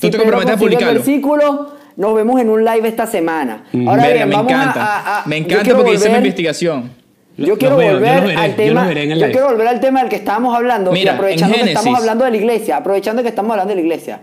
Tú 0.00 0.10
te 0.10 0.18
comprometes 0.18 0.54
a 0.54 0.58
consigue 0.58 0.74
el 0.74 0.78
publicarlo. 0.78 0.92
versículo, 0.94 1.75
nos 1.96 2.14
vemos 2.14 2.40
en 2.40 2.48
un 2.50 2.64
live 2.64 2.88
esta 2.88 3.06
semana. 3.06 3.64
Ahora 3.86 4.02
Verga, 4.02 4.14
bien, 4.14 4.28
me 4.28 4.34
vamos 4.36 4.52
encanta. 4.52 4.82
a- 4.84 5.22
a- 5.22 5.26
me 5.26 5.40
yo 5.40 5.44
encanta 5.58 5.74
porque 5.76 5.94
hice 5.94 6.08
mi 6.08 6.14
volver- 6.14 6.18
investigación. 6.18 6.90
Yo 7.38 7.58
quiero 7.58 7.76
veo, 7.76 7.88
yo 7.88 7.94
volver 7.96 8.14
los 8.14 8.22
veré, 8.28 8.36
al 8.40 8.50
yo 8.50 8.56
tema. 8.56 8.86
yo 8.92 8.94
live. 9.14 9.30
quiero 9.30 9.46
volver 9.48 9.68
al 9.68 9.80
tema 9.80 10.00
del 10.00 10.08
que 10.08 10.16
estábamos 10.16 10.54
hablando 10.56 10.90
Mira, 10.92 11.12
y 11.12 11.14
aprovechando 11.16 11.56
en 11.56 11.64
que 11.64 11.72
estamos 11.72 11.98
hablando 11.98 12.24
de 12.24 12.30
la 12.30 12.36
iglesia, 12.38 12.76
aprovechando 12.78 13.22
que 13.22 13.28
estamos 13.28 13.50
hablando 13.50 13.70
de 13.70 13.74
la 13.76 13.80
iglesia. 13.82 14.20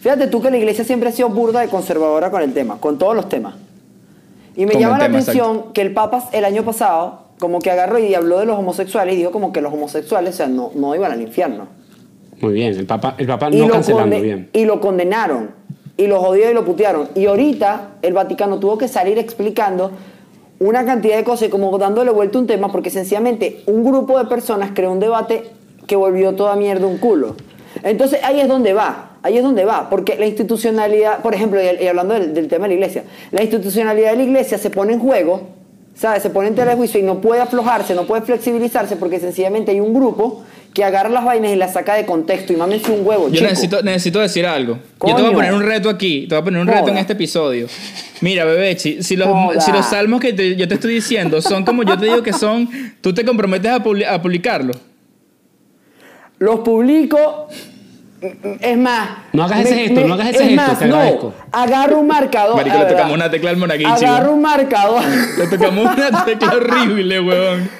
Fíjate 0.00 0.28
tú 0.28 0.40
que 0.40 0.50
la 0.50 0.56
iglesia 0.58 0.84
siempre 0.84 1.08
ha 1.08 1.12
sido 1.12 1.28
burda 1.30 1.64
y 1.64 1.68
conservadora 1.68 2.30
con 2.30 2.40
el 2.42 2.52
tema, 2.52 2.78
con 2.78 2.96
todos 2.98 3.16
los 3.16 3.28
temas. 3.28 3.54
Y 4.54 4.66
me 4.66 4.72
Con 4.72 4.80
llama 4.80 4.98
la 4.98 5.06
tema, 5.06 5.18
atención 5.18 5.72
que 5.72 5.80
el 5.82 5.92
Papa 5.92 6.28
el 6.32 6.44
año 6.44 6.62
pasado 6.64 7.26
como 7.40 7.58
que 7.60 7.70
agarró 7.72 7.98
y 7.98 8.14
habló 8.14 8.38
de 8.38 8.46
los 8.46 8.56
homosexuales 8.58 9.14
y 9.14 9.18
dijo 9.18 9.30
como 9.32 9.52
que 9.52 9.60
los 9.60 9.72
homosexuales, 9.72 10.34
o 10.34 10.36
sea, 10.36 10.46
no, 10.48 10.70
no 10.76 10.94
iban 10.94 11.10
al 11.12 11.20
infierno. 11.22 11.66
Muy 12.40 12.54
bien, 12.54 12.72
el 12.76 12.86
papá, 12.86 13.14
el 13.18 13.26
papá 13.26 13.48
y, 13.50 13.56
no 13.60 13.68
cancelando, 13.68 14.14
conde- 14.16 14.22
bien. 14.22 14.50
y 14.52 14.64
lo 14.64 14.80
condenaron. 14.80 15.50
Y 15.98 16.06
lo 16.06 16.20
jodió 16.20 16.50
y 16.50 16.54
lo 16.54 16.64
putearon. 16.64 17.08
Y 17.14 17.26
ahorita 17.26 17.96
el 18.00 18.14
Vaticano 18.14 18.58
tuvo 18.58 18.78
que 18.78 18.88
salir 18.88 19.18
explicando 19.18 19.90
una 20.60 20.86
cantidad 20.86 21.16
de 21.16 21.24
cosas 21.24 21.48
y 21.48 21.50
como 21.50 21.76
dándole 21.76 22.10
vuelta 22.10 22.38
un 22.38 22.46
tema 22.46 22.72
porque 22.72 22.88
sencillamente 22.88 23.62
un 23.66 23.84
grupo 23.84 24.18
de 24.18 24.24
personas 24.24 24.70
creó 24.74 24.90
un 24.90 25.00
debate 25.00 25.44
que 25.86 25.96
volvió 25.96 26.34
toda 26.34 26.56
mierda 26.56 26.86
un 26.86 26.98
culo. 26.98 27.36
Entonces 27.82 28.20
ahí 28.24 28.40
es 28.40 28.48
donde 28.48 28.72
va, 28.72 29.18
ahí 29.22 29.36
es 29.36 29.42
donde 29.42 29.64
va, 29.64 29.88
porque 29.90 30.16
la 30.16 30.26
institucionalidad, 30.26 31.20
por 31.20 31.34
ejemplo, 31.34 31.60
y, 31.60 31.86
hablando 31.86 32.14
del, 32.14 32.34
del 32.34 32.48
tema 32.48 32.64
de 32.64 32.68
la 32.68 32.74
iglesia, 32.74 33.04
la 33.30 33.42
institucionalidad 33.42 34.12
de 34.12 34.16
la 34.16 34.22
iglesia 34.22 34.58
se 34.58 34.70
pone 34.70 34.94
en 34.94 35.00
juego, 35.00 35.42
¿sabes? 35.94 36.22
Se 36.22 36.30
pone 36.30 36.48
en 36.48 36.54
tela 36.54 36.74
juicio 36.76 36.98
y 36.98 37.02
no 37.02 37.20
puede 37.20 37.40
aflojarse, 37.40 37.94
no 37.94 38.06
puede 38.06 38.22
flexibilizarse 38.22 38.96
porque 38.96 39.20
sencillamente 39.20 39.70
hay 39.72 39.80
un 39.80 39.94
grupo 39.94 40.42
que 40.74 40.84
agarra 40.84 41.08
las 41.08 41.24
vainas 41.24 41.50
y 41.52 41.56
las 41.56 41.72
saca 41.72 41.94
de 41.94 42.06
contexto 42.06 42.52
y 42.52 42.56
mámense 42.56 42.90
un 42.92 43.04
huevo. 43.06 43.28
Yo 43.28 43.34
chico. 43.34 43.44
necesito, 43.46 43.82
necesito 43.82 44.20
decir 44.20 44.46
algo. 44.46 44.78
Yo 45.06 45.14
te 45.16 45.22
voy 45.22 45.30
a 45.32 45.34
poner 45.34 45.52
un 45.54 45.62
reto 45.62 45.88
aquí. 45.90 46.26
Te 46.28 46.34
voy 46.34 46.42
a 46.42 46.44
poner 46.44 46.60
un 46.60 46.68
reto 46.68 46.88
en 46.88 46.98
este 46.98 47.14
episodio. 47.14 47.66
Mira, 48.20 48.44
Bebechi, 48.44 49.02
si 49.02 49.16
los, 49.16 49.28
Joda. 49.28 49.60
si 49.60 49.72
los 49.72 49.86
salmos 49.86 50.20
que 50.20 50.32
te- 50.32 50.56
yo 50.56 50.66
te 50.68 50.74
estoy 50.74 50.94
diciendo 50.94 51.40
son 51.42 51.64
como 51.64 51.82
yo 51.84 51.96
te 51.98 52.04
digo 52.06 52.22
que 52.22 52.32
son, 52.32 52.68
tú 53.00 53.12
te 53.14 53.24
comprometes 53.24 53.70
a, 53.70 53.82
publi- 53.82 54.06
a 54.06 54.20
publicarlo. 54.20 54.72
Los 56.38 56.60
publico. 56.60 57.48
Es 58.60 58.76
más. 58.76 59.10
No 59.32 59.44
hagas 59.44 59.60
ese 59.64 59.74
gesto, 59.76 60.06
no 60.06 60.14
hagas 60.14 60.30
ese 60.30 60.38
es 60.42 60.48
gesto, 60.50 60.56
más, 60.62 60.78
te 60.80 60.86
no. 60.86 61.32
Agarro 61.52 61.98
un 62.00 62.06
marcador. 62.08 62.56
Marico, 62.56 62.78
le 62.78 62.84
tocamos 62.86 63.14
una 63.14 63.30
tecla 63.30 63.50
al 63.50 63.56
monaguillo. 63.56 63.88
Agarro 63.94 64.32
un 64.32 64.42
marcador. 64.42 65.02
Le 65.38 65.46
tocamos 65.46 65.96
una 65.96 66.24
tecla 66.24 66.52
horrible, 66.56 67.20
weón. 67.20 67.70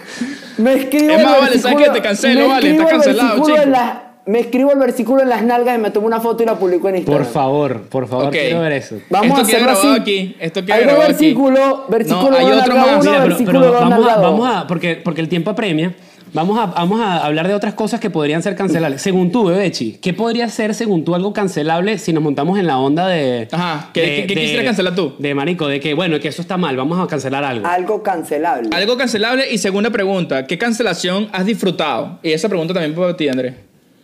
Me 0.58 0.74
escribo 0.74 1.12
Es 1.12 1.18
el 1.20 1.24
más, 1.24 1.40
vale, 1.40 1.58
¿sabes 1.58 1.62
versículo- 1.62 1.84
qué? 1.84 1.90
Te 1.90 2.02
cancelo, 2.02 2.40
me 2.40 2.46
vale, 2.48 2.56
escribo 2.68 2.82
está 2.82 2.90
el 2.94 2.96
cancelado, 3.02 3.28
versículo 3.28 3.54
chico. 3.54 3.62
en 3.66 3.72
las- 3.72 3.92
me 4.26 4.40
escribo 4.40 4.72
el 4.72 4.78
versículo 4.78 5.22
en 5.22 5.28
las 5.30 5.42
nalgas 5.42 5.78
y 5.78 5.80
me 5.80 5.90
tomo 5.90 6.06
una 6.06 6.20
foto 6.20 6.42
y 6.42 6.46
la 6.46 6.54
publico 6.56 6.88
en 6.90 6.96
Instagram. 6.96 7.24
Por 7.24 7.32
favor, 7.32 7.80
por 7.88 8.06
favor, 8.08 8.26
Ok. 8.26 8.32
quiero 8.32 8.60
ver 8.60 8.72
eso. 8.72 8.96
Vamos 9.08 9.28
Esto 9.28 9.40
a 9.40 9.44
hacerlo 9.44 9.70
así. 9.70 9.88
aquí, 9.98 10.36
esto 10.38 10.62
queda 10.64 10.74
Hay 10.74 10.84
aquí. 10.84 10.94
versículos, 10.98 11.74
versículo 11.88 12.30
No, 12.32 12.36
hay 12.36 12.44
otro 12.52 12.74
más. 12.76 12.86
uno, 12.88 12.98
Mira, 13.00 13.12
pero, 13.12 13.24
versículo 13.28 13.60
pero 13.60 13.72
vamos, 13.72 14.08
a, 14.08 14.16
vamos 14.18 14.48
a, 14.56 14.66
porque, 14.66 15.00
porque 15.02 15.20
el 15.22 15.28
tiempo 15.30 15.50
apremia, 15.50 15.94
vamos 16.32 16.58
a, 16.58 16.66
vamos 16.66 17.00
a 17.00 17.24
hablar 17.24 17.48
de 17.48 17.54
otras 17.54 17.74
cosas 17.74 18.00
que 18.00 18.10
podrían 18.10 18.42
ser 18.42 18.54
cancelables. 18.56 19.02
Según 19.02 19.30
tú, 19.32 19.44
Bebechi, 19.44 19.98
¿qué 20.02 20.12
podría 20.14 20.48
ser, 20.48 20.74
según 20.74 21.04
tú, 21.04 21.14
algo 21.14 21.32
cancelable 21.32 21.98
si 21.98 22.12
nos 22.12 22.22
montamos 22.22 22.58
en 22.58 22.66
la 22.66 22.78
onda 22.78 23.06
de... 23.08 23.48
Ajá, 23.50 23.90
¿qué- 23.92 24.00
de- 24.00 24.06
qué- 24.06 24.26
qué 24.28 24.34
de- 24.34 24.40
quisieras 24.40 24.64
cancelar 24.66 24.94
tú? 24.94 25.14
De 25.18 25.34
marico, 25.34 25.66
de 25.68 25.80
que, 25.80 25.94
bueno, 25.94 26.18
que 26.20 26.28
eso 26.28 26.42
está 26.42 26.56
mal, 26.56 26.76
vamos 26.76 26.98
a 26.98 27.06
cancelar 27.06 27.44
algo. 27.44 27.66
Algo 27.66 28.02
cancelable. 28.02 28.70
Algo 28.72 28.96
cancelable 28.96 29.44
y 29.50 29.58
segunda 29.58 29.90
pregunta, 29.90 30.46
¿qué 30.46 30.58
cancelación 30.58 31.28
has 31.32 31.46
disfrutado? 31.46 32.18
Y 32.22 32.32
esa 32.32 32.48
pregunta 32.48 32.74
también 32.74 32.94
para 32.94 33.16
ti, 33.16 33.28
Andrés. 33.28 33.54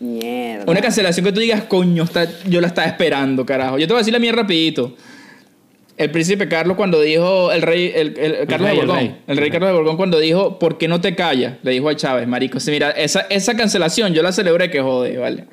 Mierda. 0.01 0.65
Una 0.71 0.81
cancelación 0.81 1.25
que 1.25 1.33
tú 1.33 1.41
digas, 1.41 1.63
coño, 1.65 2.03
está- 2.05 2.27
yo 2.49 2.61
la 2.61 2.67
estaba 2.67 2.87
esperando, 2.89 3.47
carajo. 3.47 3.79
Yo 3.79 3.87
te 3.87 3.93
voy 3.93 3.99
a 3.99 4.03
decir 4.03 4.13
la 4.13 4.19
mía 4.19 4.33
rapidito. 4.33 4.95
El 5.97 6.11
príncipe 6.11 6.49
Carlos 6.49 6.77
cuando 6.77 7.01
dijo, 7.01 7.53
el 7.53 7.63
rey, 7.63 7.93
el, 7.95 8.19
el- 8.19 8.35
el 8.35 8.47
Carlos 8.49 8.69
rey, 8.69 8.77
de 8.77 8.81
el 8.83 8.87
Borbón, 8.89 8.97
rey. 9.05 9.17
el 9.29 9.37
rey 9.37 9.51
Carlos 9.51 9.71
de 9.71 9.75
Borbón 9.77 9.97
cuando 9.97 10.19
dijo, 10.19 10.59
¿por 10.59 10.77
qué 10.77 10.89
no 10.89 11.01
te 11.01 11.15
callas? 11.15 11.55
Le 11.63 11.71
dijo 11.71 11.89
a 11.89 11.95
Chávez, 11.95 12.27
marico. 12.27 12.59
Sí, 12.59 12.71
mira, 12.73 12.91
esa, 12.91 13.21
esa 13.31 13.55
cancelación 13.57 14.13
yo 14.13 14.23
la 14.23 14.33
celebré 14.33 14.71
que 14.71 14.81
jode, 14.81 15.17
¿vale? 15.19 15.45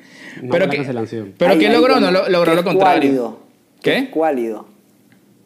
Una 0.42 0.50
pero 0.50 0.68
que, 0.68 0.78
cancelación. 0.78 1.34
pero 1.38 1.52
Ay, 1.52 1.58
¿qué 1.58 1.68
ay, 1.68 1.72
logró? 1.74 2.00
No 2.00 2.10
lo- 2.10 2.28
logró 2.28 2.54
lo 2.54 2.64
contrario. 2.64 3.00
cuálido. 3.00 3.40
¿Qué? 3.82 4.10
Cuálido. 4.10 4.66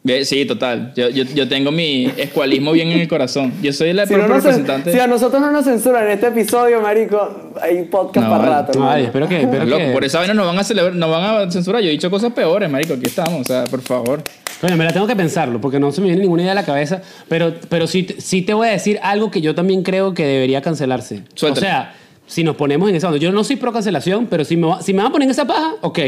Ve, 0.03 0.23
Sí, 0.25 0.45
total. 0.45 0.93
Yo, 0.95 1.09
yo, 1.09 1.25
yo 1.25 1.47
tengo 1.49 1.71
mi 1.71 2.05
escualismo 2.17 2.71
bien 2.71 2.87
en 2.89 2.99
el 3.01 3.07
corazón. 3.07 3.51
Yo 3.61 3.73
soy 3.73 3.93
la 3.93 4.05
Si, 4.07 4.13
no 4.13 4.19
propia 4.19 4.35
nos- 4.35 4.43
representante. 4.45 4.91
si 4.93 4.99
a 4.99 5.05
nosotros 5.05 5.41
no 5.41 5.51
nos 5.51 5.65
censuran 5.65 6.05
en 6.05 6.11
este 6.13 6.27
episodio, 6.27 6.81
marico, 6.81 7.46
hay 7.61 7.83
podcast 7.83 8.27
No, 8.27 8.37
para 8.37 8.49
rato. 8.49 8.87
Ay, 8.89 9.05
espero 9.05 9.27
que... 9.27 9.41
Espero 9.41 9.65
Loco, 9.65 9.77
que 9.85 9.91
por 9.91 10.03
esa 10.03 10.19
vaina 10.19 10.33
nos 10.33 10.45
van 10.47 10.57
a 10.59 10.63
celebrar, 10.63 10.95
nos 10.95 11.09
van 11.09 11.47
a 11.47 11.51
censurar. 11.51 11.81
Yo 11.81 11.89
he 11.89 11.91
dicho 11.91 12.09
cosas 12.09 12.33
peores, 12.33 12.69
marico. 12.69 12.93
Aquí 12.93 13.05
estamos, 13.05 13.41
o 13.41 13.43
sea, 13.43 13.63
por 13.65 13.81
favor. 13.81 14.21
Coño, 14.61 14.75
me 14.75 14.85
la 14.85 14.91
tengo 14.93 15.05
que 15.07 15.15
pensarlo 15.15 15.61
porque 15.61 15.79
no 15.79 15.91
se 15.91 16.01
me 16.01 16.07
viene 16.07 16.21
ninguna 16.21 16.41
idea 16.43 16.51
a 16.53 16.55
la 16.55 16.65
cabeza, 16.65 17.01
pero, 17.29 17.53
pero 17.69 17.85
sí, 17.87 18.03
te- 18.03 18.19
sí 18.21 18.41
te 18.41 18.53
voy 18.53 18.67
a 18.67 18.71
decir 18.71 18.99
algo 19.03 19.29
que 19.29 19.39
yo 19.41 19.53
también 19.53 19.83
creo 19.83 20.13
que 20.13 20.25
debería 20.25 20.61
cancelarse. 20.61 21.23
Suéltalo. 21.35 21.65
O 21.65 21.69
sea, 21.69 21.93
si 22.25 22.43
nos 22.43 22.55
ponemos 22.55 22.89
en 22.89 22.95
esa 22.95 23.07
onda, 23.07 23.19
yo 23.19 23.31
no 23.31 23.43
soy 23.43 23.55
pro 23.57 23.71
cancelación, 23.71 24.25
pero 24.25 24.43
si 24.43 24.57
me, 24.57 24.67
va- 24.67 24.81
si 24.81 24.93
me 24.93 24.97
van 25.03 25.07
a 25.07 25.11
poner 25.11 25.27
en 25.27 25.31
esa 25.31 25.45
paja, 25.45 25.73
ok, 25.81 25.99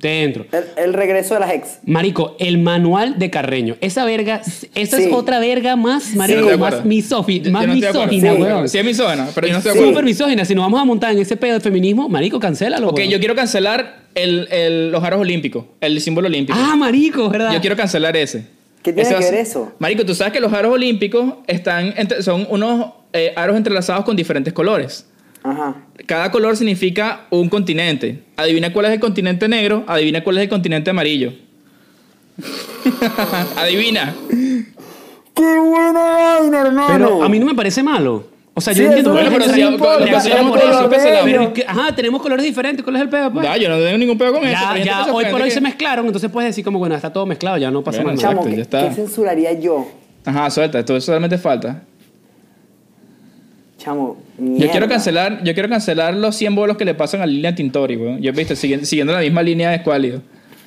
te 0.00 0.22
entro. 0.24 0.46
El, 0.52 0.64
el 0.84 0.94
regreso 0.94 1.34
de 1.34 1.40
las 1.40 1.52
ex. 1.52 1.78
Marico, 1.84 2.36
el 2.38 2.58
manual 2.58 3.18
de 3.18 3.30
Carreño. 3.30 3.76
Esa 3.80 4.04
verga, 4.04 4.40
esa 4.74 4.96
Sí. 4.96 5.04
es 5.04 5.12
otra 5.12 5.38
verga 5.38 5.76
más, 5.76 6.14
marico, 6.14 6.46
más, 6.46 6.50
Yo- 6.50 6.56
más 6.58 7.66
no 7.66 7.74
misógina, 7.74 8.34
Sí. 8.34 8.40
weón. 8.40 8.68
Sí 8.68 8.78
es 8.78 8.84
misógina, 8.84 9.28
pero 9.34 9.46
yo 9.46 9.52
no 9.52 9.58
estoy 9.58 9.70
de 9.70 9.74
Sí. 9.74 9.78
acuerdo. 9.78 9.88
Súper 9.90 10.04
misógina. 10.04 10.44
Si 10.44 10.54
nos 10.54 10.64
vamos 10.64 10.80
a 10.80 10.84
montar 10.84 11.12
en 11.12 11.18
ese 11.20 11.36
pedo 11.36 11.54
de 11.54 11.60
feminismo, 11.60 12.08
marico, 12.08 12.40
cancélalo. 12.40 12.88
Ok, 12.88 12.96
weón. 12.98 13.10
yo 13.10 13.18
quiero 13.18 13.34
cancelar 13.34 14.00
el, 14.14 14.48
el- 14.50 14.90
los 14.90 15.04
aros 15.04 15.20
olímpicos, 15.20 15.64
el 15.80 16.00
símbolo 16.00 16.26
olímpico. 16.28 16.58
Ah, 16.60 16.74
marico, 16.76 17.28
¿verdad? 17.28 17.52
Yo 17.52 17.60
quiero 17.60 17.76
cancelar 17.76 18.16
ese. 18.16 18.46
¿Qué 18.82 18.94
tiene 18.94 19.08
Ese 19.10 19.18
que 19.18 19.24
ver 19.26 19.34
eso? 19.34 19.72
Marico, 19.78 20.06
tú 20.06 20.14
sabes 20.14 20.32
que 20.32 20.40
los 20.40 20.52
aros 20.54 20.72
olímpicos 20.72 21.34
están 21.46 21.92
entre- 21.98 22.22
son 22.22 22.46
unos 22.48 22.92
eh, 23.12 23.32
aros 23.36 23.56
entrelazados 23.56 24.04
con 24.04 24.14
diferentes 24.16 24.52
colores. 24.52 25.04
Ajá. 25.42 25.74
Cada 26.06 26.30
color 26.30 26.56
significa 26.56 27.26
un 27.30 27.48
continente. 27.48 28.22
Adivina 28.36 28.72
cuál 28.72 28.86
es 28.86 28.92
el 28.92 29.00
continente 29.00 29.48
negro, 29.48 29.84
adivina 29.86 30.22
cuál 30.22 30.38
es 30.38 30.42
el 30.44 30.48
continente 30.48 30.90
amarillo. 30.90 31.32
adivina. 33.56 34.14
¡Qué 35.34 35.42
buena 35.58 35.92
vaina, 36.02 36.60
hermano! 36.60 36.88
Pero 36.92 37.22
a 37.22 37.28
mí 37.28 37.38
no 37.38 37.46
me 37.46 37.54
parece 37.54 37.82
malo. 37.82 38.28
O 38.52 38.60
sea, 38.60 38.72
yo 38.72 38.78
Sí, 38.80 38.84
entiendo 38.86 39.12
Bueno, 39.12 39.30
pero 39.30 39.44
si- 39.44 39.62
ajá, 41.66 41.94
tenemos 41.94 42.20
colores 42.20 42.44
diferentes. 42.44 42.82
¿Cuál 42.84 42.96
es 42.96 43.02
el 43.02 43.08
pedo? 43.08 43.32
Pues? 43.32 43.44
Ya, 43.44 43.56
yo 43.56 43.68
no 43.68 43.78
tengo 43.78 43.96
ningún 43.96 44.18
pedo 44.18 44.32
con 44.34 44.44
eso. 44.44 44.58
Ya, 44.84 45.06
hoy 45.12 45.24
por 45.26 45.40
hoy 45.40 45.48
que- 45.48 45.54
se 45.54 45.60
mezclaron, 45.60 46.04
entonces 46.06 46.30
puedes 46.30 46.50
decir 46.50 46.64
como, 46.64 46.78
bueno, 46.78 46.94
está 46.94 47.12
todo 47.12 47.24
mezclado, 47.26 47.56
ya 47.58 47.70
no 47.70 47.82
pasa 47.82 47.98
Bueno, 48.02 48.12
más 48.16 48.22
nada. 48.22 48.32
exacto. 48.34 48.50
Chamo, 48.50 48.50
ya 48.50 48.56
¿qué, 48.56 48.62
está. 48.62 48.88
qué 48.88 48.94
censuraría 48.94 49.52
yo? 49.58 49.88
Ajá, 50.24 50.50
suelta, 50.50 50.80
esto 50.80 51.00
solamente 51.00 51.38
falta. 51.38 51.82
Chamo, 53.80 54.18
Yo 54.38 54.70
quiero 54.70 54.86
cancelar, 54.88 55.42
yo 55.42 55.54
quiero 55.54 55.68
cancelar 55.70 56.12
los 56.14 56.36
100 56.36 56.54
bolos 56.54 56.76
que 56.76 56.84
le 56.84 56.94
pasan 56.94 57.22
a 57.22 57.26
Línea 57.26 57.54
Tintori, 57.54 57.96
weón. 57.96 58.20
Yo 58.20 58.30
viste 58.32 58.54
siguiendo, 58.54 58.84
siguiendo 58.84 59.12
la 59.14 59.20
misma 59.20 59.42
línea 59.42 59.70
de 59.70 59.76
Escuálido. 59.76 60.20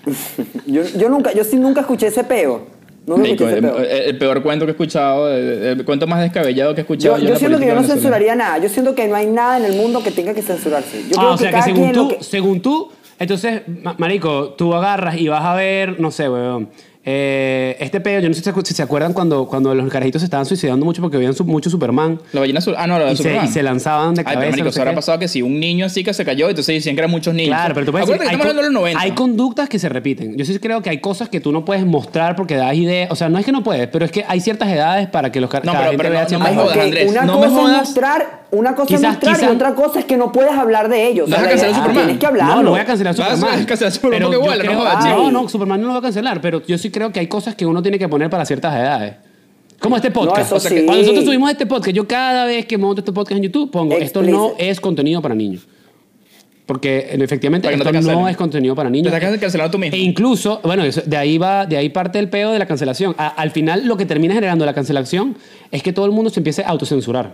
Yo, 0.65 0.82
yo 0.97 1.10
nunca, 1.10 1.32
yo 1.32 1.43
sí 1.43 1.58
nunca 1.58 1.82
escuché 1.82 2.08
ese 2.08 2.23
peo. 2.23 2.65
Nunca 3.06 3.21
Marico, 3.21 3.47
escuché 3.47 3.58
ese 3.60 3.67
el, 3.67 3.73
peo. 3.73 3.80
el- 3.84 4.10
el 4.10 4.17
peor 4.17 4.41
cuento 4.43 4.65
que 4.65 4.71
he 4.71 4.73
escuchado, 4.73 5.32
el, 5.32 5.63
el 5.80 5.86
cuento 5.86 6.08
más 6.08 6.21
descabellado 6.21 6.73
que 6.73 6.82
he 6.82 6.84
escuchado. 6.84 7.17
Yo, 7.19 7.30
yo 7.30 7.36
siento 7.38 7.60
que 7.60 7.67
yo 7.67 7.76
no 7.76 7.84
censuraría 7.84 8.36
nada. 8.36 8.58
Yo 8.58 8.67
siento 8.69 8.95
que 8.95 9.08
no 9.08 9.15
hay 9.15 9.28
nada 9.28 9.58
en 9.60 9.65
el 9.65 9.73
mundo 9.78 10.02
que 10.04 10.12
tenga 10.12 10.34
que 10.34 10.41
censurarse. 10.41 11.04
Yo 11.04 11.15
Ah, 11.17 11.21
creo 11.21 11.32
o 11.34 11.38
sea 11.38 11.47
que 11.49 11.52
cada 11.54 11.63
según 11.65 11.91
tú, 11.91 12.08
que- 12.10 12.23
según 12.23 12.62
tú, 12.62 12.91
entonces, 13.19 13.62
ma- 13.84 13.95
marico, 13.97 14.49
tú 14.58 14.73
agarras 14.73 15.17
y 15.17 15.28
vas 15.28 15.43
a 15.45 15.54
ver, 15.54 15.99
no 15.99 16.10
sé, 16.12 16.28
weón. 16.28 16.69
Eh, 17.05 17.75
este 17.81 17.99
pedo, 17.99 18.21
yo 18.21 18.29
no 18.29 18.33
sé 18.33 18.41
si 18.63 18.73
se 18.73 18.81
acuerdan 18.81 19.11
cuando, 19.11 19.45
cuando 19.45 19.75
los 19.75 19.91
carajitos 19.91 20.21
se 20.21 20.25
estaban 20.25 20.45
suicidando 20.45 20.85
mucho 20.85 21.01
porque 21.01 21.17
veían 21.17 21.33
su- 21.33 21.43
mucho 21.43 21.69
Superman 21.69 22.19
La 22.31 22.39
ballena 22.39 22.59
azul. 22.59 22.75
Ah, 22.77 22.87
no, 22.87 22.97
la 22.97 23.05
de 23.05 23.11
y 23.11 23.15
se, 23.17 23.23
Superman. 23.23 23.45
y 23.45 23.47
se 23.49 23.61
lanzaban 23.63 24.15
de 24.15 24.21
Ay, 24.21 24.23
cabeza. 24.25 24.39
pero 24.39 24.51
marico, 24.51 24.65
no 24.65 24.71
sé 24.71 24.79
habrá 24.79 24.91
qué. 24.91 24.95
pasado 24.95 25.19
que 25.19 25.27
si 25.27 25.41
un 25.41 25.59
niño 25.59 25.85
así 25.85 26.03
que 26.03 26.13
se 26.13 26.23
cayó, 26.23 26.47
entonces 26.49 26.75
decían 26.75 26.95
que 26.95 27.01
eran 27.01 27.11
muchos 27.11 27.33
niños. 27.33 27.49
Claro, 27.55 27.73
pero 27.73 27.85
tú 27.87 27.91
puedes 27.91 28.03
Acuérdate 28.05 28.23
decir, 28.29 28.39
que 28.39 28.45
hay, 28.45 28.49
estamos 28.49 28.49
hablando 28.51 28.61
de 28.61 28.73
los 28.73 28.93
con- 28.93 28.99
90. 28.99 29.01
hay 29.01 29.11
conductas 29.11 29.69
que 29.69 29.79
se 29.79 29.89
repiten. 29.89 30.37
Yo 30.37 30.45
sí 30.45 30.57
creo 30.59 30.81
que 30.81 30.89
hay 30.89 30.99
cosas 30.99 31.27
que 31.27 31.41
tú 31.41 31.51
no 31.51 31.65
puedes 31.65 31.85
mostrar 31.85 32.35
porque 32.37 32.55
das 32.55 32.73
ideas. 32.75 33.11
O 33.11 33.15
sea, 33.15 33.27
no 33.27 33.37
es 33.37 33.45
que 33.45 33.51
no 33.51 33.63
puedes, 33.63 33.87
pero 33.89 34.05
es 34.05 34.11
que 34.11 34.23
hay 34.27 34.39
ciertas 34.39 34.69
edades 34.69 35.09
para 35.09 35.31
que 35.31 35.41
los 35.41 35.49
car- 35.49 35.65
No, 35.65 35.73
cada 35.73 35.89
pero- 35.89 35.91
gente 35.91 36.03
pero 36.03 36.13
vea 36.13 36.19
no- 36.19 36.23
no 36.23 36.29
ciertas 36.29 36.49
me 36.55 36.61
jodas, 36.61 36.77
ok, 36.77 36.83
Andrés, 36.83 37.11
Una 37.11 37.25
no 37.25 37.39
me 37.39 37.47
cosa 37.47 37.59
jodas. 37.61 37.73
es 37.81 37.87
mostrar, 37.87 38.43
una 38.51 38.75
cosa 38.75 38.87
Quizás- 38.87 39.01
es 39.03 39.09
mostrar 39.09 39.35
quizás- 39.35 39.49
y 39.51 39.55
otra 39.55 39.75
cosa 39.75 39.99
es 39.99 40.05
que 40.05 40.15
no 40.17 40.31
puedes 40.31 40.53
hablar 40.53 40.87
de 40.87 41.07
ellos. 41.07 41.29
¿Vas 41.29 41.39
a 41.39 41.41
la 41.41 41.49
cancelar 41.49 41.71
idea- 41.71 41.81
Superman? 41.81 42.03
Tienes 42.05 42.19
que 42.19 42.25
hablarlo. 42.27 42.55
No, 42.55 42.63
no 42.63 42.69
voy 42.69 42.79
a 42.79 42.85
cancelar 42.85 43.15
Vas 43.17 43.27
a 43.29 43.35
Superman. 43.35 43.65
cancelar 43.65 43.91
Superman 43.91 44.19
Pero 44.19 44.27
porque 44.27 44.35
yo 44.37 44.41
vuela, 44.47 44.63
no 44.63 44.69
creo- 44.69 44.79
jodas, 44.79 45.05
No, 45.05 45.15
chico. 45.17 45.31
no, 45.31 45.49
Superman 45.49 45.81
no 45.81 45.87
lo 45.87 45.93
va 45.93 45.99
a 45.99 46.01
cancelar, 46.03 46.39
pero 46.41 46.61
yo 46.65 46.77
sí 46.77 46.91
creo 46.93 47.12
que 47.12 47.19
hay 47.19 47.27
cosas 47.27 47.56
que 47.56 47.65
uno 47.65 47.82
tiene 47.82 47.99
que 47.99 48.08
poner 48.08 48.29
para 48.29 48.45
ciertas 48.45 48.73
edades. 48.73 49.15
Como 49.79 49.97
este 49.97 50.12
podcast. 50.12 50.45
eso 50.45 50.56
O 50.56 50.60
sea, 50.62 50.71
que 50.71 50.79
sí. 50.79 50.86
Cuando 50.86 51.01
nosotros 51.01 51.25
subimos 51.25 51.51
este 51.51 51.65
podcast, 51.65 51.93
yo 51.93 52.08
cada 52.08 52.45
vez 52.45 52.65
que 52.65 52.77
monto 52.77 53.01
este 53.01 53.12
podcast 53.12 53.36
en 53.38 53.43
YouTube 53.43 53.69
pongo, 53.69 53.97
esto 53.97 54.21
no 54.23 54.53
es 54.58 54.79
contenido 54.79 55.21
para 55.21 55.36
niños. 55.36 55.67
Porque 56.65 57.10
efectivamente 57.12 57.67
no 57.67 57.73
esto 57.73 57.91
te 57.91 58.01
no, 58.13 58.29
es 58.29 58.38
contenido 58.38 58.73
para 58.73 58.88
Te 58.88 58.93
niños. 58.93 59.13
estás 59.13 59.38
cancelando 59.38 59.69
tú 59.71 59.77
mismo. 59.77 59.97
E 59.97 59.99
incluso, 59.99 60.62
bueno, 60.63 60.86
eso- 60.86 61.01
de 61.06 61.17
ahí 61.17 61.38
va, 61.38 61.65
de 61.65 61.75
ahí 61.75 61.89
parte 61.89 62.19
el 62.19 62.29
peo 62.29 62.51
de 62.53 62.60
la 62.60 62.65
cancelación. 62.65 63.13
A- 63.17 63.27
al 63.27 63.51
final, 63.51 63.86
lo 63.86 63.97
que 63.97 64.06
termina 64.06 64.34
generando 64.34 64.65
la 64.65 64.73
cancelación 64.73 65.36
es 65.71 65.84
que 65.84 65.91
todo 65.91 66.06
el 66.06 66.13
mundo 66.13 66.29
se 66.29 66.39
empiece 66.39 66.63
a 66.63 66.69
autocensurar. 66.69 67.34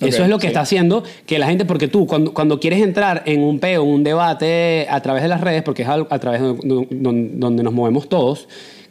Eso 0.00 0.22
es 0.22 0.28
lo 0.28 0.38
que 0.38 0.42
sí. 0.42 0.48
está 0.48 0.60
haciendo 0.60 1.04
que 1.26 1.38
la 1.38 1.46
gente, 1.46 1.64
porque 1.64 1.88
tú 1.88 2.06
cuando, 2.06 2.34
cuando 2.34 2.60
quieres 2.60 2.82
entrar 2.82 3.22
en 3.26 3.42
un 3.42 3.58
peo, 3.58 3.82
en 3.82 3.88
un 3.88 4.04
debate 4.04 4.86
a 4.90 5.00
través 5.00 5.22
de 5.22 5.28
las 5.28 5.40
redes, 5.40 5.62
porque 5.62 5.82
es 5.82 5.88
a 5.88 6.18
través 6.18 6.40
de 6.42 6.46
donde, 6.90 7.30
donde 7.34 7.62
nos 7.62 7.72
movemos 7.72 8.08
todos, 8.08 8.46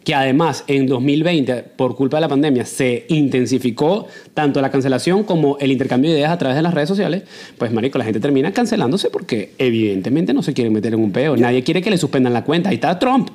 que 0.05 0.13
además 0.13 0.63
en 0.67 0.85
2020, 0.85 1.63
por 1.75 1.95
culpa 1.95 2.17
de 2.17 2.21
la 2.21 2.27
pandemia, 2.29 2.63
se 2.63 3.05
intensificó 3.09 4.07
tanto 4.35 4.61
la 4.61 4.69
cancelación 4.69 5.23
como 5.23 5.57
el 5.59 5.71
intercambio 5.71 6.11
de 6.11 6.17
ideas 6.17 6.31
a 6.31 6.37
través 6.37 6.55
de 6.55 6.61
las 6.61 6.75
redes 6.75 6.87
sociales, 6.87 7.23
pues 7.57 7.73
marico, 7.73 7.97
la 7.97 8.05
gente 8.05 8.19
termina 8.19 8.53
cancelándose 8.53 9.09
porque 9.09 9.53
evidentemente 9.57 10.31
no 10.33 10.43
se 10.43 10.53
quieren 10.53 10.71
meter 10.73 10.93
en 10.93 10.99
un 10.99 11.11
peo. 11.11 11.35
Nadie 11.35 11.63
quiere 11.63 11.81
que 11.81 11.89
le 11.89 11.97
suspendan 11.97 12.33
la 12.33 12.43
cuenta. 12.43 12.69
Ahí 12.69 12.75
está 12.75 12.97
Trump, 12.99 13.29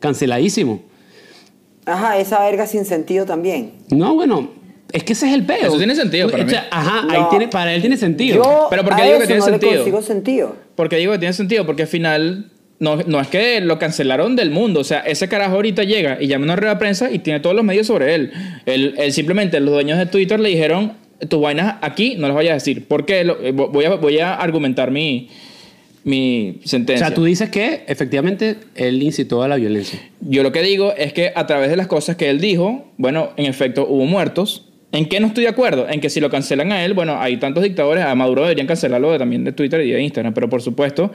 canceladísimo. 0.00 0.82
Ajá, 1.86 2.18
esa 2.18 2.40
verga 2.40 2.66
sin 2.66 2.84
sentido 2.84 3.24
también. 3.24 3.74
No, 3.90 4.16
bueno, 4.16 4.50
es 4.96 5.04
que 5.04 5.12
ese 5.12 5.28
es 5.28 5.34
el 5.34 5.44
peo. 5.44 5.56
Eso 5.68 5.78
tiene 5.78 5.94
sentido 5.94 6.28
para 6.30 6.44
O 6.44 6.48
sea, 6.48 6.60
mí. 6.62 6.66
Ajá, 6.70 7.06
ahí 7.10 7.22
tiene, 7.30 7.48
para 7.48 7.74
él 7.74 7.80
tiene 7.80 7.96
sentido. 7.96 8.36
Yo 8.42 8.66
Pero 8.70 8.84
porque 8.84 9.02
a 9.02 9.04
digo 9.06 9.18
que 9.18 9.26
tiene 9.26 9.40
no 9.40 9.44
sentido. 9.46 10.02
sentido. 10.02 10.56
Porque 10.74 10.96
digo 10.96 11.12
que 11.12 11.18
tiene 11.18 11.32
sentido, 11.34 11.66
porque 11.66 11.82
al 11.82 11.88
final 11.88 12.50
no, 12.78 12.96
no 13.06 13.20
es 13.20 13.28
que 13.28 13.60
lo 13.60 13.78
cancelaron 13.78 14.36
del 14.36 14.50
mundo. 14.50 14.80
O 14.80 14.84
sea, 14.84 15.00
ese 15.00 15.28
carajo 15.28 15.54
ahorita 15.56 15.82
llega 15.84 16.18
y 16.20 16.26
llama 16.26 16.44
a 16.44 16.46
una 16.46 16.56
rueda 16.56 16.74
de 16.74 16.78
prensa 16.80 17.10
y 17.10 17.18
tiene 17.20 17.40
todos 17.40 17.54
los 17.56 17.64
medios 17.64 17.86
sobre 17.86 18.14
él. 18.14 18.32
Él, 18.66 18.94
él 18.98 19.12
simplemente, 19.12 19.60
los 19.60 19.72
dueños 19.72 19.98
de 19.98 20.06
Twitter 20.06 20.38
le 20.40 20.48
dijeron, 20.50 20.94
tus 21.28 21.40
vainas 21.40 21.76
aquí 21.82 22.16
no 22.18 22.26
las 22.28 22.34
vayas 22.36 22.50
a 22.50 22.54
decir. 22.54 22.86
Porque 22.88 23.24
lo- 23.24 23.40
eh, 23.42 23.52
voy, 23.52 23.84
a, 23.86 23.94
voy 23.96 24.18
a 24.18 24.34
argumentar 24.34 24.90
mi, 24.90 25.28
mi 26.04 26.60
O 26.64 26.68
sentencia. 26.68 27.06
sea, 27.08 27.14
tú 27.14 27.24
dices 27.24 27.48
que 27.50 27.84
efectivamente 27.88 28.56
él 28.74 29.02
incitó 29.02 29.42
a 29.42 29.48
la 29.48 29.56
violencia. 29.56 29.98
Yo 30.20 30.42
lo 30.42 30.52
que 30.52 30.62
digo 30.62 30.92
es 30.96 31.12
que 31.12 31.32
a 31.34 31.46
través 31.46 31.70
de 31.70 31.76
las 31.76 31.86
cosas 31.86 32.16
que 32.16 32.28
él 32.30 32.40
dijo, 32.40 32.86
bueno, 32.96 33.30
en 33.36 33.46
efecto 33.46 33.86
hubo 33.88 34.04
muertos. 34.04 34.62
¿En 34.92 35.08
qué 35.08 35.20
no 35.20 35.26
estoy 35.26 35.44
de 35.44 35.50
acuerdo? 35.50 35.88
En 35.88 36.00
que 36.00 36.08
si 36.08 36.20
lo 36.20 36.30
cancelan 36.30 36.72
a 36.72 36.84
él, 36.84 36.94
bueno, 36.94 37.20
hay 37.20 37.36
tantos 37.38 37.62
dictadores, 37.62 38.04
a 38.04 38.14
Maduro 38.14 38.42
deberían 38.42 38.66
cancelarlo 38.66 39.18
también 39.18 39.44
de 39.44 39.52
Twitter 39.52 39.80
y 39.80 39.90
de 39.90 40.00
Instagram, 40.00 40.32
pero 40.32 40.48
por 40.48 40.62
supuesto, 40.62 41.12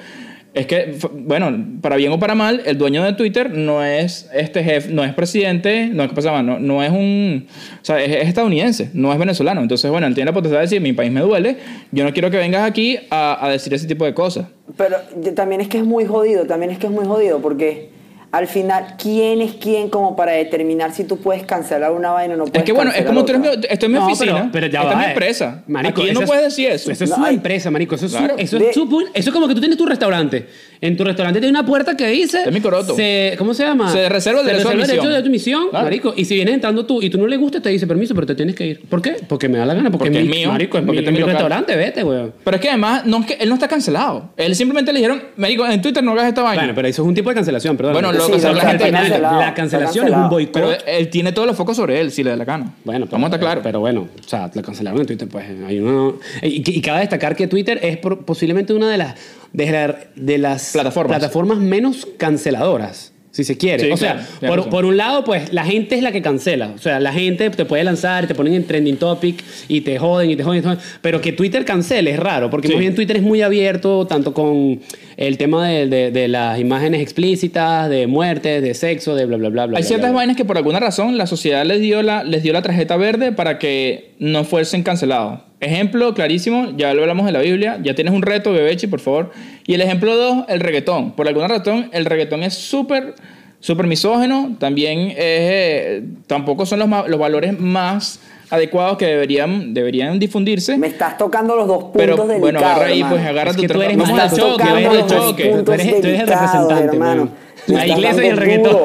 es 0.53 0.65
que, 0.67 0.97
bueno, 1.13 1.65
para 1.81 1.95
bien 1.95 2.11
o 2.11 2.19
para 2.19 2.35
mal, 2.35 2.61
el 2.65 2.77
dueño 2.77 3.03
de 3.03 3.13
Twitter 3.13 3.49
no 3.51 3.83
es 3.83 4.29
este 4.33 4.61
jefe, 4.63 4.91
no 4.91 5.03
es 5.03 5.13
presidente, 5.13 5.87
no 5.87 6.03
es, 6.03 6.11
no, 6.43 6.59
no 6.59 6.83
es 6.83 6.91
un, 6.91 7.47
o 7.81 7.85
sea, 7.85 8.03
es, 8.03 8.13
es 8.17 8.27
estadounidense, 8.27 8.91
no 8.93 9.13
es 9.13 9.17
venezolano. 9.17 9.61
Entonces, 9.61 9.89
bueno, 9.89 10.07
él 10.07 10.13
tiene 10.13 10.29
la 10.29 10.33
potestad 10.33 10.57
de 10.57 10.63
decir, 10.63 10.81
mi 10.81 10.91
país 10.91 11.11
me 11.11 11.21
duele, 11.21 11.55
yo 11.93 12.03
no 12.03 12.11
quiero 12.11 12.29
que 12.29 12.37
vengas 12.37 12.69
aquí 12.69 12.99
a, 13.09 13.45
a 13.45 13.49
decir 13.49 13.73
ese 13.73 13.87
tipo 13.87 14.03
de 14.03 14.13
cosas. 14.13 14.47
Pero 14.75 14.97
también 15.33 15.61
es 15.61 15.69
que 15.69 15.77
es 15.77 15.85
muy 15.85 16.03
jodido, 16.05 16.45
también 16.45 16.71
es 16.71 16.77
que 16.77 16.87
es 16.87 16.91
muy 16.91 17.05
jodido 17.05 17.41
porque 17.41 18.00
al 18.31 18.47
final, 18.47 18.95
¿quién 18.97 19.41
es 19.41 19.55
quién 19.55 19.89
como 19.89 20.15
para 20.15 20.31
determinar 20.31 20.93
si 20.93 21.03
tú 21.03 21.17
puedes 21.17 21.43
cancelar 21.45 21.91
una 21.91 22.11
vaina 22.11 22.35
o 22.35 22.37
no 22.37 22.43
puedes 22.45 22.59
Es 22.59 22.63
que 22.63 22.71
bueno, 22.71 22.91
es 22.95 23.05
como 23.05 23.25
tú 23.25 23.33
eres 23.33 23.41
mi, 23.41 23.47
esto 23.69 23.85
es 23.85 23.91
mi 23.91 23.97
No, 23.99 24.05
oficina, 24.05 24.33
pero, 24.33 24.49
pero 24.51 24.67
ya 24.67 24.79
esta 24.83 24.85
va, 24.85 24.91
es 24.93 24.97
mi 24.99 25.03
eh. 25.03 25.07
empresa. 25.09 25.63
Marico, 25.67 26.01
Aquí 26.01 26.11
no 26.13 26.21
es- 26.21 26.25
puedes 26.27 26.43
decir 26.45 26.69
eso. 26.69 26.91
Eso 26.91 27.03
es 27.03 27.09
No, 27.09 27.15
su 27.17 27.23
hay- 27.25 27.35
empresa, 27.35 27.69
marico. 27.71 27.95
Eso 27.95 28.05
es, 28.05 28.11
su- 28.13 28.17
Claro. 28.17 28.35
eso, 28.37 28.57
De- 28.57 28.69
es 28.69 28.73
su 28.73 28.85
pu- 28.89 29.09
eso 29.13 29.29
es 29.29 29.33
como 29.33 29.47
que 29.49 29.53
tú 29.53 29.59
tienes 29.59 29.77
tu 29.77 29.85
restaurante. 29.85 30.47
En 30.81 30.97
tu 30.97 31.03
restaurante 31.03 31.39
tiene 31.39 31.51
una 31.57 31.65
puerta 31.65 31.95
que 31.95 32.07
dice... 32.07 32.41
Es 32.45 32.51
mi 32.51 32.59
coroto. 32.59 32.95
se- 32.95 33.35
¿Cómo 33.37 33.53
se 33.53 33.63
llama? 33.63 33.91
Se 33.91 34.09
reserva 34.09 34.39
el 34.41 34.47
derecho 34.47 34.69
reserva 34.71 34.83
admisión. 34.85 35.13
de 35.13 35.21
tu 35.23 35.29
misión, 35.29 35.69
Claro. 35.69 35.85
marico. 35.85 36.13
Y 36.17 36.25
si 36.25 36.33
vienes 36.33 36.55
entrando 36.55 36.85
tú 36.87 37.01
y 37.03 37.09
tú 37.11 37.19
no 37.19 37.27
le 37.27 37.37
gusta, 37.37 37.61
te 37.61 37.69
dice 37.69 37.85
permiso, 37.85 38.15
pero 38.15 38.25
te 38.25 38.33
tienes 38.33 38.55
que 38.55 38.65
ir. 38.65 38.81
¿Por 38.89 38.99
qué? 39.01 39.17
Porque 39.27 39.47
me 39.47 39.59
da 39.59 39.65
la 39.67 39.75
gana. 39.75 39.91
Porque, 39.91 40.05
Porque 40.09 40.19
es 40.21 40.25
mi, 40.25 40.31
mío, 40.37 40.49
Marico, 40.51 40.79
es 40.79 40.83
porque 40.83 41.01
mi, 41.01 41.05
es 41.07 41.13
mi 41.13 41.19
local. 41.19 41.33
restaurante, 41.35 41.75
vete, 41.75 42.03
weón. 42.03 42.33
Pero 42.43 42.55
es 42.55 42.61
que 42.61 42.69
además, 42.69 43.05
no 43.05 43.19
es 43.19 43.25
que 43.27 43.33
él 43.35 43.47
no 43.49 43.55
está 43.55 43.67
cancelado. 43.67 44.31
Él 44.37 44.55
simplemente 44.55 44.91
le 44.91 44.97
dijeron, 44.99 45.21
Marico, 45.37 45.67
en 45.67 45.81
Twitter 45.83 46.03
no 46.03 46.13
hagas 46.13 46.27
esta 46.29 46.41
vaina. 46.41 46.63
Bueno, 46.63 46.73
pero 46.75 46.87
eso 46.87 47.03
es 47.03 47.07
un 47.07 47.13
tipo 47.13 47.29
de 47.29 47.35
cancelación, 47.35 47.77
perdón. 47.77 47.93
Bueno, 47.93 48.11
lo 48.11 48.25
Sí, 48.25 48.31
canceló 48.31 48.53
la 48.55 48.61
gente. 48.61 48.91
la 48.91 49.53
cancelación 49.53 50.07
es 50.07 50.13
un 50.15 50.29
boicot. 50.29 50.53
Pero 50.53 50.71
él 50.87 51.09
tiene 51.09 51.31
todos 51.31 51.47
los 51.47 51.55
focos 51.55 51.77
sobre 51.77 52.01
él, 52.01 52.11
si 52.11 52.23
le 52.23 52.31
da 52.31 52.35
la 52.37 52.45
gana. 52.45 52.73
Bueno, 52.83 53.07
vamos 53.11 53.25
a 53.25 53.27
estar 53.27 53.39
claros. 53.39 53.63
Pero 53.63 53.79
bueno, 53.81 54.07
o 54.19 54.27
sea, 54.27 54.49
la 54.51 54.61
cancelaron 54.63 54.99
en 55.01 55.05
Twitter, 55.05 55.27
pues 55.27 55.45
hay 55.67 55.79
uno... 55.79 56.15
Y, 56.41 56.67
y 56.77 56.81
cabe 56.81 57.01
destacar 57.01 57.35
que 57.35 57.45
Twitter 57.45 57.77
es 57.83 57.97
por- 57.97 58.25
posiblemente 58.25 58.73
una 58.73 58.89
de 58.89 58.97
las, 58.97 59.15
de, 59.53 59.71
la- 59.71 59.99
de 60.15 60.37
las 60.37 60.71
Plataformas. 60.73 61.19
plataformas 61.19 61.57
menos 61.59 62.07
canceladoras, 62.17 63.13
si 63.31 63.43
se 63.43 63.57
quiere. 63.57 63.85
Sí, 63.85 63.91
o 63.91 63.97
sea, 63.97 64.27
claro, 64.39 64.69
por, 64.69 64.83
un 64.85 64.97
lado, 64.97 65.23
pues 65.23 65.53
la 65.53 65.63
gente 65.63 65.95
es 65.95 66.03
la 66.03 66.11
que 66.11 66.21
cancela. 66.21 66.71
O 66.75 66.77
sea, 66.79 66.99
la 66.99 67.13
gente 67.13 67.49
te 67.49 67.63
puede 67.65 67.83
lanzar, 67.83 68.27
te 68.27 68.35
ponen 68.35 68.53
en 68.53 68.65
trending 68.65 68.97
topic 68.97 69.41
y 69.69 69.81
te 69.81 69.97
joden 69.99 70.29
y 70.31 70.35
te 70.35 70.43
joden. 70.43 70.59
y 70.59 70.61
te 70.61 70.67
joden. 70.67 70.79
Pero 71.01 71.21
que 71.21 71.31
Twitter 71.31 71.63
cancele 71.63 72.11
es 72.11 72.19
raro, 72.19 72.49
porque 72.49 72.67
Sí. 72.67 72.73
más 72.73 72.81
bien 72.81 72.93
Twitter 72.95 73.15
es 73.17 73.23
muy 73.23 73.41
abierto, 73.41 74.05
tanto 74.05 74.33
con 74.33 74.81
el 75.17 75.37
tema 75.37 75.67
de, 75.67 75.87
de- 75.87 76.11
de 76.11 76.27
las 76.27 76.59
imágenes 76.59 77.01
explícitas, 77.01 77.89
de 77.89 78.07
muerte, 78.07 78.61
de 78.61 78.73
sexo, 78.73 79.15
de 79.15 79.25
bla, 79.25 79.37
bla, 79.37 79.49
bla, 79.49 79.65
bla. 79.67 79.77
Hay 79.77 79.81
bla, 79.83 79.87
ciertas 79.87 80.09
bla, 80.11 80.17
vainas 80.17 80.37
que 80.37 80.45
por 80.45 80.57
alguna 80.57 80.79
razón 80.79 81.17
la 81.17 81.27
sociedad 81.27 81.65
les 81.65 81.81
dio 81.81 82.01
la, 82.01 82.23
les 82.23 82.43
dio 82.43 82.53
la 82.53 82.61
tarjeta 82.61 82.97
verde 82.97 83.31
para 83.31 83.59
que 83.59 84.11
no 84.19 84.43
fuesen 84.43 84.83
cancelados. 84.83 85.39
Ejemplo 85.59 86.13
clarísimo, 86.13 86.73
ya 86.75 86.93
lo 86.93 87.01
hablamos 87.01 87.25
de 87.25 87.31
la 87.31 87.39
Biblia, 87.39 87.77
ya 87.83 87.93
tienes 87.93 88.13
un 88.13 88.23
reto, 88.23 88.51
Bebechi, 88.51 88.87
por 88.87 88.99
favor. 88.99 89.31
Y 89.67 89.75
el 89.75 89.81
ejemplo 89.81 90.15
dos, 90.15 90.45
el 90.49 90.59
reggaetón. 90.59 91.11
Por 91.11 91.27
alguna 91.27 91.47
razón, 91.47 91.89
el 91.93 92.05
reggaetón 92.05 92.41
es 92.41 92.55
súper, 92.55 93.13
súper 93.59 93.85
misógeno, 93.85 94.55
también 94.59 95.11
es, 95.11 95.15
eh, 95.19 96.03
tampoco 96.25 96.65
son 96.65 96.79
los, 96.79 96.89
los 97.07 97.19
valores 97.19 97.59
más 97.59 98.19
adecuados 98.51 98.97
que 98.97 99.05
deberían, 99.07 99.73
deberían 99.73 100.19
difundirse. 100.19 100.77
Me 100.77 100.87
estás 100.87 101.17
tocando 101.17 101.55
los 101.55 101.67
dos 101.67 101.77
puntos 101.85 101.93
Pero 101.97 102.15
delicados, 102.17 102.39
bueno, 102.41 102.59
agarra 102.59 102.85
ahí, 102.85 102.99
hermano. 102.99 103.15
pues 103.15 103.27
agarra 103.27 103.49
Es 103.51 103.55
tu 103.55 103.61
que 103.63 103.67
tú 103.69 103.81
eres 103.81 103.97
Vamos 103.97 104.19
al 104.19 104.29
choque, 104.29 104.63
dos 104.83 105.07
choque. 105.07 105.43
Tú 105.65 105.71
eres- 105.71 106.01
tú 106.01 106.07
eres 106.07 106.19
el 106.21 106.27
representante, 106.27 106.83
hermano. 106.95 107.25
man. 107.25 107.33
Me 107.67 107.75
La 107.75 107.87
iglesia 107.87 108.23
y 108.25 108.27
el 108.27 108.37
reggaetón. 108.37 108.77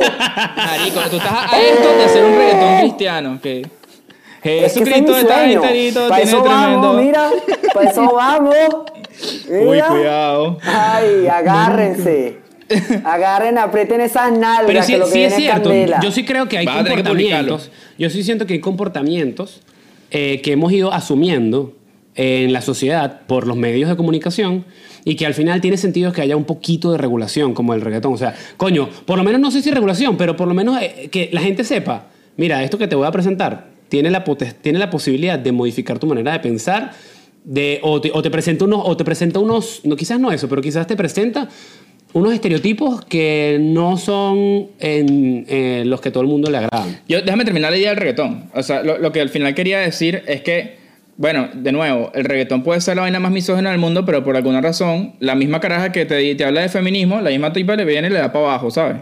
Marico, 0.57 1.01
tú 1.11 1.17
estás 1.17 1.53
a 1.53 1.61
esto 1.61 1.97
de 1.97 2.05
hacer 2.05 2.25
un 2.25 2.37
reggaetón 2.37 2.79
cristiano. 2.81 3.39
Que 3.43 3.61
Es 3.63 3.69
que 4.43 4.57
ese 4.59 4.67
es 4.67 4.73
Jesucristo 4.75 5.17
está 5.17 5.45
enterito, 5.51 6.07
tiene 6.09 6.23
eso 6.23 6.43
tremendo. 6.43 6.81
vamos, 6.81 7.03
mira. 7.03 7.31
Para 7.75 7.91
eso 7.91 8.03
vamos. 8.15 8.55
Uy, 9.49 9.67
Mira. 9.71 9.87
cuidado. 9.89 10.59
Ay, 10.63 11.27
agárrense. 11.27 12.39
Agarren, 13.05 13.59
aprieten 13.59 14.01
esas 14.01 14.31
nalgas 14.33 14.65
Pero 14.67 14.81
que 14.81 14.87
sí, 14.87 14.97
lo 14.97 15.05
que 15.07 15.11
sí 15.13 15.23
es 15.23 15.29
viene 15.31 15.35
es 15.37 15.41
cierto. 15.53 15.69
candela. 15.71 16.01
Yo 16.03 16.11
sí 16.11 16.25
creo 16.25 16.47
que 16.49 16.59
hay 16.59 16.67
Vas 16.67 16.77
que 16.83 16.85
comportamientos. 16.89 17.71
Yo 17.99 18.11
sí 18.11 18.23
siento 18.23 18.47
que 18.47 18.55
hay 18.55 18.61
comportamientos 18.61 19.61
eh, 20.11 20.41
que 20.43 20.53
hemos 20.53 20.73
ido 20.73 20.93
asumiendo 20.93 21.75
en 22.15 22.53
la 22.53 22.63
sociedad 22.63 23.23
por 23.27 23.47
los 23.47 23.57
medios 23.57 23.91
de 23.91 23.97
comunicación 23.97 24.65
y 25.05 25.17
que 25.17 25.27
al 25.27 25.35
final 25.35 25.61
tiene 25.61 25.77
sentido 25.77 26.13
que 26.13 26.23
haya 26.23 26.37
un 26.37 26.45
poquito 26.45 26.91
de 26.93 26.99
regulación, 26.99 27.55
como 27.55 27.75
el 27.75 27.81
reggaetón. 27.81 28.15
O 28.15 28.17
sea, 28.17 28.35
coño, 28.57 28.89
por 29.05 29.19
lo 29.19 29.25
menos 29.25 29.41
no 29.41 29.51
sé 29.51 29.63
si 29.63 29.71
regulación, 29.71 30.17
pero 30.17 30.37
por 30.37 30.49
lo 30.49 30.55
menos 30.55 30.81
eh, 30.81 31.09
que 31.11 31.31
la 31.33 31.41
gente 31.41 31.65
sepa, 31.65 32.09
mira, 32.37 32.65
esto 32.65 32.79
que 32.79 32.89
te 32.89 32.97
voy 32.97 33.07
a 33.07 33.13
presentar 33.13 33.77
tiene 33.89 34.11
la, 34.11 34.25
tiene 34.25 34.79
la 34.79 34.91
posibilidad 34.91 35.39
de 35.39 35.53
modificar 35.53 35.99
tu 35.99 36.07
manera 36.07 36.33
de 36.33 36.41
pensar. 36.41 36.93
De, 37.45 37.79
o, 37.85 38.01
te, 38.01 38.11
o 38.13 38.23
te 38.23 38.31
presenta 38.31 38.65
unos, 38.65 38.83
o 38.85 38.97
te 38.97 39.05
presenta 39.05 39.39
unos, 39.39 39.83
no, 39.85 39.95
quizás 39.95 40.19
no 40.19 40.33
eso, 40.33 40.49
pero 40.49 40.61
quizás 40.61 40.85
te 40.89 40.97
presenta 40.97 41.49
unos 42.17 42.33
estereotipos 42.33 43.05
que 43.05 43.59
no 43.61 43.97
son 43.99 44.69
en, 44.81 45.45
eh, 45.49 45.83
los 45.85 46.01
que 46.01 46.11
todo 46.11 46.23
el 46.23 46.29
mundo 46.29 46.51
le 46.51 46.59
agradan. 46.59 47.01
Yo, 47.09 47.21
déjame 47.21 47.45
terminar 47.45 47.71
la 47.71 47.77
idea 47.77 47.91
del 47.91 47.99
reggaetón. 47.99 48.51
O 48.55 48.63
sea, 48.63 48.83
lo, 48.83 48.99
lo 48.99 49.13
que 49.13 49.21
al 49.21 49.29
final 49.29 49.55
quería 49.55 49.81
decir 49.81 50.23
es 50.27 50.41
que 50.41 50.79
Bueno, 51.19 51.49
de 51.55 51.73
nuevo, 51.73 52.11
el 52.15 52.25
reggaetón 52.25 52.63
puede 52.63 52.81
ser 52.83 52.97
la 52.97 53.03
vaina 53.03 53.19
más 53.19 53.33
misógina 53.33 53.71
del 53.71 53.79
mundo, 53.79 54.05
pero 54.05 54.23
por 54.23 54.37
alguna 54.37 54.61
razón, 54.61 55.15
la 55.19 55.35
misma 55.35 55.61
caraja 55.61 55.91
que 55.91 56.05
te, 56.05 56.35
te 56.35 56.45
habla 56.45 56.61
de 56.61 56.69
feminismo, 56.69 57.21
la 57.23 57.31
misma 57.31 57.53
tipa 57.53 57.75
le 57.75 57.87
viene 57.87 58.09
y 58.09 58.11
le 58.11 58.19
da 58.19 58.33
para 58.33 58.45
abajo, 58.47 58.71
¿sabes? 58.71 58.99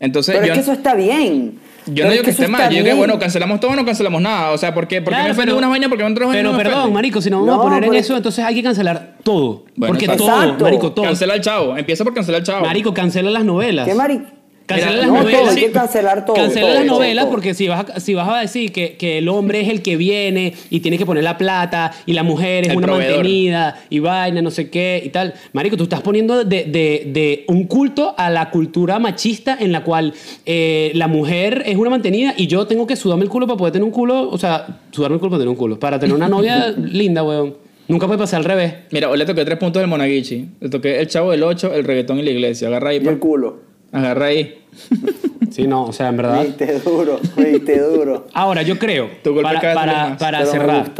Entonces, 0.00 0.34
Pero 0.34 0.46
yo, 0.46 0.52
es 0.52 0.58
que 0.58 0.62
eso 0.62 0.72
está 0.72 0.94
bien. 0.94 1.58
Yo 1.86 1.94
Pero 1.94 2.06
no 2.06 2.12
digo 2.12 2.24
que, 2.24 2.30
esté 2.30 2.48
mal, 2.48 2.62
yo 2.70 2.76
digo 2.76 2.84
que, 2.84 2.92
bueno, 2.94 3.18
cancelamos 3.18 3.60
todo 3.60 3.72
o 3.72 3.76
no 3.76 3.84
cancelamos 3.84 4.20
nada. 4.22 4.50
O 4.52 4.58
sea, 4.58 4.72
¿por 4.74 4.86
qué, 4.88 5.02
¿por 5.02 5.10
qué 5.12 5.16
Claro, 5.16 5.24
me 5.24 5.30
ofenden 5.32 5.46
pero- 5.46 5.58
unas 5.58 5.70
vainas? 5.70 5.88
¿Por 5.88 5.98
qué 5.98 6.04
otras 6.04 6.28
vainas 6.28 6.36
Pero 6.36 6.50
no 6.52 6.56
me 6.58 6.62
perdón, 6.64 6.78
ofenden? 6.78 6.94
marico, 6.94 7.20
si 7.20 7.30
nos 7.30 7.40
vamos 7.40 7.54
No, 7.56 7.60
a 7.60 7.64
poner 7.64 7.84
en 7.84 7.94
eso, 7.94 8.16
entonces 8.16 8.44
hay 8.44 8.54
que 8.54 8.62
cancelar 8.62 9.16
todo. 9.22 9.64
Bueno, 9.76 9.92
porque 9.92 10.04
exacto. 10.04 10.24
todo, 10.26 10.42
Exacto. 10.42 10.64
marico, 10.64 10.92
todo. 10.92 11.04
Cancela 11.06 11.34
al 11.34 11.40
chavo, 11.40 11.76
empieza 11.76 12.04
por 12.04 12.14
cancelar 12.14 12.40
al 12.40 12.46
chavo. 12.46 12.66
Marico, 12.66 12.94
cancela 12.94 13.30
las 13.30 13.44
novelas. 13.44 13.86
¿Qué 13.88 13.94
mari? 13.94 14.20
Cancela 14.66 14.90
Mira, 14.92 15.00
las 15.02 15.06
no, 15.08 15.14
todo, 15.14 15.22
novelas. 15.24 15.56
hay 15.56 15.62
que 15.64 15.70
cancelar 15.72 16.24
todo, 16.24 16.36
Cancela 16.36 16.60
todo, 16.66 16.74
las 16.74 16.86
todo, 16.86 16.96
novelas 16.98 17.24
todo. 17.24 17.32
porque 17.32 17.54
si 17.54 17.68
vas, 17.68 17.86
a, 17.90 18.00
si 18.00 18.14
vas 18.14 18.28
a 18.28 18.40
decir 18.40 18.72
que, 18.72 18.96
que 18.96 19.18
el 19.18 19.28
hombre 19.28 19.60
es 19.60 19.68
el 19.68 19.82
que 19.82 19.96
viene 19.96 20.54
y 20.70 20.80
tiene 20.80 20.98
que 20.98 21.04
poner 21.06 21.24
la 21.24 21.36
plata 21.38 21.92
y 22.06 22.12
la 22.12 22.22
mujer 22.22 22.64
es 22.64 22.70
El 22.70 22.76
una 22.78 22.86
proveedor. 22.86 23.16
mantenida 23.16 23.80
y 23.90 23.98
vaina, 23.98 24.40
no 24.42 24.50
sé 24.50 24.70
qué 24.70 25.02
y 25.04 25.08
tal. 25.10 25.34
Marico, 25.52 25.76
tú 25.76 25.84
estás 25.84 26.00
poniendo 26.00 26.44
de, 26.44 26.64
de- 26.64 27.02
de 27.12 27.44
un 27.48 27.64
culto 27.64 28.14
a 28.16 28.30
la 28.30 28.50
cultura 28.50 28.98
machista 28.98 29.56
en 29.60 29.72
la 29.72 29.82
cual 29.84 30.14
eh, 30.46 30.92
la 30.94 31.08
mujer 31.08 31.62
es 31.66 31.76
una 31.76 31.90
mantenida 31.90 32.34
y 32.36 32.46
yo 32.46 32.66
tengo 32.66 32.86
que 32.86 32.96
sudarme 32.96 33.24
el 33.24 33.30
culo 33.30 33.46
para 33.46 33.56
poder 33.58 33.72
tener 33.72 33.84
un 33.84 33.90
culo, 33.92 34.28
o 34.30 34.38
sea, 34.38 34.80
sudarme 34.90 35.14
el 35.14 35.20
culo 35.20 35.30
para 35.30 35.38
tener 35.40 35.48
un 35.50 35.56
culo, 35.56 35.78
para 35.78 35.98
tener 35.98 36.14
una 36.14 36.28
novia 36.28 36.68
linda, 36.78 37.22
weón. 37.22 37.56
Nunca 37.88 38.06
puede 38.06 38.18
pasar 38.20 38.38
al 38.38 38.44
revés. 38.44 38.74
Mira, 38.92 39.10
hoy 39.10 39.18
le 39.18 39.26
toqué 39.26 39.44
tres 39.44 39.58
puntos 39.58 39.80
del 39.82 39.88
Monaguichi. 39.90 40.46
Le 40.60 40.68
toqué 40.68 41.00
el 41.00 41.08
chavo 41.08 41.32
del 41.32 41.42
8, 41.42 41.74
el 41.74 41.84
reggaetón 41.84 42.18
y 42.20 42.22
la 42.22 42.30
iglesia. 42.30 42.68
Agarra 42.68 42.90
ahí, 42.90 43.00
Y 43.04 43.08
el 43.08 43.18
culo. 43.18 43.71
Agarra 43.92 44.26
ahí. 44.26 44.58
Sí, 45.50 45.66
no, 45.66 45.84
o 45.84 45.92
sea, 45.92 46.08
en 46.08 46.16
verdad. 46.16 46.44
Viste 46.46 46.78
duro, 46.78 47.20
viste 47.36 47.78
duro. 47.78 48.26
Ahora, 48.32 48.62
yo 48.62 48.78
creo, 48.78 49.10
Tu 49.22 49.34
golpe 49.34 49.50
para, 49.52 49.74
para, 49.74 50.16
para 50.16 50.46
cerrar, 50.46 50.94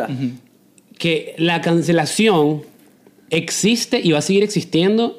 que 0.98 1.34
la 1.38 1.62
cancelación 1.62 2.60
existe 3.30 3.98
y 4.04 4.12
va 4.12 4.18
a 4.18 4.22
seguir 4.22 4.42
existiendo 4.42 5.18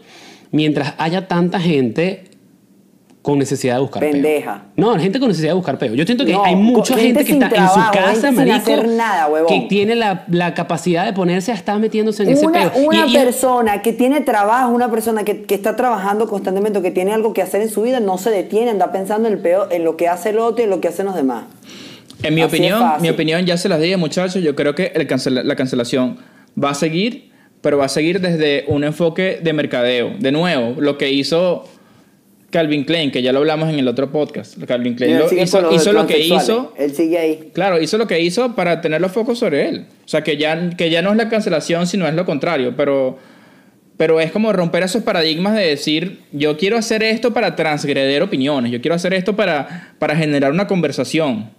mientras 0.51 0.93
haya 0.99 1.28
tanta 1.28 1.59
gente 1.59 2.26
con 3.24 3.39
necesidad 3.39 3.76
de 3.76 3.80
buscar 3.82 4.01
peo. 4.01 4.11
Pendeja. 4.11 4.63
No, 4.76 4.99
gente 4.99 5.17
con 5.17 5.30
necesidad 5.30 5.51
de 5.51 5.55
buscar 5.55 5.78
peo. 5.80 5.95
Yo 5.95 6.03
siento 6.05 6.26
que 6.26 6.34
No, 6.34 6.43
hay 6.43 6.55
mucha 6.57 6.93
gente 6.95 7.24
gente, 7.24 7.26
que 7.26 7.32
está 7.34 7.49
trabajo, 7.49 7.80
en 7.80 7.86
su 7.86 7.91
casa, 8.21 8.32
marico, 8.34 8.55
hacer 8.57 8.88
nada, 8.89 9.28
huevón. 9.28 9.47
que 9.47 9.65
tiene 9.69 9.95
la, 9.95 10.26
la 10.28 10.53
capacidad 10.53 11.05
de 11.05 11.13
ponerse 11.13 11.51
a 11.53 11.55
estar 11.55 11.80
metiéndose 11.80 12.24
en 12.24 12.30
ese 12.32 12.47
peo. 12.49 12.71
una 12.86 13.07
Y- 13.07 13.11
y- 13.11 13.17
persona 13.17 13.82
que 13.82 13.93
tiene 13.93 14.19
trabajo, 14.21 14.71
una 14.74 14.91
persona 14.91 15.24
que, 15.24 15.43
que 15.43 15.55
está 15.55 15.76
trabajando 15.78 16.28
constantemente, 16.28 16.82
que 16.82 16.91
tiene 16.91 17.13
algo 17.13 17.34
que 17.34 17.41
hacer 17.41 17.61
en 17.61 17.69
su 17.69 17.82
vida, 17.84 18.01
no 18.01 18.17
se 18.17 18.30
detiene, 18.30 18.71
anda 18.71 18.91
pensando 18.91 19.30
en, 19.30 19.36
el 19.36 19.39
peor, 19.39 19.69
en 19.71 19.86
lo 19.86 19.95
que 19.95 20.09
hace 20.09 20.32
el 20.32 20.39
otro 20.39 20.59
y 20.61 20.65
en 20.65 20.69
lo 20.69 20.82
que 20.82 20.89
hacen 20.89 21.05
los 21.05 21.15
demás. 21.15 21.45
En 22.24 22.36
mi 22.36 22.41
Así 22.41 22.55
opinión, 22.57 22.84
mi 22.99 23.09
opinión 23.09 23.45
ya 23.45 23.55
se 23.57 23.69
las 23.69 23.80
dije, 23.80 23.95
muchachos. 23.97 24.41
Yo 24.43 24.53
creo 24.55 24.76
que 24.76 24.91
el 24.95 25.07
la 25.47 25.55
cancelación 25.55 26.17
va 26.61 26.71
a 26.71 26.74
seguir, 26.74 27.32
pero 27.61 27.78
va 27.78 27.86
a 27.86 27.89
seguir 27.89 28.19
desde 28.19 28.65
un 28.67 28.84
enfoque 28.84 29.39
de 29.41 29.53
mercadeo. 29.53 30.11
De 30.19 30.32
nuevo, 30.34 30.76
lo 30.82 30.97
que 30.97 31.09
hizo 31.11 31.63
Calvin 32.53 32.85
Klein, 32.85 33.11
que 33.11 33.21
ya 33.21 33.33
lo 33.33 33.39
hablamos 33.39 33.67
en 33.69 33.79
el 33.79 33.87
otro 33.87 34.11
podcast. 34.11 34.57
Calvin 34.63 34.93
Klein 34.95 35.13
él 35.13 35.19
lo- 35.19 35.25
hizo, 35.43 35.73
hizo 35.73 35.91
lo 35.91 36.05
que 36.07 36.19
hizo. 36.19 36.73
Él 36.77 36.93
sigue 36.95 37.17
ahí. 37.17 37.49
Claro, 37.53 37.81
hizo 37.81 37.97
lo 37.97 38.07
que 38.07 38.21
hizo 38.21 38.55
para 38.55 38.79
tener 38.79 39.01
los 39.01 39.11
focos 39.11 39.39
sobre 39.39 39.67
él. 39.67 39.87
O 40.05 40.07
sea, 40.07 40.23
que 40.23 40.37
ya, 40.37 40.69
que 40.77 40.89
ya 40.89 41.01
no 41.01 41.09
es 41.11 41.17
la 41.17 41.27
cancelación, 41.27 41.87
sino 41.87 42.07
es 42.07 42.13
lo 42.13 42.25
contrario. 42.25 42.75
Pero, 42.77 43.17
pero 43.97 44.19
es 44.21 44.31
como 44.31 44.53
romper 44.53 44.83
esos 44.83 45.03
paradigmas 45.03 45.55
de 45.55 45.63
decir, 45.67 46.19
yo 46.31 46.55
quiero 46.57 46.77
hacer 46.77 47.03
esto 47.03 47.33
para 47.33 47.55
transgreder 47.55 48.21
opiniones, 48.23 48.71
yo 48.71 48.79
quiero 48.81 48.95
hacer 48.95 49.13
esto 49.13 49.35
para, 49.35 49.95
para 49.99 50.15
generar 50.15 50.51
una 50.51 50.67
conversación. 50.67 51.49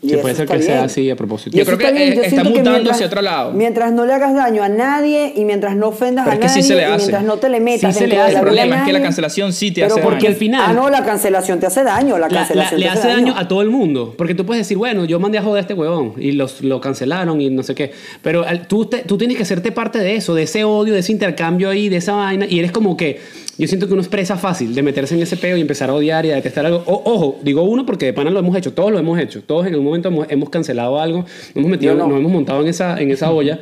Y 0.00 0.12
eso 0.12 0.20
puede 0.22 0.34
ser 0.36 0.46
que 0.46 0.62
sea 0.62 0.84
así 0.84 1.10
a 1.10 1.16
propósito. 1.16 1.56
Yo 1.58 1.64
creo 1.64 1.76
que, 1.76 1.86
está 1.86 2.14
Yo 2.14 2.22
está 2.22 2.42
que 2.42 2.48
mutando 2.50 2.70
mientras- 2.70 2.94
hacia 2.96 3.06
otro 3.08 3.20
lado. 3.20 3.52
Mientras 3.52 3.92
no 3.92 4.06
le 4.06 4.12
hagas 4.12 4.32
daño 4.34 4.62
a 4.62 4.68
nadie 4.68 5.32
y 5.34 5.44
mientras 5.44 5.74
no 5.74 5.88
ofendas 5.88 6.24
Pero 6.24 6.32
a 6.32 6.34
es 6.34 6.40
que 6.40 6.46
nadie 6.46 6.62
sí 6.62 6.68
se 6.68 6.74
le 6.76 6.80
y 6.82 6.84
hace. 6.84 6.96
mientras 6.98 7.24
no 7.24 7.36
te 7.38 7.48
le 7.48 7.60
metas 7.60 7.92
Sí 7.94 7.98
se 8.00 8.06
le 8.06 8.20
hace. 8.20 8.34
El 8.36 8.40
problema 8.40 8.76
es 8.78 8.82
que 8.84 8.92
la 8.92 9.02
cancelación 9.02 9.52
sí 9.52 9.72
te 9.72 9.80
Pero 9.82 9.94
hace 9.94 10.02
porque 10.02 10.18
daño. 10.18 10.28
al 10.28 10.34
final- 10.36 10.62
Ah, 10.68 10.72
no, 10.72 10.88
la 10.88 11.04
cancelación 11.04 11.58
te 11.58 11.66
hace 11.66 11.82
daño. 11.82 12.16
La 12.16 12.28
La- 12.28 12.28
la- 12.28 12.38
cancelación 12.38 12.80
le 12.80 12.88
hace 12.88 13.08
daño 13.08 13.34
a 13.36 13.48
todo 13.48 13.60
el 13.62 13.70
mundo. 13.70 14.14
Porque 14.16 14.34
tú 14.34 14.46
puedes 14.46 14.60
decir, 14.64 14.76
bueno, 14.78 15.04
yo 15.04 15.18
mandé 15.18 15.38
a 15.38 15.42
joder 15.42 15.58
a 15.58 15.60
este 15.62 15.74
huevón 15.74 16.14
y 16.16 16.32
los, 16.32 16.62
lo 16.62 16.80
cancelaron 16.80 17.40
y 17.40 17.50
no 17.50 17.62
sé 17.64 17.74
qué. 17.74 17.92
Pero 18.22 18.44
al- 18.46 18.68
tú, 18.68 18.86
te- 18.86 18.98
tú 19.02 19.18
tienes 19.18 19.36
que 19.36 19.42
hacerte 19.42 19.72
parte 19.72 19.98
de 19.98 20.14
eso, 20.14 20.34
de 20.34 20.44
ese 20.44 20.62
odio, 20.64 20.94
de 20.94 21.00
ese 21.00 21.12
intercambio 21.12 21.70
ahí, 21.70 21.88
de 21.88 21.96
esa 21.96 22.12
vaina. 22.12 22.46
Y 22.48 22.58
eres 22.60 22.70
como 22.72 22.96
que. 22.96 23.20
Yo 23.58 23.66
siento 23.66 23.86
que 23.88 23.92
uno 23.92 24.02
es 24.02 24.08
presa 24.08 24.36
fácil 24.36 24.74
de 24.74 24.82
meterse 24.82 25.14
en 25.16 25.22
ese 25.22 25.36
peo 25.36 25.56
y 25.56 25.60
empezar 25.60 25.90
a 25.90 25.94
odiar 25.94 26.24
y 26.24 26.30
a 26.30 26.36
detestar 26.36 26.64
algo. 26.64 26.82
O- 26.86 27.02
ojo, 27.12 27.40
digo 27.42 27.62
uno 27.64 27.84
porque 27.84 28.06
de 28.06 28.12
pana 28.12 28.30
lo 28.30 28.38
hemos 28.38 28.56
hecho. 28.56 28.72
Todos 28.72 28.92
lo 28.92 28.98
hemos 28.98 29.18
hecho. 29.18 29.42
Todos 29.42 29.66
en 29.66 29.72
algún 29.72 29.86
momento 29.86 30.08
hemos, 30.08 30.30
hemos 30.30 30.48
cancelado 30.48 31.00
algo. 31.00 31.18
Nos 31.18 31.56
hemos 31.56 31.70
metido, 31.70 31.92
Yo 31.94 31.98
no. 31.98 32.06
nos 32.08 32.18
hemos 32.18 32.30
montado 32.32 32.60
en 32.62 32.68
esa, 32.68 33.00
en 33.00 33.10
esa 33.10 33.30
olla. 33.32 33.58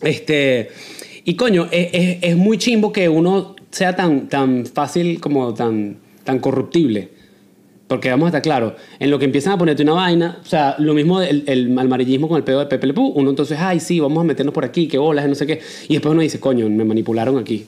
Este. 0.00 0.68
Y 1.24 1.34
coño, 1.36 1.68
es, 1.70 1.88
es- 1.92 2.18
es 2.22 2.36
muy 2.36 2.58
chimbo 2.58 2.92
que 2.92 3.08
uno 3.08 3.54
sea 3.70 3.94
tan, 3.94 4.28
tan 4.28 4.66
fácil 4.66 5.20
como 5.20 5.54
tan, 5.54 5.98
tan 6.24 6.38
corruptible. 6.40 7.10
Porque 7.86 8.08
vamos 8.10 8.24
a 8.26 8.28
estar 8.28 8.42
claros, 8.42 8.72
en 8.98 9.10
lo 9.10 9.18
que 9.18 9.26
empiezan 9.26 9.52
a 9.52 9.58
ponerte 9.58 9.82
una 9.82 9.92
vaina, 9.92 10.38
o 10.42 10.46
sea, 10.46 10.76
lo 10.78 10.94
mismo 10.94 11.20
el, 11.20 11.44
el 11.46 11.78
amarillismo 11.78 12.26
con 12.26 12.38
el 12.38 12.42
pedo 12.42 12.60
de 12.60 12.66
Pepe 12.66 12.86
Le 12.86 12.94
Pew, 12.94 13.04
uno 13.14 13.28
entonces, 13.28 13.58
ay, 13.60 13.80
sí, 13.80 14.00
vamos 14.00 14.18
a 14.22 14.24
meternos 14.24 14.54
por 14.54 14.64
aquí, 14.64 14.88
qué 14.88 14.96
bolas, 14.96 15.28
no 15.28 15.34
sé 15.34 15.46
qué. 15.46 15.60
Y 15.88 15.94
después 15.94 16.10
uno 16.12 16.22
dice, 16.22 16.40
coño, 16.40 16.70
me 16.70 16.84
manipularon 16.84 17.36
aquí. 17.38 17.66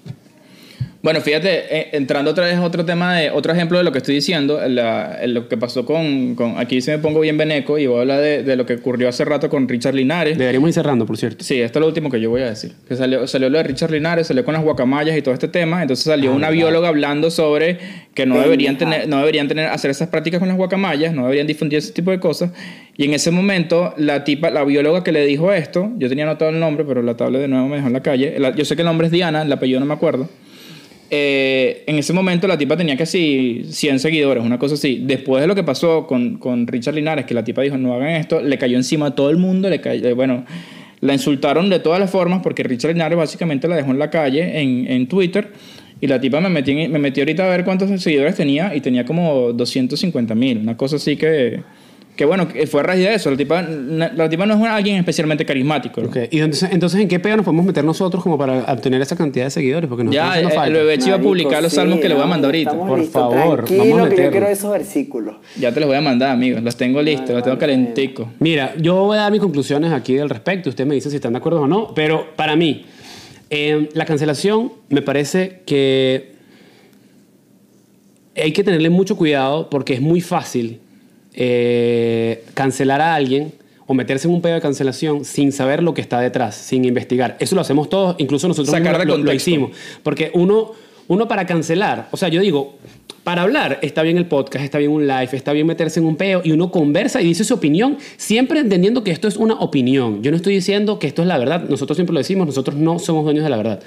Bueno, 1.04 1.20
fíjate, 1.20 1.64
eh, 1.80 1.88
entrando 1.92 2.30
otra 2.30 2.46
vez 2.46 2.54
a 2.54 2.62
otro 2.62 2.82
tema, 2.86 3.14
de 3.18 3.28
otro 3.30 3.52
ejemplo 3.52 3.76
de 3.76 3.84
lo 3.84 3.92
que 3.92 3.98
estoy 3.98 4.14
diciendo, 4.14 4.58
la- 4.66 5.18
lo 5.26 5.48
que 5.50 5.58
pasó 5.58 5.84
con, 5.84 6.34
con- 6.34 6.56
Aquí 6.58 6.80
se 6.80 6.92
me 6.92 6.98
pongo 6.98 7.20
bien 7.20 7.36
veneco 7.36 7.76
y 7.78 7.86
voy 7.86 7.98
a 7.98 8.00
hablar 8.00 8.20
de, 8.22 8.42
de 8.42 8.56
lo 8.56 8.64
que 8.64 8.76
ocurrió 8.76 9.10
hace 9.10 9.22
rato 9.26 9.50
con 9.50 9.68
Richard 9.68 9.94
Linares. 9.94 10.38
Deberíamos 10.38 10.68
ir 10.70 10.72
cerrando, 10.72 11.04
por 11.04 11.18
cierto. 11.18 11.44
Sí, 11.44 11.60
esto 11.60 11.78
es 11.78 11.80
lo 11.82 11.88
último 11.88 12.10
que 12.10 12.22
yo 12.22 12.30
voy 12.30 12.40
a 12.40 12.46
decir. 12.46 12.72
Que 12.88 12.96
salió, 12.96 13.26
salió 13.26 13.50
lo 13.50 13.58
de 13.58 13.64
Richard 13.64 13.90
Linares, 13.90 14.28
salió 14.28 14.46
con 14.46 14.54
las 14.54 14.62
guacamayas 14.64 15.14
y 15.14 15.20
todo 15.20 15.34
este 15.34 15.46
tema. 15.48 15.82
Entonces 15.82 16.06
salió 16.06 16.32
una 16.32 16.48
bióloga 16.48 16.88
hablando 16.88 17.30
sobre 17.30 17.76
que 18.14 18.24
no 18.24 18.40
deberían, 18.40 18.78
tener, 18.78 19.06
no 19.06 19.18
deberían 19.18 19.46
tener, 19.46 19.66
hacer 19.66 19.90
esas 19.90 20.08
prácticas 20.08 20.38
con 20.38 20.48
las 20.48 20.56
guacamayas, 20.56 21.12
no 21.12 21.24
deberían 21.24 21.46
difundir 21.46 21.80
ese 21.80 21.92
tipo 21.92 22.12
de 22.12 22.18
cosas. 22.18 22.50
Y 22.96 23.04
en 23.04 23.12
ese 23.12 23.30
momento, 23.30 23.92
la 23.98 24.24
tipa, 24.24 24.48
la 24.48 24.64
bióloga 24.64 25.04
que 25.04 25.12
le 25.12 25.26
dijo 25.26 25.52
esto, 25.52 25.90
yo 25.98 26.08
tenía 26.08 26.24
anotado 26.24 26.50
el 26.50 26.60
nombre, 26.60 26.86
pero 26.88 27.02
la 27.02 27.14
tabla 27.14 27.40
de 27.40 27.48
nuevo 27.48 27.68
me 27.68 27.76
dejó 27.76 27.88
en 27.88 27.92
la 27.92 28.00
calle. 28.02 28.36
La- 28.38 28.54
yo 28.56 28.64
sé 28.64 28.74
que 28.74 28.80
el 28.80 28.86
nombre 28.86 29.08
es 29.08 29.12
Diana, 29.12 29.42
el 29.42 29.52
apellido 29.52 29.80
no 29.80 29.84
me 29.86 29.92
acuerdo. 29.92 30.30
Eh, 31.16 31.84
en 31.86 31.96
ese 31.96 32.12
momento 32.12 32.48
la 32.48 32.58
tipa 32.58 32.76
tenía 32.76 32.96
casi 32.96 33.66
100 33.70 34.00
seguidores, 34.00 34.42
una 34.42 34.58
cosa 34.58 34.74
así. 34.74 35.00
Después 35.00 35.40
de 35.40 35.46
lo 35.46 35.54
que 35.54 35.62
pasó 35.62 36.08
con, 36.08 36.38
con 36.38 36.66
Richard 36.66 36.96
Linares, 36.96 37.24
que 37.24 37.34
la 37.34 37.44
tipa 37.44 37.62
dijo 37.62 37.78
no 37.78 37.94
hagan 37.94 38.10
esto, 38.10 38.40
le 38.40 38.58
cayó 38.58 38.76
encima 38.76 39.06
a 39.06 39.14
todo 39.14 39.30
el 39.30 39.36
mundo, 39.36 39.70
le 39.70 39.80
cayó, 39.80 40.08
eh, 40.08 40.12
bueno, 40.12 40.44
la 41.00 41.12
insultaron 41.12 41.70
de 41.70 41.78
todas 41.78 42.00
las 42.00 42.10
formas 42.10 42.40
porque 42.42 42.64
Richard 42.64 42.94
Linares 42.94 43.16
básicamente 43.16 43.68
la 43.68 43.76
dejó 43.76 43.92
en 43.92 44.00
la 44.00 44.10
calle, 44.10 44.60
en, 44.60 44.90
en 44.90 45.06
Twitter, 45.06 45.52
y 46.00 46.08
la 46.08 46.20
tipa 46.20 46.40
me 46.40 46.48
metí, 46.48 46.74
me 46.74 46.98
metió 46.98 47.22
ahorita 47.22 47.46
a 47.46 47.48
ver 47.48 47.64
cuántos 47.64 48.02
seguidores 48.02 48.34
tenía 48.34 48.74
y 48.74 48.80
tenía 48.80 49.04
como 49.04 49.52
250 49.52 50.34
mil, 50.34 50.58
una 50.58 50.76
cosa 50.76 50.96
así 50.96 51.14
que, 51.16 51.60
que 52.16 52.24
bueno, 52.24 52.46
que 52.46 52.66
fue 52.68 52.80
a 52.80 52.84
raíz 52.84 53.02
de 53.04 53.14
eso. 53.14 53.28
La 53.30 53.36
tipa, 53.36 53.62
la 53.62 54.28
tipa 54.28 54.46
no 54.46 54.54
es 54.54 54.70
alguien 54.70 54.96
especialmente 54.98 55.44
carismático. 55.44 56.00
Ok, 56.00 56.16
Y 56.30 56.38
entonces, 56.38 56.68
entonces, 56.72 57.00
¿en 57.00 57.08
qué 57.08 57.18
peo 57.18 57.36
nos 57.36 57.44
podemos 57.44 57.66
meter 57.66 57.82
nosotros 57.84 58.22
como 58.22 58.38
para 58.38 58.72
obtener 58.72 59.00
esa 59.02 59.16
cantidad 59.16 59.46
de 59.46 59.50
seguidores? 59.50 59.88
Porque 59.88 60.04
nos 60.04 60.14
Ya, 60.14 60.38
el, 60.38 60.44
falta. 60.46 60.66
el 60.68 60.72
bebé 60.74 60.98
iba 61.04 61.16
a 61.16 61.20
publicar 61.20 61.60
los 61.60 61.72
sí, 61.72 61.76
salmos 61.76 61.98
que 61.98 62.08
le 62.08 62.14
voy 62.14 62.22
a 62.22 62.26
no, 62.26 62.30
mandar 62.30 62.48
ahorita. 62.50 62.72
Por 62.78 62.98
listos, 63.00 63.12
favor, 63.20 63.36
vamos 63.36 63.58
a 63.60 63.64
que 63.64 63.76
yo 63.90 63.96
meterlo. 63.96 64.30
quiero 64.30 64.46
esos 64.46 64.70
versículos. 64.70 65.36
Ya 65.58 65.72
te 65.72 65.80
los 65.80 65.88
voy 65.88 65.96
a 65.96 66.00
mandar, 66.00 66.30
amigos. 66.30 66.62
Los 66.62 66.76
tengo 66.76 67.02
listos, 67.02 67.30
los 67.30 67.42
tengo 67.42 67.58
calenticos. 67.58 68.28
Mira, 68.38 68.74
yo 68.80 68.94
voy 69.06 69.18
a 69.18 69.22
dar 69.22 69.32
mis 69.32 69.40
conclusiones 69.40 69.90
aquí 69.92 70.16
al 70.18 70.30
respecto. 70.30 70.68
Usted 70.70 70.86
me 70.86 70.94
dice 70.94 71.10
si 71.10 71.16
están 71.16 71.32
de 71.32 71.38
acuerdo 71.38 71.62
o 71.62 71.66
no. 71.66 71.94
Pero 71.94 72.28
para 72.36 72.54
mí, 72.54 72.84
eh, 73.50 73.88
la 73.94 74.04
cancelación 74.04 74.72
me 74.88 75.02
parece 75.02 75.62
que 75.66 76.32
hay 78.36 78.52
que 78.52 78.62
tenerle 78.64 78.90
mucho 78.90 79.16
cuidado 79.16 79.68
porque 79.70 79.94
es 79.94 80.00
muy 80.00 80.20
fácil 80.20 80.80
eh, 81.34 82.44
cancelar 82.54 83.00
a 83.00 83.14
alguien 83.14 83.52
o 83.86 83.94
meterse 83.94 84.28
en 84.28 84.34
un 84.34 84.40
pedo 84.40 84.54
de 84.54 84.60
cancelación 84.60 85.24
sin 85.24 85.52
saber 85.52 85.82
lo 85.82 85.94
que 85.94 86.00
está 86.00 86.20
detrás, 86.20 86.54
sin 86.54 86.84
investigar. 86.84 87.36
Eso 87.38 87.54
lo 87.54 87.60
hacemos 87.60 87.88
todos, 87.88 88.16
incluso 88.18 88.48
nosotros 88.48 88.74
mismos 88.80 89.20
lo, 89.20 89.32
hicimos. 89.32 89.70
Porque 90.02 90.30
uno, 90.34 90.72
uno 91.08 91.28
para 91.28 91.46
cancelar, 91.46 92.08
o 92.10 92.16
sea, 92.16 92.28
yo 92.28 92.40
digo, 92.40 92.76
para 93.24 93.42
hablar 93.42 93.78
está 93.82 94.02
bien 94.02 94.18
el 94.18 94.26
podcast, 94.26 94.64
está 94.64 94.78
bien 94.78 94.90
un 94.90 95.06
live, 95.06 95.28
está 95.32 95.52
bien 95.52 95.66
meterse 95.66 96.00
en 96.00 96.06
un 96.06 96.16
peo 96.16 96.42
y 96.44 96.52
uno 96.52 96.70
conversa 96.70 97.20
y 97.20 97.26
dice 97.26 97.44
su 97.44 97.54
opinión, 97.54 97.98
siempre 98.16 98.60
entendiendo 98.60 99.02
que 99.02 99.10
esto 99.10 99.28
es 99.28 99.36
una 99.36 99.54
opinión. 99.54 100.22
Yo 100.22 100.30
no 100.30 100.36
estoy 100.36 100.54
diciendo 100.54 100.98
que 100.98 101.06
esto 101.06 101.22
es 101.22 101.28
la 101.28 101.38
verdad, 101.38 101.64
nosotros 101.68 101.96
siempre 101.96 102.12
lo 102.12 102.20
decimos, 102.20 102.46
nosotros 102.46 102.76
no 102.76 102.98
somos 102.98 103.24
dueños 103.24 103.44
de 103.44 103.50
la 103.50 103.56
verdad. 103.56 103.80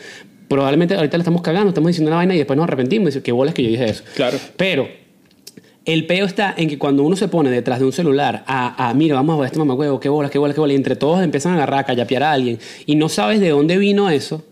Probablemente 0.48 0.96
ahorita 0.96 1.18
le 1.18 1.22
estamos 1.22 1.42
cagando, 1.42 1.70
estamos 1.70 1.88
diciendo 1.88 2.10
una 2.10 2.18
vaina 2.18 2.36
y 2.36 2.38
después 2.38 2.56
nos 2.58 2.66
arrepentimos 2.66 3.04
y 3.04 3.06
decimos, 3.08 3.24
qué 3.24 3.32
bolas 3.32 3.54
que 3.54 3.64
yo 3.64 3.70
dije 3.70 3.90
eso. 3.90 4.04
Claro. 4.16 4.38
Pero 4.56 4.88
el 5.88 6.06
peo 6.06 6.26
está 6.26 6.54
en 6.56 6.68
que 6.68 6.78
cuando 6.78 7.02
uno 7.04 7.16
se 7.16 7.30
pone 7.30 7.50
detrás 7.50 7.80
de 7.80 7.86
un 7.86 7.94
celular 7.94 8.44
a, 8.46 8.90
a 8.90 8.94
mira, 8.94 9.16
vamos 9.16 9.36
a 9.36 9.40
ver 9.40 9.46
este 9.48 9.58
mamagüevo, 9.58 10.02
qué 10.02 10.10
bolas, 10.10 10.30
qué 10.30 10.38
bolas, 10.38 10.54
qué 10.54 10.60
bolas, 10.60 10.74
y 10.74 10.76
entre 10.76 10.98
todos 10.98 11.24
empiezan 11.24 11.54
a 11.54 11.56
agarrar, 11.56 11.80
a 11.80 11.84
callapear 11.86 12.24
a 12.24 12.34
alguien, 12.34 12.60
y 12.86 12.96
no 12.96 13.08
sabes 13.08 13.40
de 13.40 13.50
dónde 13.50 13.78
vino 13.78 14.10
eso, 14.10 14.44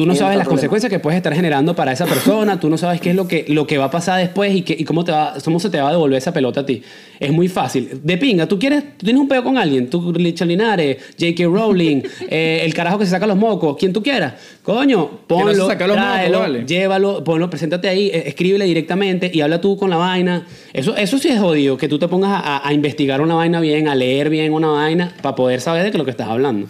tú 0.00 0.06
no 0.06 0.14
sabes 0.14 0.36
las 0.36 0.44
problema. 0.44 0.48
consecuencias 0.50 0.90
que 0.90 0.98
puedes 0.98 1.16
estar 1.16 1.34
generando 1.34 1.74
para 1.76 1.92
esa 1.92 2.06
persona, 2.06 2.58
tú 2.58 2.68
no 2.70 2.76
sabes 2.78 3.00
qué 3.00 3.10
es 3.10 3.16
lo 3.16 3.26
que, 3.28 3.44
lo 3.48 3.66
que 3.66 3.78
va 3.78 3.86
a 3.86 3.90
pasar 3.90 4.18
después 4.20 4.54
y, 4.54 4.62
qué- 4.62 4.76
y 4.78 4.84
cómo, 4.84 5.04
te 5.04 5.12
va, 5.12 5.34
cómo 5.44 5.60
se 5.60 5.70
te 5.70 5.80
va 5.80 5.88
a 5.88 5.92
devolver 5.92 6.18
esa 6.18 6.32
pelota 6.32 6.60
a 6.60 6.66
ti. 6.66 6.82
Es 7.18 7.30
muy 7.32 7.48
fácil. 7.48 8.00
De 8.02 8.16
pinga, 8.16 8.46
tú 8.46 8.58
quieres, 8.58 8.96
tú 8.96 9.04
tienes 9.04 9.20
un 9.20 9.28
peo 9.28 9.44
con 9.44 9.58
alguien, 9.58 9.90
tú, 9.90 10.12
Richard 10.12 10.48
Linares, 10.48 10.96
J.K. 11.18 11.44
Rowling, 11.44 12.02
eh, 12.30 12.62
el 12.64 12.72
carajo 12.74 12.98
que 12.98 13.04
se 13.04 13.10
saca 13.10 13.26
los 13.26 13.36
mocos, 13.36 13.76
quien 13.76 13.92
tú 13.92 14.02
quieras. 14.02 14.34
Coño, 14.62 14.96
no 14.98 15.20
ponlo, 15.26 15.46
mocos, 15.68 15.76
tráelo, 15.94 16.38
vale. 16.40 16.64
llévalo, 16.66 17.24
ponlo, 17.24 17.50
preséntate 17.50 17.88
ahí, 17.88 18.06
eh, 18.08 18.24
escríbele 18.26 18.64
directamente 18.64 19.30
y 19.32 19.40
habla 19.40 19.60
tú 19.60 19.76
con 19.76 19.90
la 19.90 19.96
vaina. 19.96 20.46
Eso, 20.72 20.96
eso 20.96 21.18
sí 21.18 21.28
es 21.28 21.38
jodido, 21.40 21.76
que 21.76 21.88
tú 21.88 21.98
te 21.98 22.08
pongas 22.08 22.30
a, 22.32 22.38
a- 22.58 22.68
a 22.68 22.72
investigar 22.72 23.20
una 23.20 23.34
vaina 23.34 23.60
bien, 23.60 23.88
a 23.88 23.94
leer 23.94 24.30
bien 24.30 24.52
una 24.52 24.68
vaina, 24.68 25.12
para 25.22 25.34
poder 25.34 25.60
saber 25.60 25.82
de 25.82 25.90
qué 25.90 25.96
es 25.96 25.98
lo 25.98 26.04
que 26.04 26.10
estás 26.12 26.28
hablando. 26.28 26.68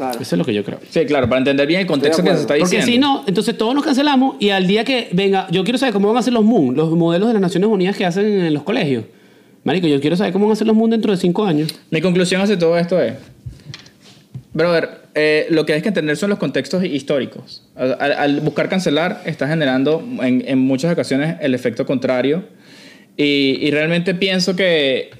Claro. 0.00 0.18
Eso 0.20 0.34
es 0.34 0.38
lo 0.38 0.44
que 0.46 0.54
yo 0.54 0.64
creo. 0.64 0.78
Sí, 0.88 1.04
claro, 1.04 1.28
para 1.28 1.40
entender 1.40 1.66
bien 1.66 1.80
el 1.80 1.86
contexto 1.86 2.22
que 2.22 2.30
se 2.30 2.40
está 2.40 2.54
Porque 2.58 2.76
diciendo. 2.76 2.86
si 2.86 2.98
no, 2.98 3.24
entonces 3.26 3.58
todos 3.58 3.74
nos 3.74 3.84
cancelamos 3.84 4.36
y 4.40 4.48
al 4.48 4.66
día 4.66 4.82
que 4.82 5.08
venga, 5.12 5.46
yo 5.50 5.62
quiero 5.62 5.78
saber 5.78 5.92
cómo 5.92 6.08
van 6.08 6.16
a 6.16 6.22
ser 6.22 6.32
los 6.32 6.42
Moon, 6.44 6.74
los 6.74 6.90
modelos 6.92 7.28
de 7.28 7.34
las 7.34 7.42
Naciones 7.42 7.68
Unidas 7.68 7.96
que 7.98 8.06
hacen 8.06 8.24
en 8.24 8.54
los 8.54 8.62
colegios. 8.62 9.04
Marico, 9.62 9.86
yo 9.86 10.00
quiero 10.00 10.16
saber 10.16 10.32
cómo 10.32 10.46
van 10.46 10.52
a 10.54 10.56
ser 10.56 10.66
los 10.66 10.74
Moon 10.74 10.88
dentro 10.88 11.10
de 11.12 11.18
cinco 11.18 11.44
años. 11.44 11.74
Mi 11.90 12.00
conclusión 12.00 12.40
hacia 12.40 12.58
todo 12.58 12.78
esto 12.78 12.98
es, 12.98 13.12
brother, 14.52 15.02
eh, 15.14 15.46
lo 15.50 15.66
que 15.66 15.74
hay 15.74 15.82
que 15.82 15.88
entender 15.88 16.16
son 16.16 16.30
los 16.30 16.38
contextos 16.38 16.82
históricos. 16.84 17.62
Al, 17.76 17.96
al- 18.00 18.12
al 18.12 18.40
buscar 18.40 18.68
cancelar, 18.68 19.22
está 19.26 19.46
generando 19.48 20.02
en, 20.22 20.44
en 20.46 20.58
muchas 20.58 20.92
ocasiones 20.92 21.36
el 21.40 21.54
efecto 21.54 21.84
contrario. 21.84 22.44
Y, 23.16 23.58
y 23.60 23.70
realmente 23.70 24.14
pienso 24.14 24.56
que, 24.56 25.10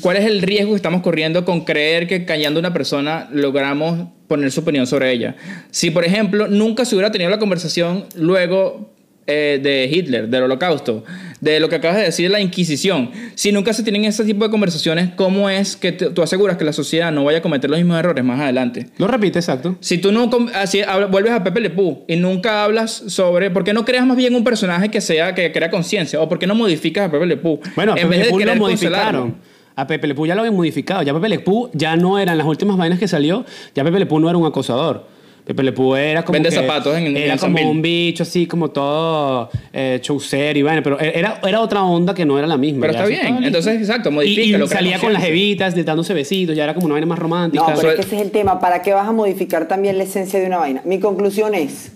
¿cuál 0.00 0.16
es 0.16 0.24
el 0.26 0.42
riesgo 0.42 0.72
que 0.72 0.76
estamos 0.76 1.02
corriendo 1.02 1.44
con 1.44 1.64
creer 1.64 2.06
que 2.06 2.24
callando 2.24 2.58
a 2.58 2.60
una 2.60 2.72
persona 2.72 3.28
logramos 3.32 4.08
poner 4.28 4.50
su 4.52 4.60
opinión 4.60 4.86
sobre 4.86 5.12
ella? 5.12 5.36
Si, 5.70 5.90
por 5.90 6.04
ejemplo, 6.04 6.48
nunca 6.48 6.84
se 6.84 6.94
hubiera 6.94 7.10
tenido 7.12 7.30
la 7.30 7.38
conversación 7.38 8.04
luego 8.14 8.92
eh, 9.28 9.58
de 9.60 9.90
Hitler, 9.92 10.28
del 10.28 10.44
holocausto, 10.44 11.02
de 11.40 11.58
lo 11.58 11.68
que 11.68 11.74
acabas 11.74 11.96
de 11.96 12.04
decir, 12.04 12.30
la 12.30 12.38
Inquisición. 12.40 13.10
Si 13.34 13.50
nunca 13.50 13.72
se 13.72 13.82
tienen 13.82 14.04
ese 14.04 14.24
tipo 14.24 14.44
de 14.44 14.50
conversaciones, 14.52 15.10
¿cómo 15.16 15.50
es 15.50 15.74
que 15.74 15.90
te- 15.90 16.10
tú 16.10 16.22
aseguras 16.22 16.56
que 16.56 16.64
la 16.64 16.72
sociedad 16.72 17.10
no 17.10 17.24
vaya 17.24 17.38
a 17.38 17.42
cometer 17.42 17.68
los 17.68 17.76
mismos 17.80 17.98
errores 17.98 18.24
más 18.24 18.38
adelante? 18.40 18.86
Lo 18.98 19.08
repite, 19.08 19.40
exacto. 19.40 19.76
Si 19.80 19.98
tú 19.98 20.12
no 20.12 20.30
así, 20.54 20.80
habla- 20.82 21.06
vuelves 21.08 21.32
a 21.32 21.42
Pepe 21.42 21.60
Le 21.60 21.70
Pew 21.70 22.04
y 22.06 22.14
nunca 22.14 22.62
hablas 22.62 22.92
sobre, 23.08 23.50
¿por 23.50 23.64
qué 23.64 23.72
no 23.72 23.84
creas 23.84 24.06
más 24.06 24.16
bien 24.16 24.32
un 24.36 24.44
personaje 24.44 24.90
que 24.90 25.00
sea 25.00 25.34
que 25.34 25.50
crea 25.50 25.72
conciencia? 25.72 26.20
¿O 26.20 26.28
por 26.28 26.38
qué 26.38 26.46
no 26.46 26.54
modificas 26.54 27.08
a 27.08 27.10
Pepe 27.10 27.26
Le 27.26 27.36
Pew? 27.36 27.58
Bueno, 27.74 27.96
En 27.96 28.08
Pepe 28.08 28.08
vez 28.22 28.30
Le 28.32 28.38
de 28.38 28.44
lo 28.44 28.54
modificaron. 28.56 29.32
cancelarlo. 29.32 29.34
A 29.76 29.86
Pepe 29.86 30.06
Le 30.06 30.14
Pew 30.14 30.26
ya 30.26 30.34
lo 30.34 30.40
habían 30.40 30.56
modificado. 30.56 31.02
Ya 31.02 31.12
Pepe 31.12 31.28
Le 31.28 31.38
Pew 31.40 31.68
ya 31.74 31.96
no 31.96 32.18
era 32.18 32.32
en 32.32 32.38
las 32.38 32.46
últimas 32.46 32.76
vainas 32.78 32.98
que 32.98 33.06
salió. 33.08 33.44
Ya 33.74 33.84
Pepe 33.84 33.98
Le 33.98 34.06
Pew 34.06 34.18
no 34.18 34.28
era 34.30 34.38
un 34.38 34.46
acosador. 34.46 35.04
Pepe 35.44 35.62
Le 35.62 35.70
Pew 35.72 35.94
era 35.94 36.24
como 36.24 36.32
Vende 36.32 36.48
que- 36.48 36.54
zapatos 36.56 36.96
en- 36.96 37.06
en 37.08 37.16
era 37.18 37.36
como 37.36 37.70
un 37.70 37.80
bicho 37.82 38.24
así 38.24 38.46
como 38.46 38.70
todo 38.70 39.48
eh, 39.72 39.98
chaucer 40.02 40.56
y 40.56 40.62
vaina, 40.62 40.82
pero 40.82 40.98
era, 40.98 41.38
era 41.46 41.60
otra 41.60 41.84
onda 41.84 42.14
que 42.14 42.24
no 42.24 42.36
era 42.38 42.48
la 42.48 42.56
misma. 42.56 42.80
Pero 42.80 42.94
Ya 42.94 42.98
está 43.00 43.08
bien. 43.08 43.26
estaba. 43.26 43.46
Entonces, 43.46 43.78
exacto, 43.80 44.08
Y, 44.08 44.12
y 44.12 44.14
modifícalo, 44.16 44.66
crea 44.66 44.78
salía 44.78 44.98
con 44.98 45.12
las 45.12 45.22
evitas, 45.24 45.84
dándose 45.84 46.14
besitos, 46.14 46.56
ya 46.56 46.64
era 46.64 46.74
como 46.74 46.86
una 46.86 46.94
vaina 46.94 47.06
más 47.06 47.18
romántica. 47.20 47.62
No, 47.68 47.76
pero 47.76 47.90
es 47.90 47.94
que 47.96 48.00
ese 48.02 48.16
es 48.16 48.22
el 48.22 48.30
tema. 48.32 48.58
¿Para 48.58 48.82
qué 48.82 48.92
vas 48.92 49.06
a 49.06 49.12
modificar 49.12 49.68
también 49.68 49.98
la 49.98 50.04
esencia 50.04 50.40
de 50.40 50.46
una 50.46 50.56
vaina? 50.58 50.82
Mi 50.84 50.98
conclusión 50.98 51.54
es: 51.54 51.92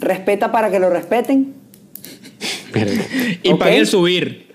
respeta 0.00 0.50
para 0.50 0.70
que 0.70 0.80
lo 0.80 0.90
respeten. 0.90 1.52
Pero- 2.72 2.90
Y 3.42 3.52
Ok. 3.52 3.58
pague 3.60 3.76
el 3.78 3.86
subir. 3.86 4.47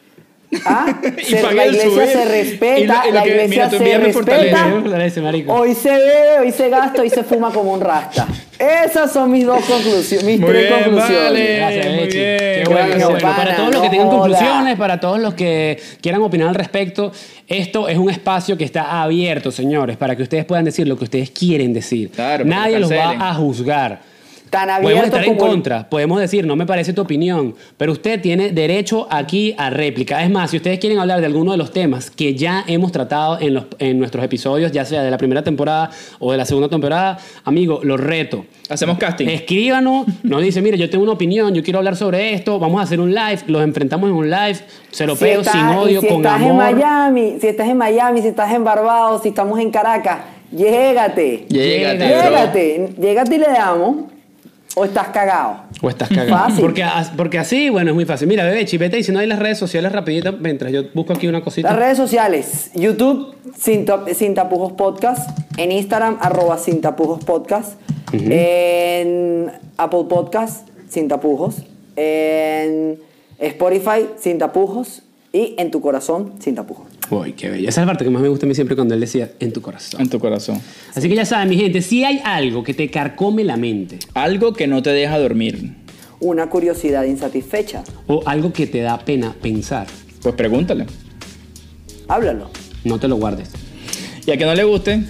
¿Ah? 0.65 0.99
Y 1.17 1.23
Se- 1.23 1.41
la 1.41 1.65
iglesia 1.67 2.05
se 2.07 2.21
Y 2.21 2.25
respeta, 2.25 3.03
lo- 3.03 3.09
y 3.09 3.11
lo 3.11 3.13
la 3.13 3.23
que- 3.23 3.29
iglesia 3.29 3.69
se 3.69 3.97
respeta. 3.97 4.73
Hoy 5.47 5.73
se 5.75 5.89
bebe, 5.89 6.39
hoy 6.41 6.51
se 6.51 6.69
gasta, 6.69 7.01
hoy 7.01 7.09
se 7.09 7.23
fuma 7.23 7.51
como 7.51 7.73
un 7.73 7.81
rasta. 7.81 8.27
Esas 8.59 9.11
son 9.11 9.31
mis 9.31 9.45
dos 9.45 9.63
conclusiones, 9.65 10.23
mis 10.25 10.39
Muy 10.39 10.49
tres 10.49 10.69
bien, 10.69 10.83
conclusiones. 10.83 11.23
vale. 11.23 11.55
Gracias, 11.57 11.85
muy 11.87 11.95
Bechi. 12.05 12.17
bien. 12.17 12.37
Qué 12.37 12.63
bueno, 12.67 12.87
bueno. 13.09 13.19
pana, 13.19 13.35
Para 13.35 13.55
todos 13.55 13.71
los 13.73 13.81
que 13.81 13.87
no 13.87 13.91
tengan 13.91 14.09
conclusiones, 14.09 14.77
para 14.77 14.99
todos 14.99 15.19
los 15.19 15.33
que 15.33 15.81
quieran 16.01 16.21
opinar 16.21 16.47
al 16.49 16.55
respecto, 16.55 17.11
esto 17.47 17.87
es 17.89 17.97
un 17.97 18.09
espacio 18.09 18.57
que 18.57 18.63
está 18.63 19.01
abierto, 19.01 19.51
señores, 19.51 19.97
para 19.97 20.15
que 20.15 20.23
ustedes 20.23 20.45
puedan 20.45 20.63
decir 20.65 20.87
lo 20.87 20.97
que 20.97 21.03
ustedes 21.05 21.31
quieren 21.31 21.73
decir. 21.73 22.09
Claro, 22.11 22.45
para 22.45 22.55
Nadie 22.61 22.79
los 22.79 22.91
va 22.91 23.29
a 23.29 23.33
juzgar. 23.33 24.12
Tan 24.53 24.67
Podemos 24.67 24.85
abierto 24.91 25.17
estar 25.17 25.23
en 25.23 25.35
como 25.35 25.51
contra, 25.51 25.89
podemos 25.89 26.19
decir, 26.19 26.45
no 26.45 26.55
me 26.55 26.67
parece 26.67 26.93
tu 26.93 27.01
opinión, 27.01 27.55
pero 27.75 27.91
usted 27.91 28.21
tiene 28.21 28.51
derecho 28.51 29.07
aquí 29.09 29.55
a 29.57 29.71
réplica. 29.71 30.23
Es 30.23 30.29
más, 30.29 30.51
si 30.51 30.57
ustedes 30.57 30.77
quieren 30.77 30.99
hablar 30.99 31.21
de 31.21 31.25
alguno 31.25 31.53
de 31.53 31.57
los 31.57 31.71
temas 31.71 32.11
que 32.11 32.35
ya 32.35 32.63
hemos 32.67 32.91
tratado 32.91 33.39
en, 33.41 33.55
los, 33.55 33.65
en 33.79 33.97
nuestros 33.97 34.23
episodios, 34.23 34.71
ya 34.71 34.85
sea 34.85 35.01
de 35.01 35.09
la 35.09 35.17
primera 35.17 35.43
temporada 35.43 35.89
o 36.19 36.31
de 36.31 36.37
la 36.37 36.45
segunda 36.45 36.69
temporada, 36.69 37.17
amigo, 37.43 37.79
lo 37.81 37.97
reto. 37.97 38.45
Hacemos 38.69 38.99
casting. 38.99 39.27
Escríbanos, 39.27 40.05
nos 40.21 40.43
dice, 40.43 40.61
mire, 40.61 40.77
yo 40.77 40.87
tengo 40.87 41.03
una 41.03 41.13
opinión, 41.13 41.51
yo 41.55 41.63
quiero 41.63 41.79
hablar 41.79 41.95
sobre 41.95 42.33
esto, 42.33 42.59
vamos 42.59 42.79
a 42.79 42.83
hacer 42.83 42.99
un 42.99 43.09
live, 43.11 43.39
los 43.47 43.63
enfrentamos 43.63 44.07
en 44.07 44.15
un 44.15 44.29
live, 44.29 44.59
se 44.91 45.07
lo 45.07 45.15
Si 45.15 45.25
estás- 45.29 45.51
sin 45.51 45.65
odio, 45.65 45.99
si 45.99 46.07
con 46.07 46.17
estás 46.17 46.39
en 46.41 46.49
amor. 46.51 46.75
Miami, 46.75 47.37
si 47.41 47.47
estás 47.47 47.67
en 47.67 47.77
Miami, 47.77 48.21
si 48.21 48.27
estás 48.27 48.53
en 48.53 48.63
Barbados, 48.63 49.23
si 49.23 49.29
estamos 49.29 49.59
en 49.59 49.71
Caracas, 49.71 50.19
llégate. 50.51 51.45
Llégate. 51.49 52.07
Llégate, 52.07 52.89
llégate 52.99 53.35
y 53.35 53.37
le 53.39 53.47
damos. 53.47 54.12
O 54.75 54.85
estás 54.85 55.09
cagado. 55.09 55.57
O 55.81 55.89
estás 55.89 56.09
cagado. 56.09 56.29
Fácil. 56.29 56.61
Porque, 56.61 56.85
porque 57.15 57.37
así, 57.37 57.69
bueno, 57.69 57.91
es 57.91 57.95
muy 57.95 58.05
fácil. 58.05 58.27
Mira, 58.27 58.43
bebé, 58.43 58.65
chipete, 58.65 58.97
y 58.97 59.03
si 59.03 59.11
no 59.11 59.19
hay 59.19 59.27
las 59.27 59.39
redes 59.39 59.59
sociales 59.59 59.91
rapidito, 59.91 60.33
mientras 60.33 60.71
yo 60.71 60.83
busco 60.93 61.13
aquí 61.13 61.27
una 61.27 61.43
cosita. 61.43 61.69
Las 61.69 61.77
redes 61.77 61.97
sociales, 61.97 62.71
YouTube, 62.73 63.35
sin, 63.55 63.85
Sin 64.15 64.33
tapujos 64.33 64.73
podcast, 64.73 65.29
en 65.57 65.71
Instagram, 65.71 66.17
arroba 66.21 66.57
sin 66.57 66.81
tapujos 66.81 67.23
podcast, 67.23 67.73
en 68.11 69.51
Apple 69.77 70.05
Podcast, 70.09 70.67
sin 70.89 71.07
tapujos, 71.07 71.57
en 71.95 72.99
Spotify, 73.37 74.07
sin 74.19 74.39
tapujos, 74.39 75.03
y 75.31 75.55
en 75.57 75.71
tu 75.71 75.81
corazón, 75.81 76.33
sin 76.39 76.55
tapujos. 76.55 76.92
Uy, 77.09 77.33
qué 77.33 77.49
bella. 77.49 77.69
Esa 77.69 77.81
es 77.81 77.85
la 77.85 77.91
parte 77.91 78.03
que 78.05 78.09
más 78.09 78.21
me 78.21 78.29
gusta 78.29 78.45
a 78.45 78.49
mí 78.49 78.55
siempre 78.55 78.75
cuando 78.75 78.93
él 78.93 78.99
decía, 79.01 79.31
en 79.39 79.51
tu 79.53 79.61
corazón. 79.61 80.01
En 80.01 80.09
tu 80.09 80.19
corazón. 80.19 80.59
Así 80.95 81.07
que 81.09 81.15
ya 81.15 81.25
saben, 81.25 81.49
mi 81.49 81.57
gente, 81.57 81.81
si 81.81 82.03
hay 82.03 82.21
algo 82.23 82.63
que 82.63 82.73
te 82.73 82.89
carcome 82.89 83.43
la 83.43 83.57
mente 83.57 83.99
Algo 84.13 84.53
que 84.53 84.67
no 84.67 84.81
te 84.81 84.91
deja 84.91 85.19
dormir. 85.19 85.75
Una 86.19 86.49
curiosidad 86.49 87.03
insatisfecha, 87.03 87.83
o 88.07 88.21
algo 88.25 88.53
que 88.53 88.65
te 88.67 88.79
da 88.81 88.97
pena 88.99 89.35
pensar, 89.41 89.87
Pues 90.21 90.35
pregúntale. 90.35 90.85
háblalo. 92.07 92.49
no 92.85 92.97
te 92.99 93.07
lo 93.09 93.17
guardes. 93.17 93.49
Y 94.25 94.31
a 94.31 94.37
que 94.37 94.45
no 94.45 94.55
le 94.55 94.63
guste, 94.63 95.03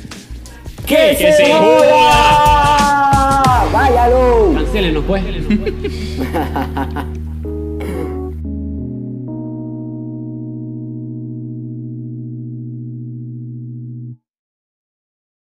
¡Que, 0.87 1.15
que 1.17 1.31
se 1.31 1.45
se 1.45 1.53
joda! 1.53 2.89
¡Váyalo! 3.71 4.53
Cancélenos, 4.55 5.03
pues. 5.05 5.23